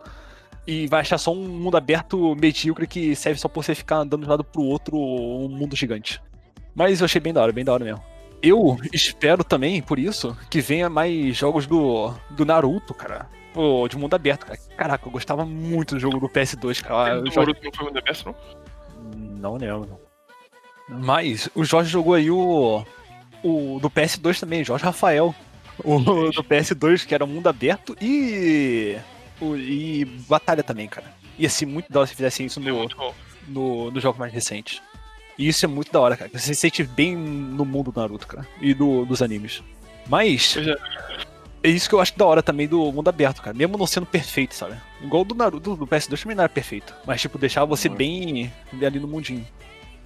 [0.65, 4.21] E vai achar só um mundo aberto medíocre que serve só pra você ficar andando
[4.21, 6.21] de um lado pro outro, um mundo gigante.
[6.75, 8.03] Mas eu achei bem da hora, bem da hora mesmo.
[8.41, 13.29] Eu espero também, por isso, que venha mais jogos do, do Naruto, cara.
[13.53, 14.57] Pô, de mundo aberto, cara.
[14.77, 17.21] Caraca, eu gostava muito do jogo do PS2, cara.
[17.21, 18.35] O Eu Boruto não foi mundo aberto, não?
[19.37, 19.99] não lembro.
[20.89, 22.83] Mas o Jorge jogou aí o.
[23.43, 25.33] O do PS2 também, Jorge Rafael.
[25.83, 25.99] O
[26.31, 28.97] do PS2, que era mundo aberto e.
[29.39, 31.07] o- e batalha também, cara.
[31.37, 32.87] Ia ser muito da hora se fizessem isso no,
[33.47, 34.81] no, no jogo mais recente.
[35.41, 36.29] E isso é muito da hora, cara.
[36.31, 38.47] Você se sente bem no mundo do Naruto, cara.
[38.61, 39.63] E do, dos animes.
[40.07, 40.55] Mas.
[40.55, 40.77] É.
[41.63, 43.55] É isso que eu acho da hora também do mundo aberto, cara.
[43.55, 44.75] Mesmo não sendo perfeito, sabe?
[45.01, 46.93] Igual do Naruto, do PS2 também não era perfeito.
[47.07, 48.51] Mas, tipo, deixava você bem
[48.85, 49.45] ali no mundinho.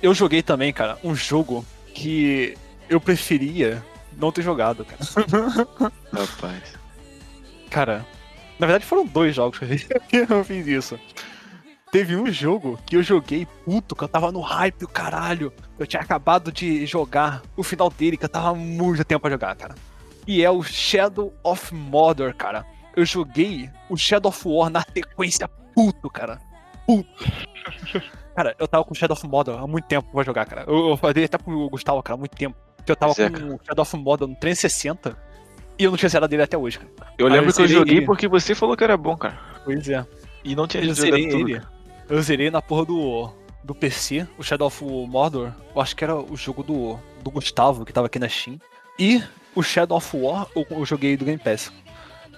[0.01, 2.57] Eu joguei também, cara, um jogo que
[2.89, 3.83] eu preferia
[4.17, 5.01] não ter jogado, cara.
[6.13, 6.63] Rapaz.
[7.69, 8.05] Cara,
[8.57, 9.65] na verdade foram dois jogos que
[10.17, 10.99] eu fiz isso.
[11.95, 15.53] Teve um jogo que eu joguei puto, que eu tava no hype do caralho.
[15.79, 19.55] Eu tinha acabado de jogar o final dele, que eu tava muito tempo pra jogar,
[19.55, 19.75] cara.
[20.27, 22.65] E é o Shadow of Mordor, cara.
[22.97, 26.41] Eu joguei o Shadow of War na sequência puto, cara.
[26.85, 27.23] Puto.
[28.35, 30.65] Cara, eu tava com o Shadow of Mordor há muito tempo pra jogar, cara.
[30.67, 32.57] Eu, eu falei até pro Gustavo, cara, há muito tempo.
[32.85, 35.17] Que eu tava com o Shadow of Mordor no 360
[35.79, 37.13] e eu não tinha zerado dele até hoje, cara.
[37.17, 38.05] Eu lembro eu que eu joguei ele.
[38.05, 39.39] porque você falou que era bom, cara.
[39.63, 40.05] Pois é.
[40.43, 41.74] E não tinha Eu tudo.
[42.07, 43.31] Eu zerei na porra do,
[43.63, 45.51] do PC, o Shadow of Mordor.
[45.73, 48.59] Eu acho que era o jogo do, do Gustavo, que tava aqui na Steam.
[48.99, 49.23] E
[49.55, 51.71] o Shadow of War eu, eu joguei do Game Pass.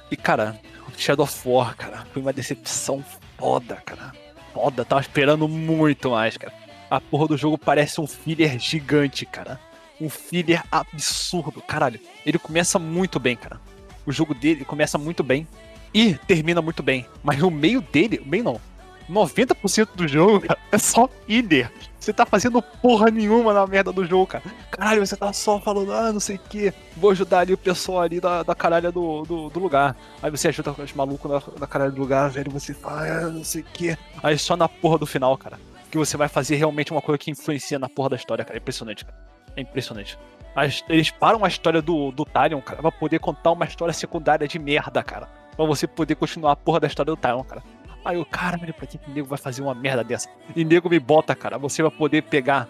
[0.09, 0.57] E, cara,
[0.87, 3.03] o Shadow of War, cara, foi uma decepção
[3.37, 4.13] foda, cara.
[4.53, 6.53] Foda, tava esperando muito mais, cara.
[6.89, 9.59] A porra do jogo parece um filler gigante, cara.
[9.99, 11.99] Um filler absurdo, caralho.
[12.25, 13.59] Ele começa muito bem, cara.
[14.05, 15.45] O jogo dele começa muito bem
[15.93, 17.05] e termina muito bem.
[17.21, 18.61] Mas no meio dele, bem não.
[19.09, 21.71] 90% do jogo, cara, é só filler.
[21.99, 24.43] Você tá fazendo porra nenhuma na merda do jogo, cara.
[24.71, 26.73] Caralho, você tá só falando, ah, não sei o que.
[26.95, 29.95] Vou ajudar ali o pessoal ali da, da caralha do, do, do lugar.
[30.21, 32.49] Aí você ajuda os malucos da caralha do lugar, velho.
[32.51, 33.97] Você fala, ah, não sei o que.
[34.23, 35.59] Aí só na porra do final, cara.
[35.91, 38.57] Que você vai fazer realmente uma coisa que influencia na porra da história, cara.
[38.57, 39.17] É impressionante, cara.
[39.57, 40.17] É impressionante.
[40.55, 44.47] As- eles param a história do, do Tyrion, cara, pra poder contar uma história secundária
[44.47, 45.27] de merda, cara.
[45.57, 47.61] Pra você poder continuar a porra da história do Tyrion, cara.
[48.07, 50.29] Aí o cara, velho, pra que que o nego vai fazer uma merda dessa?
[50.55, 52.67] E nego me bota, cara, você vai poder pegar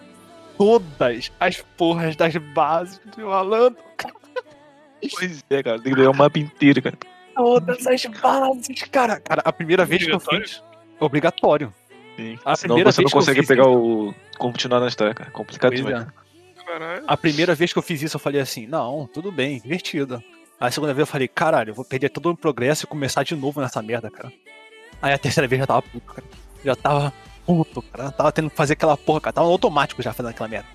[0.56, 3.78] todas as porras das bases do malandro.
[5.14, 5.80] Pois é, cara.
[5.80, 6.98] Tem que ler o mapa inteiro, cara.
[7.34, 9.20] Todas as bases, cara.
[9.20, 10.62] Cara, a primeira vez que eu fiz.
[10.98, 11.72] Obrigatório.
[12.16, 12.36] Sim.
[12.44, 13.78] A Senão primeira você não vez que eu consegue fiz pegar isso-
[14.10, 14.14] o.
[14.38, 15.30] continuar na história, cara.
[15.30, 16.04] Complicado Pois demais.
[16.04, 16.64] é.
[16.64, 17.04] Caralho.
[17.06, 20.16] A primeira vez que eu fiz isso, eu falei assim, não, tudo bem, divertido.
[20.60, 23.22] Aí a segunda vez eu falei, caralho, eu vou perder todo o progresso e começar
[23.22, 24.32] de novo nessa merda, cara.
[25.00, 26.26] Aí a terceira vez já tava puto, cara.
[26.64, 27.12] Já tava
[27.46, 28.10] puto, cara.
[28.10, 29.32] Tava tendo que fazer aquela porra, cara.
[29.34, 30.68] Tava automático já fazendo aquela merda.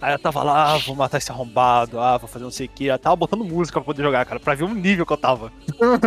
[0.00, 2.68] Aí eu tava lá, ah, vou matar esse arrombado, ah, vou fazer não sei o
[2.68, 2.86] que.
[2.86, 5.52] Eu tava botando música pra poder jogar, cara, pra ver o nível que eu tava.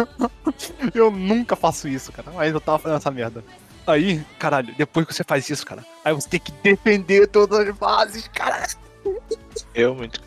[0.95, 3.43] eu nunca faço isso, cara, mas eu tava fazendo essa merda.
[3.85, 7.75] Aí, caralho, depois que você faz isso, cara, aí você tem que defender todas as
[7.75, 8.65] bases, cara.
[9.73, 10.21] Realmente.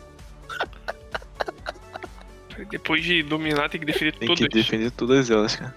[2.69, 4.47] Depois de dominar, tem que defender Tem todas.
[4.47, 5.75] que defender todas elas, cara.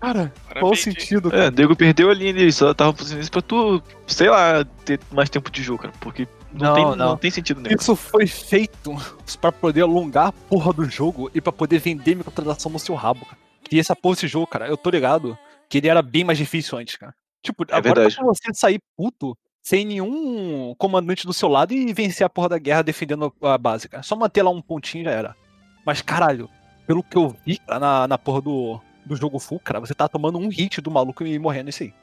[0.00, 1.48] Cara, qual o Parabéns, sentido, É, cara?
[1.48, 5.00] o Diego perdeu a linha ali, só tava fazendo isso pra tu, sei lá, ter
[5.10, 5.94] mais tempo de jogo, cara.
[6.00, 6.96] Porque não, Não, tem, não.
[6.96, 7.16] não.
[7.16, 7.76] tem sentido nenhum.
[7.76, 8.94] Isso foi feito
[9.40, 13.24] pra poder alongar a porra do jogo e pra poder vender microtransação no seu rabo,
[13.24, 13.36] cara.
[13.72, 15.36] E essa porra desse jogo, cara, eu tô ligado
[15.68, 17.14] que ele era bem mais difícil antes, cara.
[17.42, 18.14] Tipo, agora verdade.
[18.16, 22.50] dá pra você sair puto sem nenhum comandante do seu lado e vencer a porra
[22.50, 24.02] da guerra defendendo a base, cara.
[24.02, 25.36] Só manter lá um pontinho já era.
[25.84, 26.48] Mas, caralho,
[26.86, 30.06] pelo que eu vi cara, na, na porra do, do jogo full, cara, você tá
[30.06, 31.94] tomando um hit do maluco e morrendo isso aí.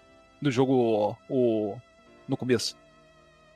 [0.42, 1.78] Do jogo o,
[2.28, 2.76] no começo.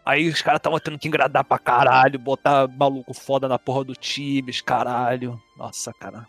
[0.05, 3.95] Aí os caras estavam tendo que engradar pra caralho, botar maluco foda na porra do
[3.95, 5.39] Tibes, caralho.
[5.57, 6.25] Nossa, cara.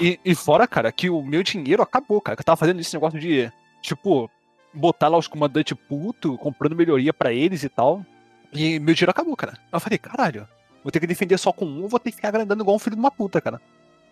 [0.00, 2.36] E, e fora, cara, que o meu dinheiro acabou, cara.
[2.36, 3.50] Que eu tava fazendo esse negócio de,
[3.82, 4.30] tipo,
[4.72, 8.04] botar lá os comandantes puto, comprando melhoria pra eles e tal.
[8.52, 9.58] E meu dinheiro acabou, cara.
[9.72, 10.48] Eu falei, caralho,
[10.82, 12.96] vou ter que defender só com um, vou ter que ficar agrandando igual um filho
[12.96, 13.60] de uma puta, cara.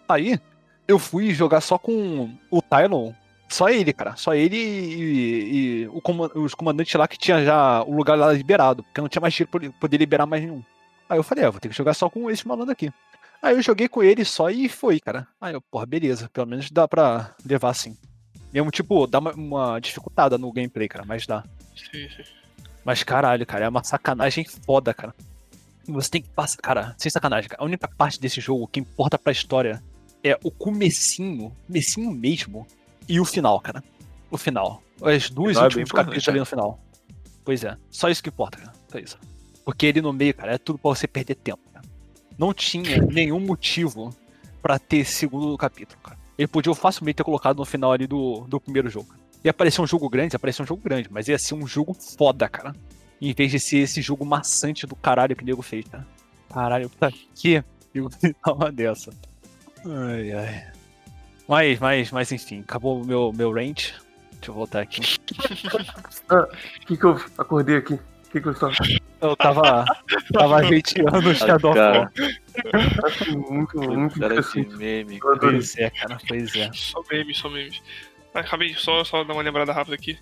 [0.09, 0.41] Aí,
[0.89, 3.13] eu fui jogar só com o Tylon.
[3.49, 4.17] Só ele, cara.
[4.17, 8.33] Só ele e, e o coma- os comandantes lá que tinha já o lugar lá
[8.33, 8.83] liberado.
[8.83, 10.63] Porque não tinha mais dinheiro pra poder liberar mais nenhum.
[11.09, 12.91] Aí eu falei, é, vou ter que jogar só com esse malandro aqui.
[13.41, 15.27] Aí eu joguei com ele só e foi, cara.
[15.41, 16.29] Aí eu, porra, beleza.
[16.33, 17.97] Pelo menos dá pra levar assim.
[18.53, 21.43] Mesmo, tipo, dá uma, uma dificultada no gameplay, cara, mas dá.
[21.77, 22.23] Sim, sim.
[22.85, 25.15] Mas caralho, cara, é uma sacanagem foda, cara.
[25.87, 26.59] Você tem que passar.
[26.61, 27.63] Cara, sem sacanagem, cara.
[27.63, 29.83] A única parte desse jogo que importa pra história
[30.23, 32.67] é o comecinho, comecinho mesmo,
[33.09, 33.83] e o final, cara.
[34.31, 34.83] O final.
[35.03, 36.81] As duas final é bem importante, capítulos ali no final.
[37.45, 37.77] Pois é.
[37.91, 38.73] Só isso que importa, cara.
[38.89, 39.19] Só isso.
[39.65, 41.85] Porque ele no meio, cara, é tudo pra você perder tempo, cara.
[42.37, 44.15] Não tinha nenhum motivo
[44.61, 46.19] pra ter segundo capítulo, cara.
[46.37, 49.09] Ele podia facilmente ter colocado no final ali do, do primeiro jogo.
[49.45, 51.95] Ia aparecer um jogo grande, ia aparecer um jogo grande, mas ia ser um jogo
[51.95, 52.75] foda, cara.
[53.21, 56.07] Em vez de ser esse jogo maçante do caralho que o nego fez, cara.
[56.53, 57.63] Caralho, pra que
[58.45, 59.11] dar uma dessa?
[59.87, 60.67] Ai, ai.
[61.49, 63.95] Mas, mas, mas enfim, acabou o meu, meu range.
[64.33, 65.01] Deixa eu voltar aqui.
[65.01, 67.95] O que que eu acordei aqui?
[67.95, 68.75] O que que eu estava?
[69.21, 69.85] Eu tava,
[70.33, 72.01] tava hateando o Shadow of cara.
[72.01, 72.11] War.
[73.07, 75.19] Acho muito, muito Cara de meme.
[75.19, 76.71] Pois é, cara, pois é.
[76.73, 77.83] Só memes, só memes.
[78.35, 80.19] Ah, Acabei de só, só dar uma lembrada rápida aqui.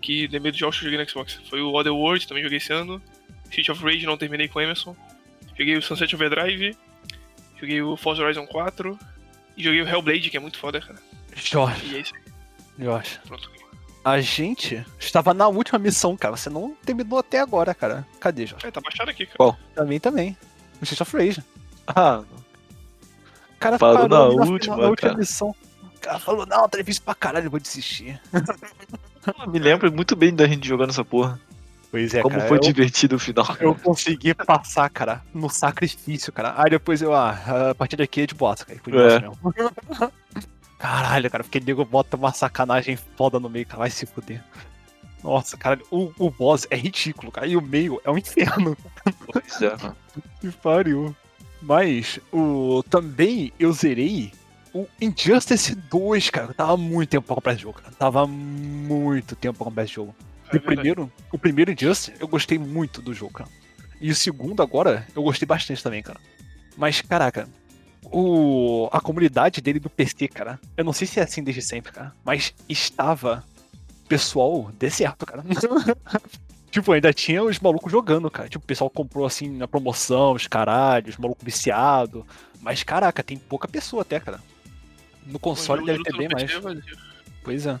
[0.00, 1.38] Que lembrei dos jogos que eu joguei no Xbox.
[1.48, 3.00] Foi o Otherworld, também joguei esse ano.
[3.52, 4.96] City of Rage, não terminei com o Emerson.
[5.56, 6.76] Joguei o Sunset Overdrive.
[7.62, 8.98] Joguei o Forza Horizon 4.
[9.56, 10.98] E joguei o Hellblade, que é muito foda, cara.
[11.36, 12.84] Jorge, E é isso aí.
[12.84, 13.20] Jorge.
[13.26, 13.50] Pronto.
[14.04, 16.36] A gente estava na última missão, cara.
[16.36, 18.04] Você não terminou até agora, cara.
[18.18, 18.66] Cadê, Jorge?
[18.66, 19.56] É, tá baixado aqui, cara.
[19.76, 20.36] Também, também.
[20.80, 21.42] O Street of Rage.
[21.86, 22.22] Ah,
[23.54, 25.18] O cara Parou na ali última, na última cara.
[25.20, 25.54] missão.
[25.94, 28.20] O cara falou, não, tá difícil pra caralho, eu vou desistir.
[29.46, 31.40] me lembro muito bem da gente jogando essa porra.
[31.92, 32.48] Pois é, Como cara.
[32.48, 33.46] foi eu, divertido o final.
[33.60, 36.54] eu consegui passar, cara, no sacrifício, cara.
[36.56, 38.80] Aí depois eu, ah, a partir daqui é de bosta, cara.
[38.82, 39.20] Foi de É.
[39.20, 39.38] mesmo.
[40.78, 43.80] Caralho, cara, porque nego bota uma sacanagem foda no meio, cara.
[43.80, 44.42] Vai se fuder.
[45.22, 47.46] Nossa, cara, o, o boss é ridículo, cara.
[47.46, 48.74] E o meio é um inferno.
[49.30, 49.96] Pois é, mano.
[50.40, 51.14] Que pariu.
[51.60, 54.32] Mas o também eu zerei
[54.74, 56.48] o Injustice 2, cara.
[56.48, 57.94] Eu tava muito tempo pra comprar esse jogo, cara.
[57.96, 60.14] Tava muito tempo pra comprar esse jogo.
[60.52, 63.50] É o primeiro, o primeiro Injustice, eu gostei muito do jogo, cara.
[64.00, 66.20] E o segundo agora, eu gostei bastante também, cara.
[66.76, 67.48] Mas, caraca,
[68.04, 71.92] o, a comunidade dele do PC, cara, eu não sei se é assim desde sempre,
[71.92, 73.44] cara, mas estava
[74.08, 75.42] pessoal deserto, cara.
[76.70, 78.48] tipo, ainda tinha os malucos jogando, cara.
[78.48, 82.24] Tipo, o pessoal comprou assim na promoção, os caralhos, os malucos viciados.
[82.60, 84.40] Mas, caraca, tem pouca pessoa até, cara.
[85.26, 86.50] No console deve ter bem mais.
[86.50, 86.98] é vazio.
[87.42, 87.80] Pois é.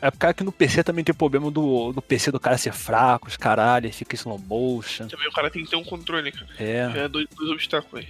[0.00, 3.28] É porque que no PC também tem problema do, do PC do cara ser fraco,
[3.28, 5.08] os caralho, fica em slow motion.
[5.08, 6.46] Também o cara tem que ter um controle, cara.
[6.58, 8.08] É, é dois, dois obstáculos aí.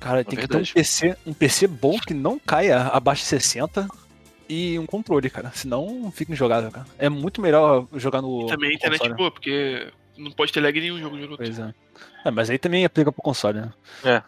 [0.00, 0.72] cara, tem que ter um verdade.
[0.72, 3.86] PC, um PC bom que não caia abaixo de 60
[4.48, 5.50] e um controle, cara.
[5.54, 6.86] Senão fica injogável, cara.
[6.98, 8.46] É muito melhor jogar no.
[8.46, 9.16] Também a internet console.
[9.16, 11.42] boa, porque não pode ter lag em nenhum jogo de luta.
[11.42, 11.74] Pois é.
[12.24, 13.72] É, mas aí também aplica pro console, né?
[14.04, 14.22] É.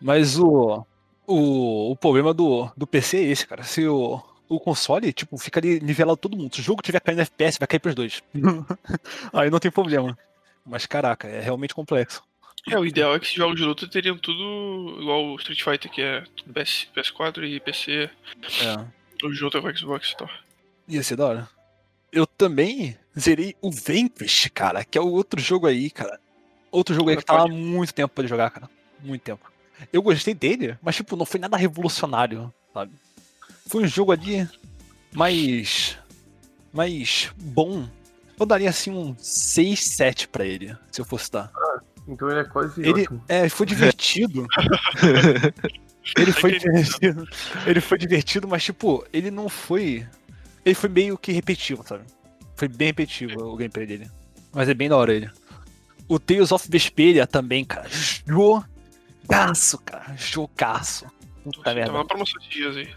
[0.00, 0.84] Mas o.
[1.30, 3.62] O, o problema do, do PC é esse, cara.
[3.62, 4.18] Se o,
[4.48, 6.54] o console, tipo, fica ali nivelado todo mundo.
[6.54, 8.22] Se o jogo tiver caindo FPS, vai cair pros dois.
[9.32, 10.16] aí não tem problema.
[10.64, 12.22] Mas caraca, é realmente complexo.
[12.68, 15.90] É, o ideal é que esses jogos de luta teriam tudo igual o Street Fighter,
[15.90, 16.22] que é
[16.52, 18.10] PS, PS4 e PC,
[18.62, 19.26] É.
[19.26, 20.30] o junto com o Xbox e tal.
[20.88, 21.48] Ia ser da hora.
[22.12, 26.18] Eu também zerei o Vanquish, cara, que é o outro jogo aí, cara.
[26.70, 28.68] Outro jogo aí que tava há muito tempo pra ele jogar, cara.
[29.02, 29.50] Muito tempo.
[29.92, 32.92] Eu gostei dele, mas tipo, não foi nada revolucionário, sabe?
[33.68, 34.48] Foi um jogo ali
[35.12, 35.98] mais.
[36.72, 37.88] mais bom.
[38.38, 41.50] Eu daria assim um 6, 7 pra ele, se eu fosse dar.
[42.06, 43.24] Então ele é quase Ele, ótimo.
[43.28, 44.46] é, foi divertido.
[46.16, 47.28] ele foi divertido.
[47.66, 50.06] Ele foi divertido, mas tipo, ele não foi.
[50.64, 52.04] Ele foi meio que repetitivo, sabe?
[52.56, 54.10] Foi bem repetitivo o gameplay dele.
[54.52, 55.30] Mas é bem da hora ele.
[56.08, 57.88] O Tales of Vesperia também, cara.
[57.90, 60.14] Jogaço, cara.
[60.16, 61.06] Jogaço.
[61.44, 61.92] Puta Tava merda.
[61.92, 62.88] na promoção esses dias aí.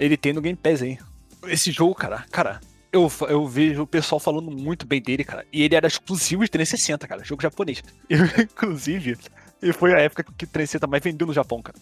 [0.00, 0.98] Ele tem no Game Pass aí.
[1.44, 2.60] Esse jogo, cara, cara,
[2.92, 5.46] eu, eu vejo o pessoal falando muito bem dele, cara.
[5.52, 7.22] E ele era exclusivo de 360, cara.
[7.22, 7.82] Jogo japonês.
[8.08, 9.16] Eu, inclusive,
[9.62, 11.78] e foi a época que o 360 mais vendeu no Japão, cara.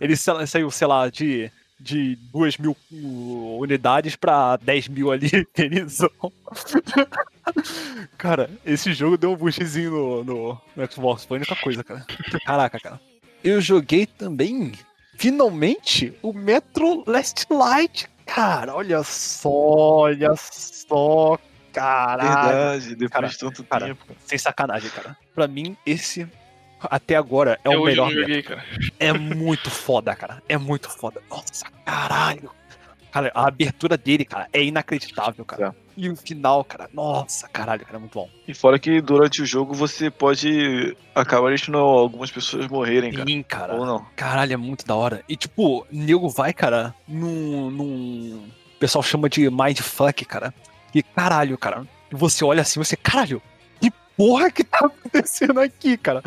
[0.00, 5.30] Ele sa- saiu, sei lá, de, de 2 mil uh, unidades pra 10 mil ali,
[5.54, 6.10] felizão.
[8.18, 11.24] cara, esse jogo deu um boostzinho no, no, no Xbox.
[11.24, 12.04] Foi a única coisa, cara.
[12.44, 13.00] Caraca, cara.
[13.42, 14.72] Eu joguei também,
[15.20, 18.08] finalmente, o Metro Last Light.
[18.24, 21.38] Cara, olha só, olha só,
[21.72, 22.46] caralho.
[22.46, 23.86] Verdade, depois cara, de tanto cara.
[23.88, 24.16] tempo.
[24.24, 25.14] Sem sacanagem, cara.
[25.34, 26.26] Pra mim, esse,
[26.80, 28.42] até agora, é Até o eu melhor joguei.
[28.98, 30.42] É muito foda, cara.
[30.48, 31.20] É muito foda.
[31.28, 32.50] Nossa, caralho.
[33.10, 35.74] Cara, a abertura dele, cara, é inacreditável, cara.
[35.96, 38.28] E o final, cara, nossa, caralho, cara, é muito bom.
[38.46, 43.26] E fora que durante o jogo você pode acabar deixando algumas pessoas morrerem, cara.
[43.26, 43.74] Sim, cara.
[43.74, 44.06] Ou não.
[44.16, 45.22] Caralho, é muito da hora.
[45.28, 47.70] E tipo, nego vai, cara, num.
[47.70, 48.48] num...
[48.76, 50.54] O pessoal chama de mindfuck, cara.
[50.94, 51.86] E caralho, cara.
[52.10, 53.42] E você olha assim, você, caralho,
[53.80, 56.22] que porra que tá acontecendo aqui, cara?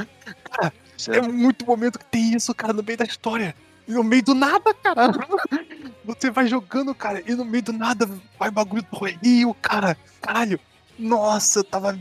[0.61, 1.33] É Certo?
[1.33, 3.55] muito momento que tem isso, cara, no meio da história.
[3.87, 5.11] E no meio do nada, cara.
[6.05, 9.97] Você vai jogando, cara, e no meio do nada vai bagulho do Rio, cara.
[10.21, 10.59] Caralho.
[10.97, 11.97] Nossa, eu tava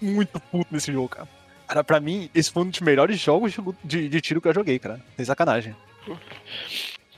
[0.00, 1.28] muito puto nesse jogo, cara.
[1.66, 3.54] Cara, pra mim, esse foi um dos melhores jogos
[3.84, 5.00] de, de, tiro que eu joguei, cara.
[5.16, 5.76] Sem sacanagem.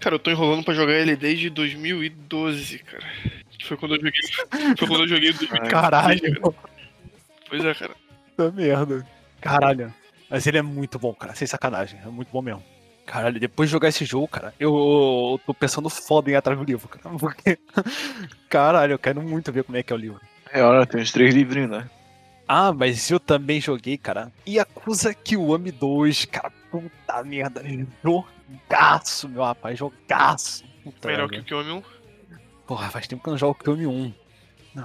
[0.00, 3.04] Cara, eu tô enrolando pra jogar ele desde 2012, cara.
[3.64, 4.76] Foi quando eu joguei.
[4.76, 6.54] Foi quando eu joguei em 2013, Caralho.
[7.48, 7.94] Pois é, cara.
[8.36, 9.06] Puta merda.
[9.40, 9.94] Caralho.
[10.28, 11.34] Mas ele é muito bom, cara.
[11.34, 12.00] Sem sacanagem.
[12.04, 12.62] É muito bom mesmo.
[13.06, 16.58] Caralho, depois de jogar esse jogo, cara, eu, eu tô pensando foda em ir atrás
[16.58, 17.14] do livro, cara.
[17.18, 17.58] Porque.
[18.48, 20.20] Caralho, eu quero muito ver como é que é o livro.
[20.52, 21.90] É hora, tem uns três livrinhos, né?
[22.46, 24.30] Ah, mas eu também joguei, cara.
[24.46, 26.52] Yakuza Kiwami 2, cara.
[26.70, 27.62] Puta merda.
[28.02, 29.78] Jogaço, meu rapaz.
[29.78, 30.64] Jogaço.
[30.84, 31.36] Puta Melhor merda.
[31.36, 31.82] que o Kiwami 1.
[32.66, 34.14] Porra, faz tempo que eu não jogo Kiwami 1.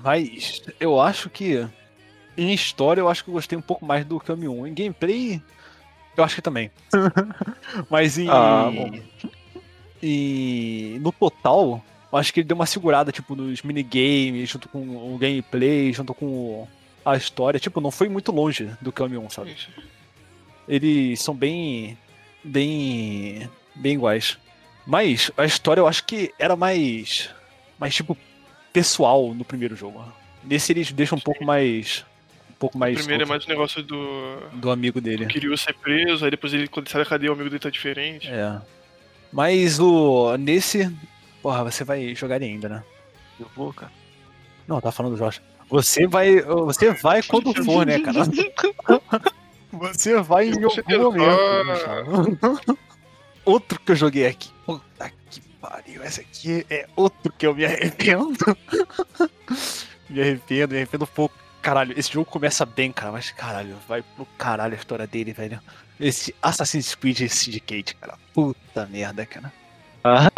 [0.04, 1.68] Mas eu acho que.
[2.38, 4.68] Em história, eu acho que eu gostei um pouco mais do Kiwami 1.
[4.68, 5.42] Em gameplay,
[6.20, 6.72] eu acho que também.
[7.90, 8.28] Mas em.
[8.30, 8.72] Ah.
[10.02, 14.80] E no total, eu acho que ele deu uma segurada, tipo, nos minigames, junto com
[15.14, 16.68] o gameplay, junto com
[17.04, 17.60] a história.
[17.60, 19.56] Tipo, não foi muito longe do Kiwami 1, sabe?
[20.68, 21.98] Eles são bem
[22.44, 24.38] bem bem iguais.
[24.86, 27.30] Mas a história eu acho que era mais
[27.80, 28.18] mais tipo
[28.72, 30.04] pessoal no primeiro jogo.
[30.44, 32.06] Nesse eles deixam um pouco mais
[32.60, 34.40] pouco mais Primeiro é mais o negócio do.
[34.54, 35.26] do amigo dele.
[35.26, 37.60] do Kiryu ser preso, aí depois ele, quando ele sai da cadeia, o amigo dele
[37.60, 38.28] tá diferente.
[38.28, 38.60] É.
[39.32, 40.92] Mas o nesse,
[41.42, 42.84] porra, você vai jogar ele ainda, né?
[43.40, 43.92] Eu vou, cara.
[44.68, 45.42] Não, tá falando do Josh.
[45.70, 48.20] Você vai, você vai quando for, né, cara?
[49.72, 52.40] Você vai em algum momento.
[52.42, 52.76] Ah.
[53.46, 54.50] Outro que eu joguei aqui.
[54.66, 56.04] Puta que pariu.
[56.04, 58.38] Esse aqui é outro que eu me arrependo.
[60.10, 61.36] me arrependo, me arrependo um pouco.
[61.68, 65.60] Caralho, esse jogo começa bem, cara, mas caralho, vai pro caralho a história dele, velho.
[66.00, 68.18] Esse Assassin's Creed Syndicate, cara.
[68.34, 69.52] Puta merda, cara.
[70.02, 70.32] Ah.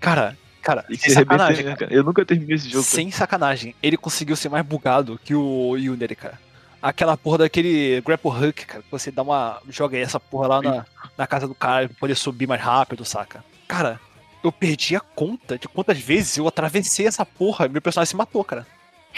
[0.00, 1.90] Cara, cara, E sem sacanagem, né, cara.
[1.90, 1.92] cara?
[1.92, 2.82] Eu nunca terminei esse jogo.
[2.84, 6.38] Sem sacanagem, ele conseguiu ser mais bugado que o Yuneri, cara.
[6.80, 9.60] Aquela porra daquele grapple hook, cara, que você dá uma.
[9.68, 10.86] joga essa porra lá na,
[11.18, 13.44] na casa do cara pra poder subir mais rápido, saca?
[13.68, 14.00] Cara,
[14.42, 18.16] eu perdi a conta de quantas vezes eu atravessei essa porra e meu personagem se
[18.16, 18.66] matou, cara.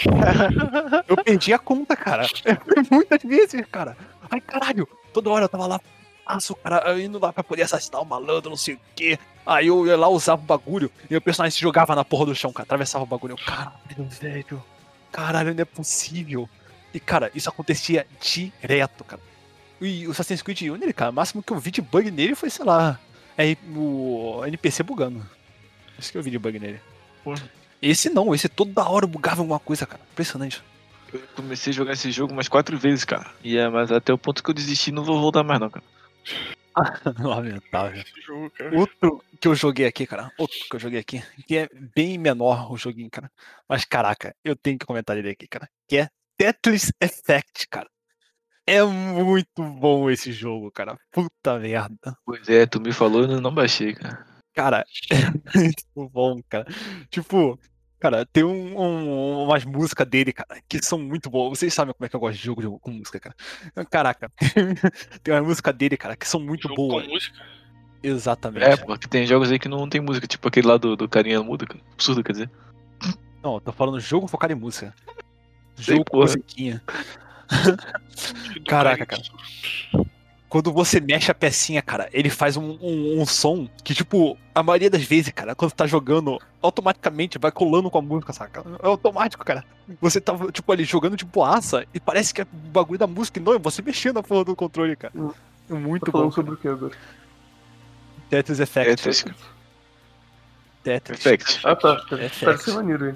[1.07, 2.25] eu perdi a conta, cara.
[2.89, 3.97] Muitas vezes, cara.
[4.29, 5.81] Ai, caralho, toda hora eu tava lá,
[6.25, 9.17] passo, cara, indo lá pra poder assassinar o malandro, não sei o quê.
[9.45, 12.35] Aí eu ia lá, usava o bagulho, e o personagem se jogava na porra do
[12.35, 13.35] chão, cara, atravessava o bagulho.
[13.37, 14.63] Caralho, velho,
[15.11, 16.47] caralho, não é possível.
[16.93, 19.21] E, cara, isso acontecia direto, cara.
[19.81, 22.49] E o Assassin's Creed Unity, cara, o máximo que eu vi de bug nele foi,
[22.49, 22.99] sei lá,
[23.37, 25.25] é o NPC bugando.
[25.97, 26.79] Isso que eu vi de bug nele.
[27.23, 27.49] Porra.
[27.81, 30.01] Esse não, esse toda hora bugava alguma coisa, cara.
[30.11, 30.61] Impressionante.
[31.13, 33.31] Eu comecei a jogar esse jogo umas quatro vezes, cara.
[33.43, 35.85] E é, mas até o ponto que eu desisti, não vou voltar mais não, cara.
[37.19, 38.01] Lamentável.
[38.01, 38.77] Esse jogo, cara.
[38.77, 40.31] Outro que eu joguei aqui, cara.
[40.37, 41.23] Outro que eu joguei aqui.
[41.47, 43.31] Que é bem menor o joguinho, cara.
[43.67, 45.67] Mas caraca, eu tenho que comentar ele aqui, cara.
[45.87, 47.89] Que é Tetris Effect, cara.
[48.67, 50.95] É muito bom esse jogo, cara.
[51.11, 52.15] Puta merda.
[52.23, 54.28] Pois é, tu me falou e eu não baixei, cara.
[54.59, 56.65] Cara, é muito bom, cara.
[57.09, 57.57] Tipo,
[57.97, 61.57] cara, tem um, um- umas músicas dele, cara, que são muito boas.
[61.57, 63.35] Vocês sabem como é que eu gosto de jogo de- com música, cara.
[63.89, 64.29] Caraca,
[65.23, 67.05] tem uma música dele, cara, que são muito Jogo boas.
[67.05, 67.37] com música.
[68.03, 68.65] Exatamente.
[68.65, 71.41] É, porque tem jogos aí que não tem música, tipo aquele lá do, do carinha
[71.41, 71.79] muda, cara.
[71.93, 72.49] Absurdo, quer dizer.
[73.41, 74.93] Não, eu tô falando jogo focado em música.
[75.77, 76.81] Sei, Jogo com musiquinha.
[78.67, 79.21] Caraca, cara.
[80.49, 84.63] Quando você mexe a pecinha, cara, ele faz um, um, um som que, tipo, a
[84.63, 88.65] maioria das vezes, cara, quando tá jogando, automaticamente vai colando com a música, saca?
[88.81, 89.63] É automático, cara.
[90.01, 93.39] Você tá, tipo, ali jogando de boaça e parece que é o bagulho da música
[93.39, 95.13] e não, é você mexendo a porra do controle, cara.
[95.15, 95.31] Hum.
[95.69, 96.17] É muito Tá bom.
[96.17, 96.93] falando sobre o que agora?
[98.27, 98.95] Tetris Effect.
[98.95, 99.25] Tetris.
[100.83, 101.19] Tetris.
[101.25, 101.59] Effect.
[101.63, 101.95] Ah, tá.
[102.09, 102.39] FX.
[102.43, 103.15] Parece maneiro aí.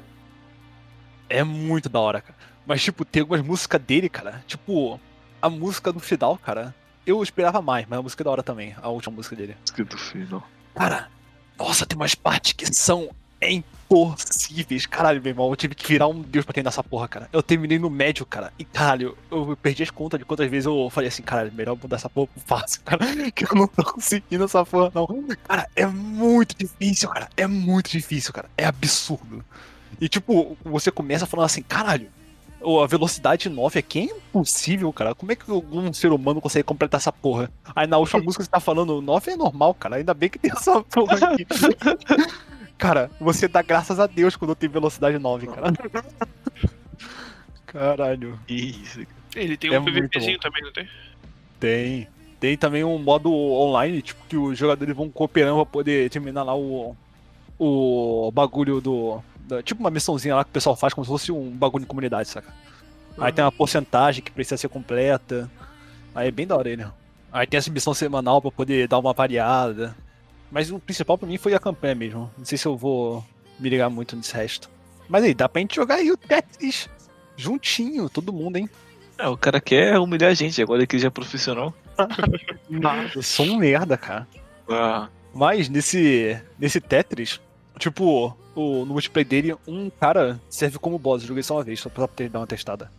[1.29, 2.35] É muito da hora, cara.
[2.65, 4.43] Mas, tipo, tem algumas músicas dele, cara.
[4.45, 4.99] Tipo,
[5.41, 6.75] a música do final, cara.
[7.05, 8.75] Eu esperava mais, mas a música é da hora também.
[8.81, 9.55] A última música dele.
[9.65, 10.47] Escrito final.
[10.73, 11.09] Cara,
[11.57, 13.09] nossa, tem umas partes que são
[13.41, 14.85] impossíveis.
[14.85, 17.29] Caralho, meu irmão, eu tive que virar um deus pra terminar essa porra, cara.
[17.31, 18.53] Eu terminei no médio, cara.
[18.57, 21.97] E caralho, eu perdi as contas de quantas vezes eu falei assim, caralho, melhor mudar
[21.97, 23.05] essa porra pro fácil, cara.
[23.31, 25.07] Que eu não tô conseguindo essa porra, não.
[25.43, 27.29] Cara, é muito difícil, cara.
[27.35, 28.49] É muito difícil, cara.
[28.57, 29.43] É absurdo.
[29.99, 32.09] E tipo, você começa falando assim, caralho.
[32.65, 35.13] A velocidade 9 aqui é impossível, cara.
[35.13, 37.51] Como é que algum ser humano consegue completar essa porra?
[37.75, 39.97] Aí na última música você tá falando 9 é normal, cara.
[39.97, 41.45] Ainda bem que tem essa porra aqui.
[42.77, 45.71] Cara, você dá graças a Deus quando tem velocidade 9, cara.
[47.65, 48.37] Caralho.
[48.47, 49.05] Isso.
[49.35, 50.87] Ele tem É um PVPzinho também, não tem?
[51.59, 52.07] Tem.
[52.39, 56.55] Tem também um modo online, tipo, que os jogadores vão cooperando pra poder terminar lá
[56.55, 56.95] o.
[57.57, 59.23] O bagulho do.
[59.63, 62.29] Tipo uma missãozinha lá que o pessoal faz como se fosse um bagulho de comunidade,
[62.29, 62.53] saca?
[63.17, 65.49] Aí tem uma porcentagem que precisa ser completa.
[66.15, 66.85] Aí é bem da hora ele.
[67.31, 69.95] Aí tem essa missão semanal pra poder dar uma variada.
[70.51, 72.31] Mas o principal pra mim foi a campanha mesmo.
[72.37, 73.23] Não sei se eu vou
[73.59, 74.69] me ligar muito nesse resto.
[75.09, 76.89] Mas aí, dá pra gente jogar aí o Tetris
[77.35, 78.69] juntinho, todo mundo, hein?
[79.17, 81.73] É, o cara quer humilhar a gente, agora que ele já é profissional.
[82.69, 83.11] Nada.
[83.15, 84.27] Eu sou um merda, cara.
[84.69, 87.39] Ah, Mas nesse, nesse Tetris,
[87.79, 91.21] tipo, o, no multiplayer dele, um cara serve como boss.
[91.23, 92.91] Eu joguei só uma vez, só pra ter, dar uma testada.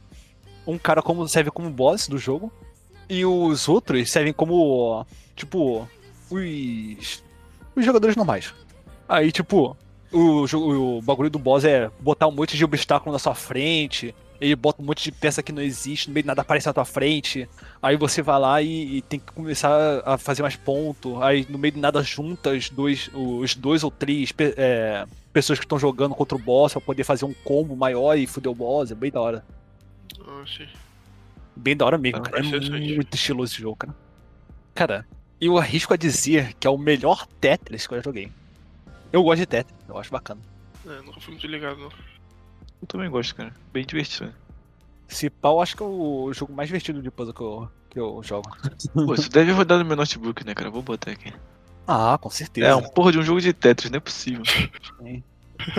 [0.66, 2.52] Um cara como, serve como boss do jogo.
[3.08, 5.06] E os outros servem como,
[5.36, 5.86] tipo,
[6.30, 7.22] os,
[7.76, 8.54] os jogadores normais.
[9.08, 9.76] Aí, tipo,
[10.10, 14.14] o, jo- o bagulho do boss é botar um monte de obstáculo na sua frente.
[14.44, 16.72] Ele bota um monte de peça que não existe, no meio de nada aparece na
[16.74, 17.48] tua frente.
[17.82, 21.22] Aí você vai lá e, e tem que começar a fazer mais ponto.
[21.22, 25.64] Aí no meio de nada junta os dois, os dois ou três é, pessoas que
[25.64, 28.90] estão jogando contra o boss pra poder fazer um combo maior e fuder o boss.
[28.90, 29.44] É bem da hora.
[30.46, 30.68] Sim.
[31.56, 32.38] Bem da hora mesmo, Ah, cara.
[32.40, 33.94] É muito estiloso esse jogo, cara.
[34.74, 35.06] Cara,
[35.40, 38.30] eu arrisco a dizer que é o melhor Tetris que eu já joguei.
[39.12, 40.40] Eu gosto de Tetris, eu acho bacana.
[40.86, 41.88] É, nunca fui muito ligado, não.
[42.84, 43.52] Eu também gosto, cara.
[43.72, 44.32] Bem divertido.
[45.08, 48.22] Se pau, acho que é o jogo mais divertido de puzzle que eu, que eu
[48.22, 48.50] jogo.
[48.94, 50.70] Pô, isso deve rodar no meu notebook, né, cara?
[50.70, 51.32] Vou botar aqui.
[51.86, 52.66] Ah, com certeza.
[52.66, 54.42] É um porra de um jogo de Tetris, não é possível.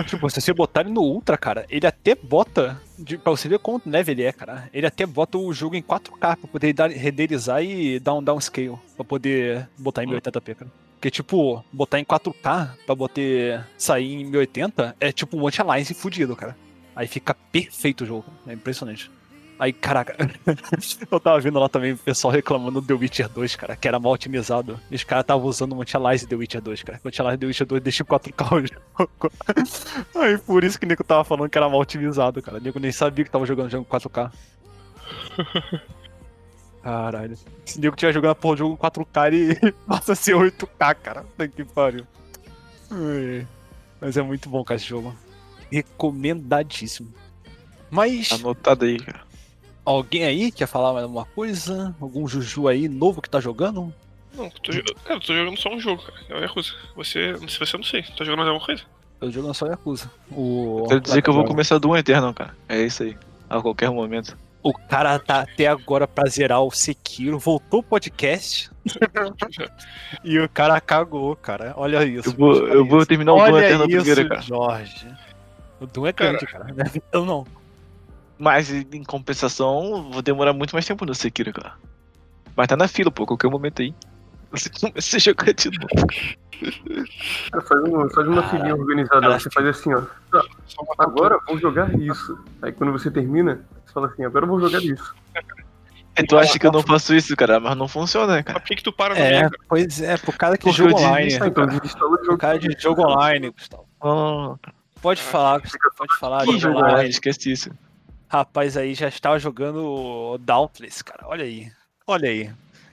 [0.06, 2.80] Tipo, se você botar ele no Ultra, cara, ele até bota.
[2.98, 4.68] De, pra você ver quanto leve ele é, cara.
[4.72, 8.78] Ele até bota o jogo em 4K pra poder dar, renderizar e dar um downscale.
[8.94, 10.70] Pra poder botar em 1080p, cara.
[10.94, 16.34] Porque, tipo, botar em 4K pra botar sair em 1080 é tipo um anti-aliasing fudido,
[16.34, 16.56] cara.
[16.96, 18.24] Aí fica perfeito o jogo.
[18.46, 19.10] É impressionante.
[19.58, 20.14] Aí, caraca,
[21.10, 23.98] eu tava vendo lá também o pessoal reclamando do The Witcher 2, cara, que era
[23.98, 24.78] mal otimizado.
[24.90, 27.00] E os caras estavam usando o anti-aliasing The Witcher 2, cara.
[27.02, 29.32] O anti-aliasing The Witcher 2 deixa em 4K o jogo.
[30.20, 32.58] Aí por isso que o Nico tava falando que era mal otimizado, cara.
[32.58, 34.32] O Nico nem sabia que tava jogando jogo em 4K.
[36.82, 37.36] Caralho.
[37.64, 40.34] Se o Nico tiver jogando a porra do jogo em 4K, ele passa a ser
[40.34, 41.24] 8K, cara.
[41.54, 42.06] Que pariu.
[44.00, 45.14] Mas é muito bom, cara, esse jogo.
[45.70, 47.12] Recomendadíssimo.
[47.90, 49.20] Mas, Anotado aí, cara.
[49.84, 51.94] alguém aí quer falar mais alguma coisa?
[52.00, 53.92] Algum Juju aí novo que tá jogando?
[54.34, 54.72] Não, eu tô,
[55.04, 56.18] cara, eu tô jogando só um jogo, cara.
[56.28, 56.72] É o Yakuza.
[56.94, 58.82] Você, se você eu não sei, tá jogando mais alguma coisa?
[59.20, 60.10] Eu jogando só Yakuza.
[60.30, 60.84] O...
[60.88, 62.54] Quero dizer que eu vou começar do Eternal, cara.
[62.68, 63.16] É isso aí.
[63.48, 64.36] A qualquer momento.
[64.62, 68.68] O cara tá até agora pra zerar o Sekiro, voltou o podcast
[70.24, 71.72] e o cara cagou, cara.
[71.76, 72.30] Olha isso.
[72.30, 74.40] Eu vou, eu vou terminar o Doom Olha Eternal isso, primeiro, cara.
[74.42, 75.06] Jorge.
[75.80, 76.64] O Doom é grande, cara.
[76.64, 77.46] Não é então não.
[78.38, 81.74] Mas em compensação, vou demorar muito mais tempo no Sekiro, cara.
[82.56, 83.94] Mas tá na fila, pô, qualquer momento aí.
[84.50, 86.06] Você começa a jogar de novo.
[87.50, 89.20] Cara, Faz, um, faz uma Cara, filinha organizada.
[89.20, 90.02] cara, Você faz assim, ó.
[90.30, 90.42] Tá,
[90.98, 92.38] agora vou jogar isso.
[92.62, 95.14] Aí quando você termina, você fala assim, agora eu vou jogar isso.
[96.14, 98.58] É, tu acha que eu não faço isso, cara, mas não funciona, né, cara.
[98.58, 99.62] por que, que tu para no É, meio, cara?
[99.68, 101.34] pois é, pro cara que Porque joga eu desisto, online.
[101.86, 102.38] Então o jogo.
[102.38, 103.86] cara de jogo online, Gustavo.
[104.00, 104.56] Ah,
[105.06, 105.62] Pode falar,
[105.96, 106.44] pode falar.
[106.44, 107.70] que jogo online, esquece isso.
[108.28, 111.28] Rapaz, aí já estava jogando Dauntless, cara.
[111.28, 111.70] Olha aí.
[112.08, 112.48] Olha aí.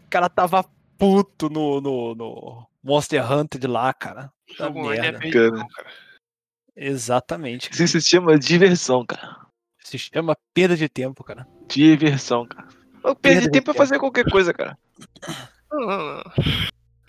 [0.05, 0.63] O cara tava
[0.95, 4.31] puto no, no, no Monster Hunter de lá, cara.
[4.47, 5.17] Puta Jogo é merda.
[5.17, 5.89] perdido, cara.
[6.75, 7.71] Exatamente.
[7.71, 9.47] Isso se chama diversão, cara.
[9.79, 11.47] Se chama perda de tempo, cara.
[11.67, 12.67] Diversão, cara.
[13.03, 14.77] Eu Perda perdi de tempo pra fazer qualquer coisa, cara.
[15.71, 16.23] Não, não, não.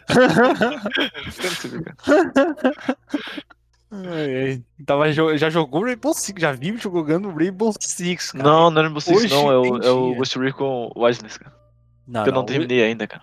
[4.84, 8.44] Tava, já jogou Rainbow Six, já vi jogando Rainbow Six, cara.
[8.44, 9.50] Não, não é Rainbow Six, Hoje não.
[9.50, 10.14] É o, é o.
[10.16, 11.54] Ghost Recon Wildlands, cara.
[12.06, 13.22] não, Que eu não não, terminei ainda, cara.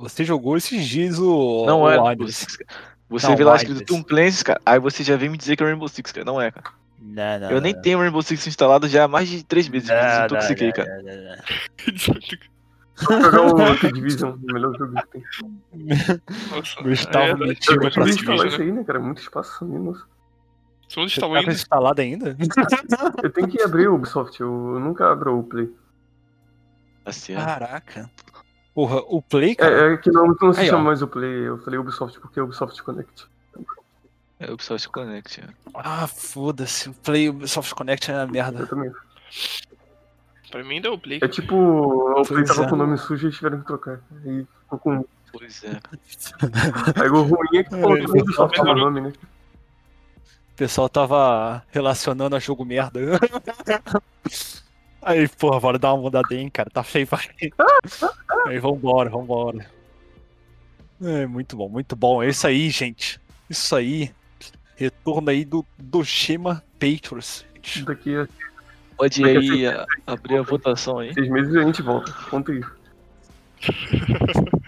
[0.00, 1.64] Você jogou esses dias o.
[1.66, 2.28] Não o é Rainbow.
[2.28, 2.70] Six, cara.
[3.08, 4.60] Você Não, vê lá escrito Tom Clancy, cara.
[4.66, 6.24] Aí você já vem me dizer que é Rainbow Six, cara.
[6.26, 6.66] Não é, cara.
[7.00, 7.80] Não, não, Eu nem não.
[7.80, 9.88] tenho Rainbow Six instalado já há mais de três meses.
[9.88, 11.44] Me Não, desintoxiquei, não, cara.
[13.10, 13.48] não, não, não.
[13.48, 15.22] Vou jogar o The Division, o melhor jogo que tem.
[16.50, 18.98] Nossa, Gustavo é, mentiu Eu tive instalar isso aí, né, cara?
[19.00, 19.78] Muito espaço, né?
[19.78, 20.04] nossa.
[20.88, 21.52] Você Você está tá ainda?
[21.52, 22.36] instalado ainda?
[23.22, 24.50] Eu tenho que abrir o Ubisoft, eu
[24.80, 25.70] nunca abro o Play.
[27.04, 27.34] É.
[27.34, 28.10] Caraca.
[28.74, 29.90] Porra, o Play, cara.
[29.90, 30.70] É, é que não, não se Aí, ó.
[30.70, 33.26] chama mais o Play, eu falei Ubisoft porque é Ubisoft Connect.
[34.40, 35.40] É o Ubisoft Connect.
[35.40, 35.48] é.
[35.74, 36.88] Ah, foda-se.
[36.88, 38.66] O Play Ubisoft Connect é uma Eu merda.
[38.66, 38.90] também.
[40.50, 41.18] Pra mim ainda é o Play.
[41.22, 42.68] É tipo, o Play tava é.
[42.68, 44.00] com o nome sujo e tiveram que trocar.
[44.24, 45.04] Aí ficou com.
[45.32, 45.78] Pois é.
[47.02, 48.90] Aí o ruim é que É, falou tudo Ubisoft no melhorou.
[48.90, 49.12] nome, né?
[50.52, 52.98] O pessoal tava relacionando a jogo merda.
[55.02, 56.68] Aí, porra, bora dar uma mudadinha, hein, cara.
[56.70, 57.24] Tá feio, vai.
[58.46, 59.66] Aí, vambora, vambora.
[61.00, 62.22] É, muito bom, muito bom.
[62.22, 63.20] É isso aí, gente.
[63.48, 64.10] Isso aí.
[64.76, 67.44] Retorno aí do, do Shima Patriots.
[67.54, 67.84] gente.
[67.84, 68.28] Daqui a
[68.98, 71.14] Pode aí a- abrir a votação aí.
[71.14, 72.12] seis meses a gente volta.
[72.28, 72.60] Conta aí.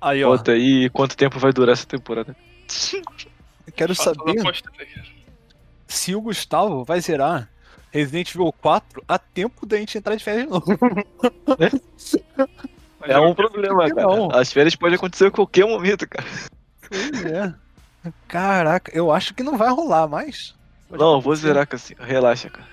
[0.00, 0.28] Aí, ó.
[0.36, 2.36] Bota aí quanto tempo vai durar essa temporada.
[3.66, 4.34] Eu quero saber
[5.88, 7.48] se o Gustavo vai zerar
[7.90, 10.66] Resident Evil 4 a tempo da gente entrar de férias de novo.
[13.02, 14.02] É eu- um problema, cara.
[14.06, 14.30] Não.
[14.32, 16.26] As férias podem acontecer a qualquer momento, cara.
[16.88, 17.54] Pois é.
[18.28, 20.54] Caraca, eu acho que não vai rolar mais.
[20.90, 21.94] Não, eu vou zerar, assim.
[21.98, 22.66] Relaxa, cara.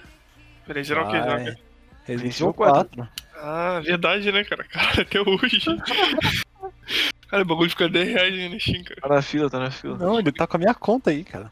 [0.65, 1.19] Peraí, geral o que?
[1.19, 1.23] Vai.
[1.23, 1.37] Geral?
[1.37, 1.59] Resident
[2.05, 2.97] Resident Evil Evil 4.
[2.97, 3.09] 4.
[3.35, 4.63] Ah, verdade, né, cara?
[4.65, 5.59] Cara, até hoje.
[7.29, 9.01] cara, o bagulho fica 10 reais aí na Steam, cara.
[9.01, 9.97] Tá na fila, tá na fila.
[9.97, 11.51] Não, ele tá com a minha conta aí, cara.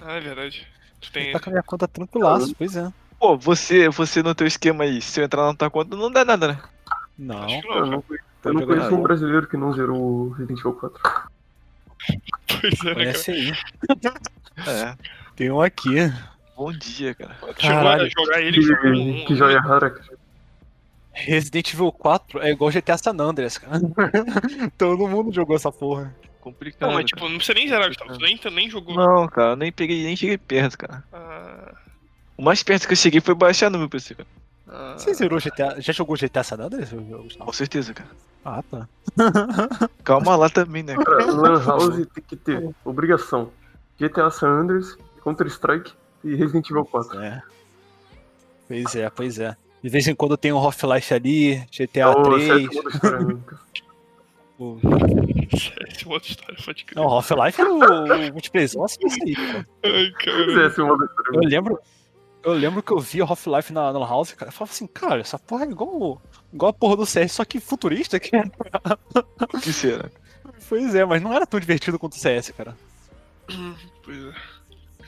[0.00, 0.66] Ah, é verdade.
[1.00, 1.32] Tu Ele tem.
[1.32, 2.90] tá com a minha conta tranquilaço, pois é.
[3.18, 6.24] Pô, você, você no teu esquema aí, se eu entrar na tua conta, não dá
[6.24, 6.60] nada, né?
[7.18, 7.44] Não.
[7.44, 8.20] Acho que Eu não, não, cara.
[8.44, 11.00] eu não conheço um brasileiro que não zerou o Resident Evil 4.
[12.60, 12.94] Pois é, né, cara?
[12.94, 13.52] Conhece aí.
[14.66, 14.96] É.
[15.36, 15.96] Tem um aqui.
[16.58, 17.36] Bom dia, cara.
[17.56, 19.24] Chegou a jogar ele Que, um.
[19.26, 20.18] que joia rara, cara.
[21.12, 23.80] Resident Evil 4 é igual GTA San Andreas, cara.
[24.76, 26.12] Todo mundo jogou essa porra.
[26.40, 26.88] Complicado.
[26.88, 28.12] Não, mas tipo, não precisa nem zerar, Gustavo.
[28.12, 28.96] Tu nem, nem jogou.
[28.96, 31.04] Não, cara, eu nem peguei, nem cheguei perto, cara.
[31.12, 31.74] Ah,
[32.36, 34.28] O mais perto que eu cheguei foi baixar no meu PC, cara.
[34.68, 35.80] ah, Você zerou GTA?
[35.80, 36.92] Já jogou GTA San Andreas?
[36.92, 37.46] Gustavo?
[37.46, 38.10] Com certeza, cara.
[38.44, 38.88] Ah, tá.
[40.02, 41.18] Calma lá também, né, cara.
[41.18, 43.52] Cara, Lan House tem que ter obrigação.
[44.00, 45.92] GTA San Andreas, Counter-Strike
[46.32, 47.20] e Resident Evil 4.
[47.20, 47.42] É.
[48.66, 49.56] Pois é, pois é.
[49.82, 52.46] De vez em quando tem um Half-Life ali, GTA É o 3.
[52.46, 53.42] sétimo modo história, né,
[54.58, 54.78] o-
[55.52, 55.88] Essa é
[56.30, 56.96] história, crer.
[56.96, 58.70] Não, Half-Life era o, o multiplayer.
[58.76, 59.66] Nossa, isso aí, cara.
[59.84, 60.68] Ai, cara.
[60.68, 61.30] Sétimo modo história.
[61.36, 61.78] Eu lembro.
[62.42, 64.48] Eu lembro que eu via Half-Life na, na House, cara.
[64.48, 66.20] Eu falava assim, cara, essa porra é igual,
[66.52, 68.18] igual a porra do CS, só que futurista.
[68.18, 68.30] Que...
[68.36, 70.08] O que será?
[70.68, 72.76] Pois é, mas não era tão divertido quanto o CS, cara.
[74.04, 74.32] Pois é.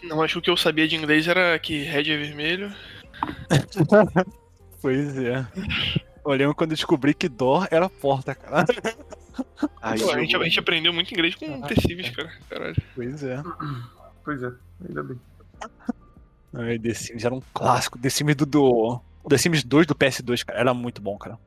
[0.02, 2.72] Não, acho que o que eu sabia de inglês era que red é vermelho.
[4.82, 5.46] Pois é.
[6.24, 8.64] Lembro quando eu descobri que Door era porta, cara.
[9.82, 12.30] Aí, Pô, a, gente, a gente aprendeu muito inglês com Ah, The Sims, cara.
[12.48, 12.76] Caralho.
[12.94, 13.42] Pois é.
[14.24, 14.50] Pois é,
[14.88, 15.20] ainda bem.
[16.54, 17.98] Ai, The Sims era um clássico.
[17.98, 19.00] The Sims do, do.
[19.28, 20.58] The Sims 2 do PS2, cara.
[20.58, 21.38] Era muito bom, cara.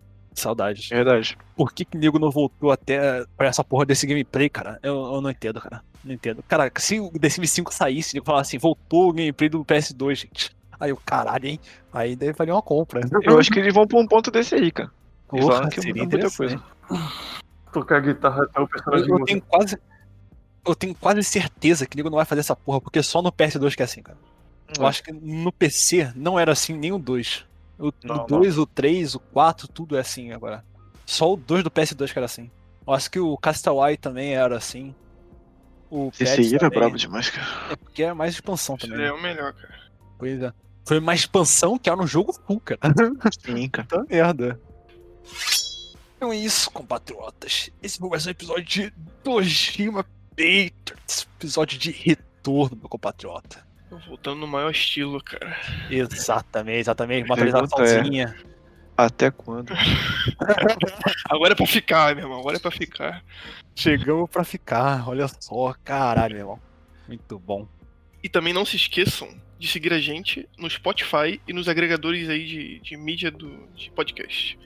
[0.41, 0.89] Saudades.
[0.89, 1.37] Verdade.
[1.55, 4.79] Por que que o nego não voltou até pra essa porra desse gameplay, cara?
[4.81, 5.83] Eu, eu não entendo, cara.
[6.03, 6.43] Não entendo.
[6.43, 10.15] Cara, se o The Sims 5 saísse, eu falar assim, voltou o gameplay do PS2,
[10.15, 10.55] gente.
[10.79, 11.59] Aí o caralho, hein?
[11.93, 13.01] Aí daí valia uma compra.
[13.23, 14.91] Eu acho que eles vão pra um ponto desse aí, cara.
[15.27, 16.61] Porra, que seria muita coisa.
[17.71, 19.77] Tocar guitarra até o personagem Eu, eu tenho quase.
[20.65, 23.31] Eu tenho quase certeza que o nego não vai fazer essa porra, porque só no
[23.31, 24.17] PS2 que é assim, cara.
[24.77, 27.45] Eu acho que no PC não era assim nem o 2.
[27.79, 30.63] O, Não, o 2, o 3, o 4, tudo é assim agora.
[31.05, 32.49] Só o 2 do PS2 que era assim.
[32.85, 34.93] Eu acho que o Castleway também era assim.
[35.89, 36.79] O Esse aí era também.
[36.79, 37.47] brabo demais, cara.
[37.71, 38.97] É porque é mais expansão também.
[38.97, 39.07] né?
[39.07, 39.73] é o melhor, cara.
[40.17, 40.53] Pois é.
[40.85, 42.79] Foi uma expansão que era no jogo full, cara.
[43.45, 43.87] Sim, cara.
[43.87, 44.59] Puta merda.
[46.17, 47.69] Então é isso, compatriotas.
[47.81, 48.93] Esse foi mais um episódio de
[49.23, 51.27] Dojima Patriots.
[51.37, 53.65] Episódio de retorno, meu compatriota.
[54.07, 55.57] Voltando no maior estilo, cara.
[55.89, 57.25] Exatamente, exatamente.
[57.25, 58.35] Uma atualizaçãozinha.
[58.95, 59.73] Até quando?
[61.29, 62.39] Agora é pra ficar, meu irmão.
[62.39, 63.23] Agora é pra ficar.
[63.75, 65.73] Chegamos pra ficar, olha só.
[65.83, 66.59] Caralho, meu irmão.
[67.07, 67.67] Muito bom.
[68.23, 72.45] E também não se esqueçam de seguir a gente no Spotify e nos agregadores aí
[72.45, 74.59] de, de mídia do, de podcast.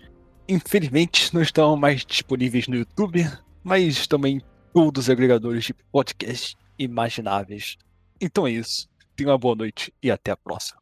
[0.47, 3.25] infelizmente não estão mais disponíveis no YouTube,
[3.63, 4.41] mas também em
[4.73, 7.77] todos os agregadores de podcast imagináveis.
[8.19, 8.87] Então é isso.
[9.17, 10.79] Tenha uma boa noite e até a próxima.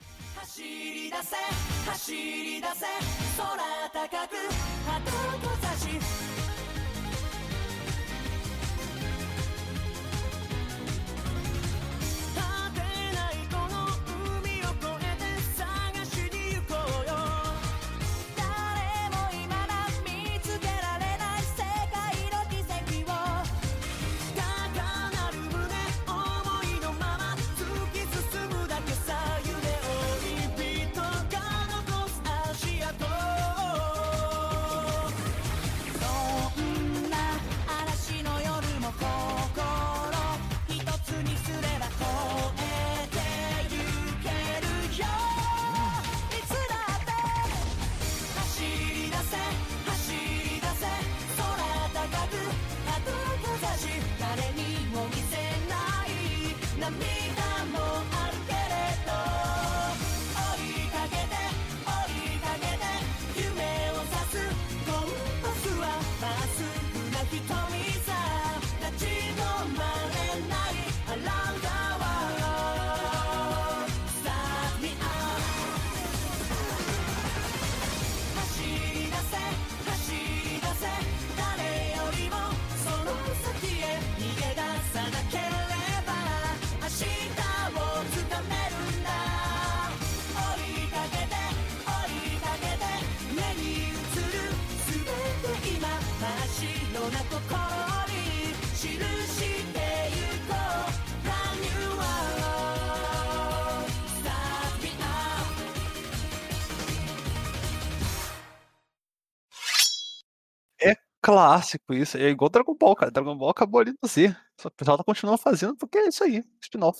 [111.26, 112.18] Clássico isso.
[112.18, 113.12] É igual Dragon Ball, cara.
[113.12, 114.30] Dragon Ball acabou ali no Z.
[114.62, 116.44] Só que o pessoal tá continuando fazendo porque é isso aí.
[116.62, 117.00] Spin-off.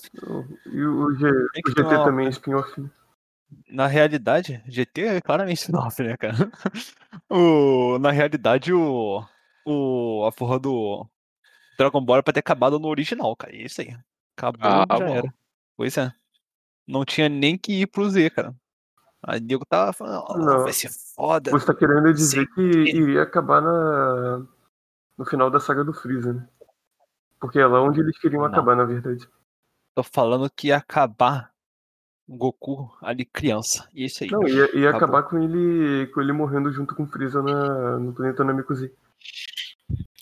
[0.66, 2.80] E o, G, o GT uma- também é spin-off.
[2.80, 2.90] né?
[3.70, 6.34] Na realidade, GT é claramente spin-off, né, cara?
[7.30, 9.24] O, na realidade, o,
[9.64, 11.08] o, a porra do
[11.78, 13.54] Dragon Ball era pra ter acabado no original, cara.
[13.54, 13.96] É isso aí.
[14.36, 15.14] Acabou, Ah, já bom.
[15.16, 15.34] era.
[15.76, 16.12] Pois é.
[16.86, 18.54] Não tinha nem que ir pro Z, cara.
[19.26, 20.62] Aí o Diego tava falando, "Ó, Não.
[20.62, 21.50] vai ser foda.
[21.50, 24.46] Você tá querendo dizer que iria acabar na,
[25.18, 26.48] no final da saga do Freeza, né?
[27.40, 28.48] Porque é lá onde eles queriam Não.
[28.48, 29.28] acabar, na verdade.
[29.94, 31.50] Tô falando que ia acabar
[32.28, 33.88] o Goku ali criança.
[33.92, 34.30] E é isso aí.
[34.30, 38.12] Não, ia, ia acabar com ele, com ele morrendo junto com o Freeza na, no
[38.12, 38.94] planeta Namekusei.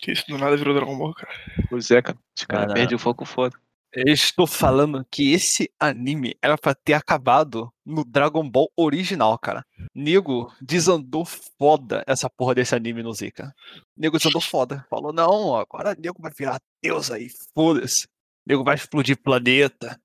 [0.01, 1.33] Que isso do nada virou Dragon Ball, cara.
[1.69, 2.17] Pois é, cara.
[2.39, 2.75] Os caras Cara.
[2.75, 3.57] perdem o foco foda.
[3.97, 9.65] Eu estou falando que esse anime era pra ter acabado no Dragon Ball original, cara.
[9.95, 13.55] Nego desandou foda essa porra desse anime no Z, cara.
[13.97, 14.85] Nego desandou foda.
[14.91, 18.09] Falou, não, agora nego vai virar Deus aí, foda-se.
[18.45, 19.97] Nego vai explodir planeta.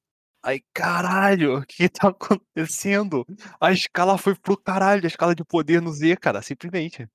[0.44, 3.26] Aí, caralho, o que tá acontecendo?
[3.60, 7.08] A escala foi pro caralho, a escala de poder no Z, cara, simplesmente.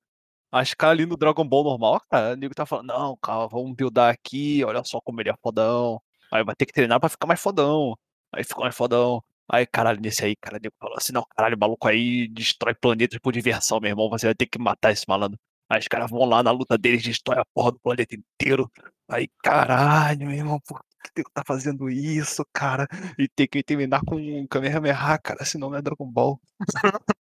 [0.53, 3.75] A escala ali no Dragon Ball normal, cara, o nego tá falando, não, calma, vamos
[3.77, 6.01] buildar aqui, olha só como ele é fodão.
[6.35, 7.97] Aí vai ter que treinar pra ficar mais fodão.
[8.35, 9.23] Aí ficou mais fodão.
[9.49, 13.21] Aí, caralho, nesse aí, cara, nego falou assim, não, caralho, o maluco aí destrói planetas
[13.21, 15.39] por diversão, meu irmão, você vai ter que matar esse malandro.
[15.69, 18.69] Aí os caras vão lá na luta deles, destrói a porra do planeta inteiro.
[19.09, 22.89] Aí, caralho, meu irmão, por que o nego tá fazendo isso, cara?
[23.17, 26.41] E tem que terminar com um Kamehameha, cara, senão não é Dragon Ball.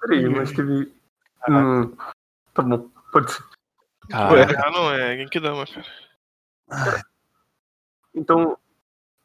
[0.00, 0.90] Peraí, mas teve.
[1.48, 1.94] Hum,
[2.54, 3.44] tá bom, pode ser.
[4.12, 5.16] Ah, não é.
[5.16, 5.86] Quem que dama, cara.
[6.70, 7.02] Ai,
[8.14, 8.56] Então.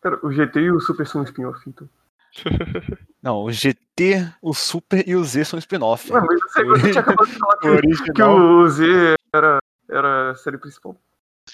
[0.02, 1.90] Cara, o GT e o Super são um spin-off, então.
[3.22, 6.12] Não, o GT, o Super e o Z são spin-off.
[6.12, 9.58] Ué, mas você, você tinha acabado de falar O que, que o Z era,
[9.90, 10.96] era a série principal.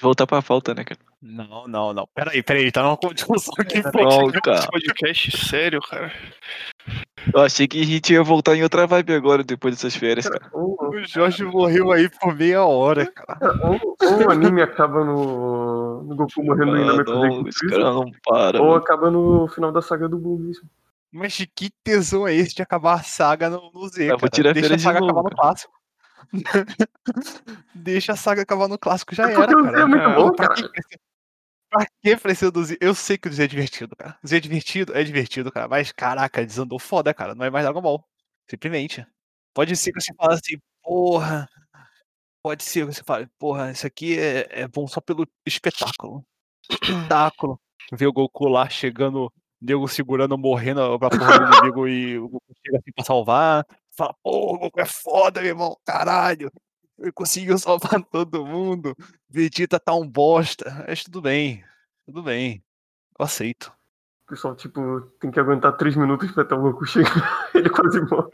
[0.01, 0.99] Voltar pra falta, né, cara?
[1.22, 2.07] Não, não, não.
[2.14, 3.81] Peraí, peraí, tá numa discussão aqui.
[3.81, 4.68] Não, Esse cara.
[4.68, 6.11] podcast sério, cara.
[7.33, 10.49] Eu achei que a gente ia voltar em outra vibe agora, depois dessas férias, cara.
[10.53, 10.75] O
[11.07, 13.39] Jorge morreu aí por meia hora, cara.
[13.39, 17.93] cara, ou, ou o anime acaba no, no Goku morrendo Ah, não, esse Freeza, cara
[17.93, 18.59] não para.
[18.61, 18.77] ou mano.
[18.79, 20.67] acaba no final da saga do Boom mesmo.
[21.11, 24.17] Mas de que tesão é esse de acabar a saga no, no Z, Eu vou
[24.19, 24.29] cara?
[24.31, 25.73] tirar Deixa a saga novo, acabar no clássico.
[27.75, 29.81] Deixa a saga acabar no clássico, já É era, Z cara.
[29.81, 30.61] é muito bom, pra cara.
[30.61, 30.99] que precisa-
[31.73, 32.77] Pra que do Z?
[32.79, 34.15] Eu sei que o Z é divertido, cara.
[34.25, 35.67] Z é divertido, é divertido, cara.
[35.67, 37.33] Mas, caraca, desandou foda, cara.
[37.33, 38.07] Não é mais Dragon Ball.
[38.47, 39.03] Simplesmente.
[39.55, 41.49] Pode ser que você fale assim, porra.
[42.43, 46.23] Pode ser que você fale, porra, isso aqui é, é bom só pelo espetáculo.
[46.69, 47.59] Espetáculo.
[47.91, 49.31] Ver o Goku lá chegando,
[49.61, 53.65] nego segurando, morrendo pra porra do inimigo e o Goku chega assim pra salvar.
[53.97, 56.51] Fala, pô, o Goku é foda, meu irmão, caralho.
[56.98, 58.95] Ele conseguiu salvar todo mundo.
[59.30, 60.86] Vegeta tá um bosta.
[60.88, 61.64] Mas tudo bem,
[62.06, 62.64] tudo bem.
[63.18, 63.74] Eu aceito.
[64.26, 67.49] O pessoal, tipo, tem que aguentar três minutos pra até o Goku chegar.
[67.53, 68.32] Ele quase morre.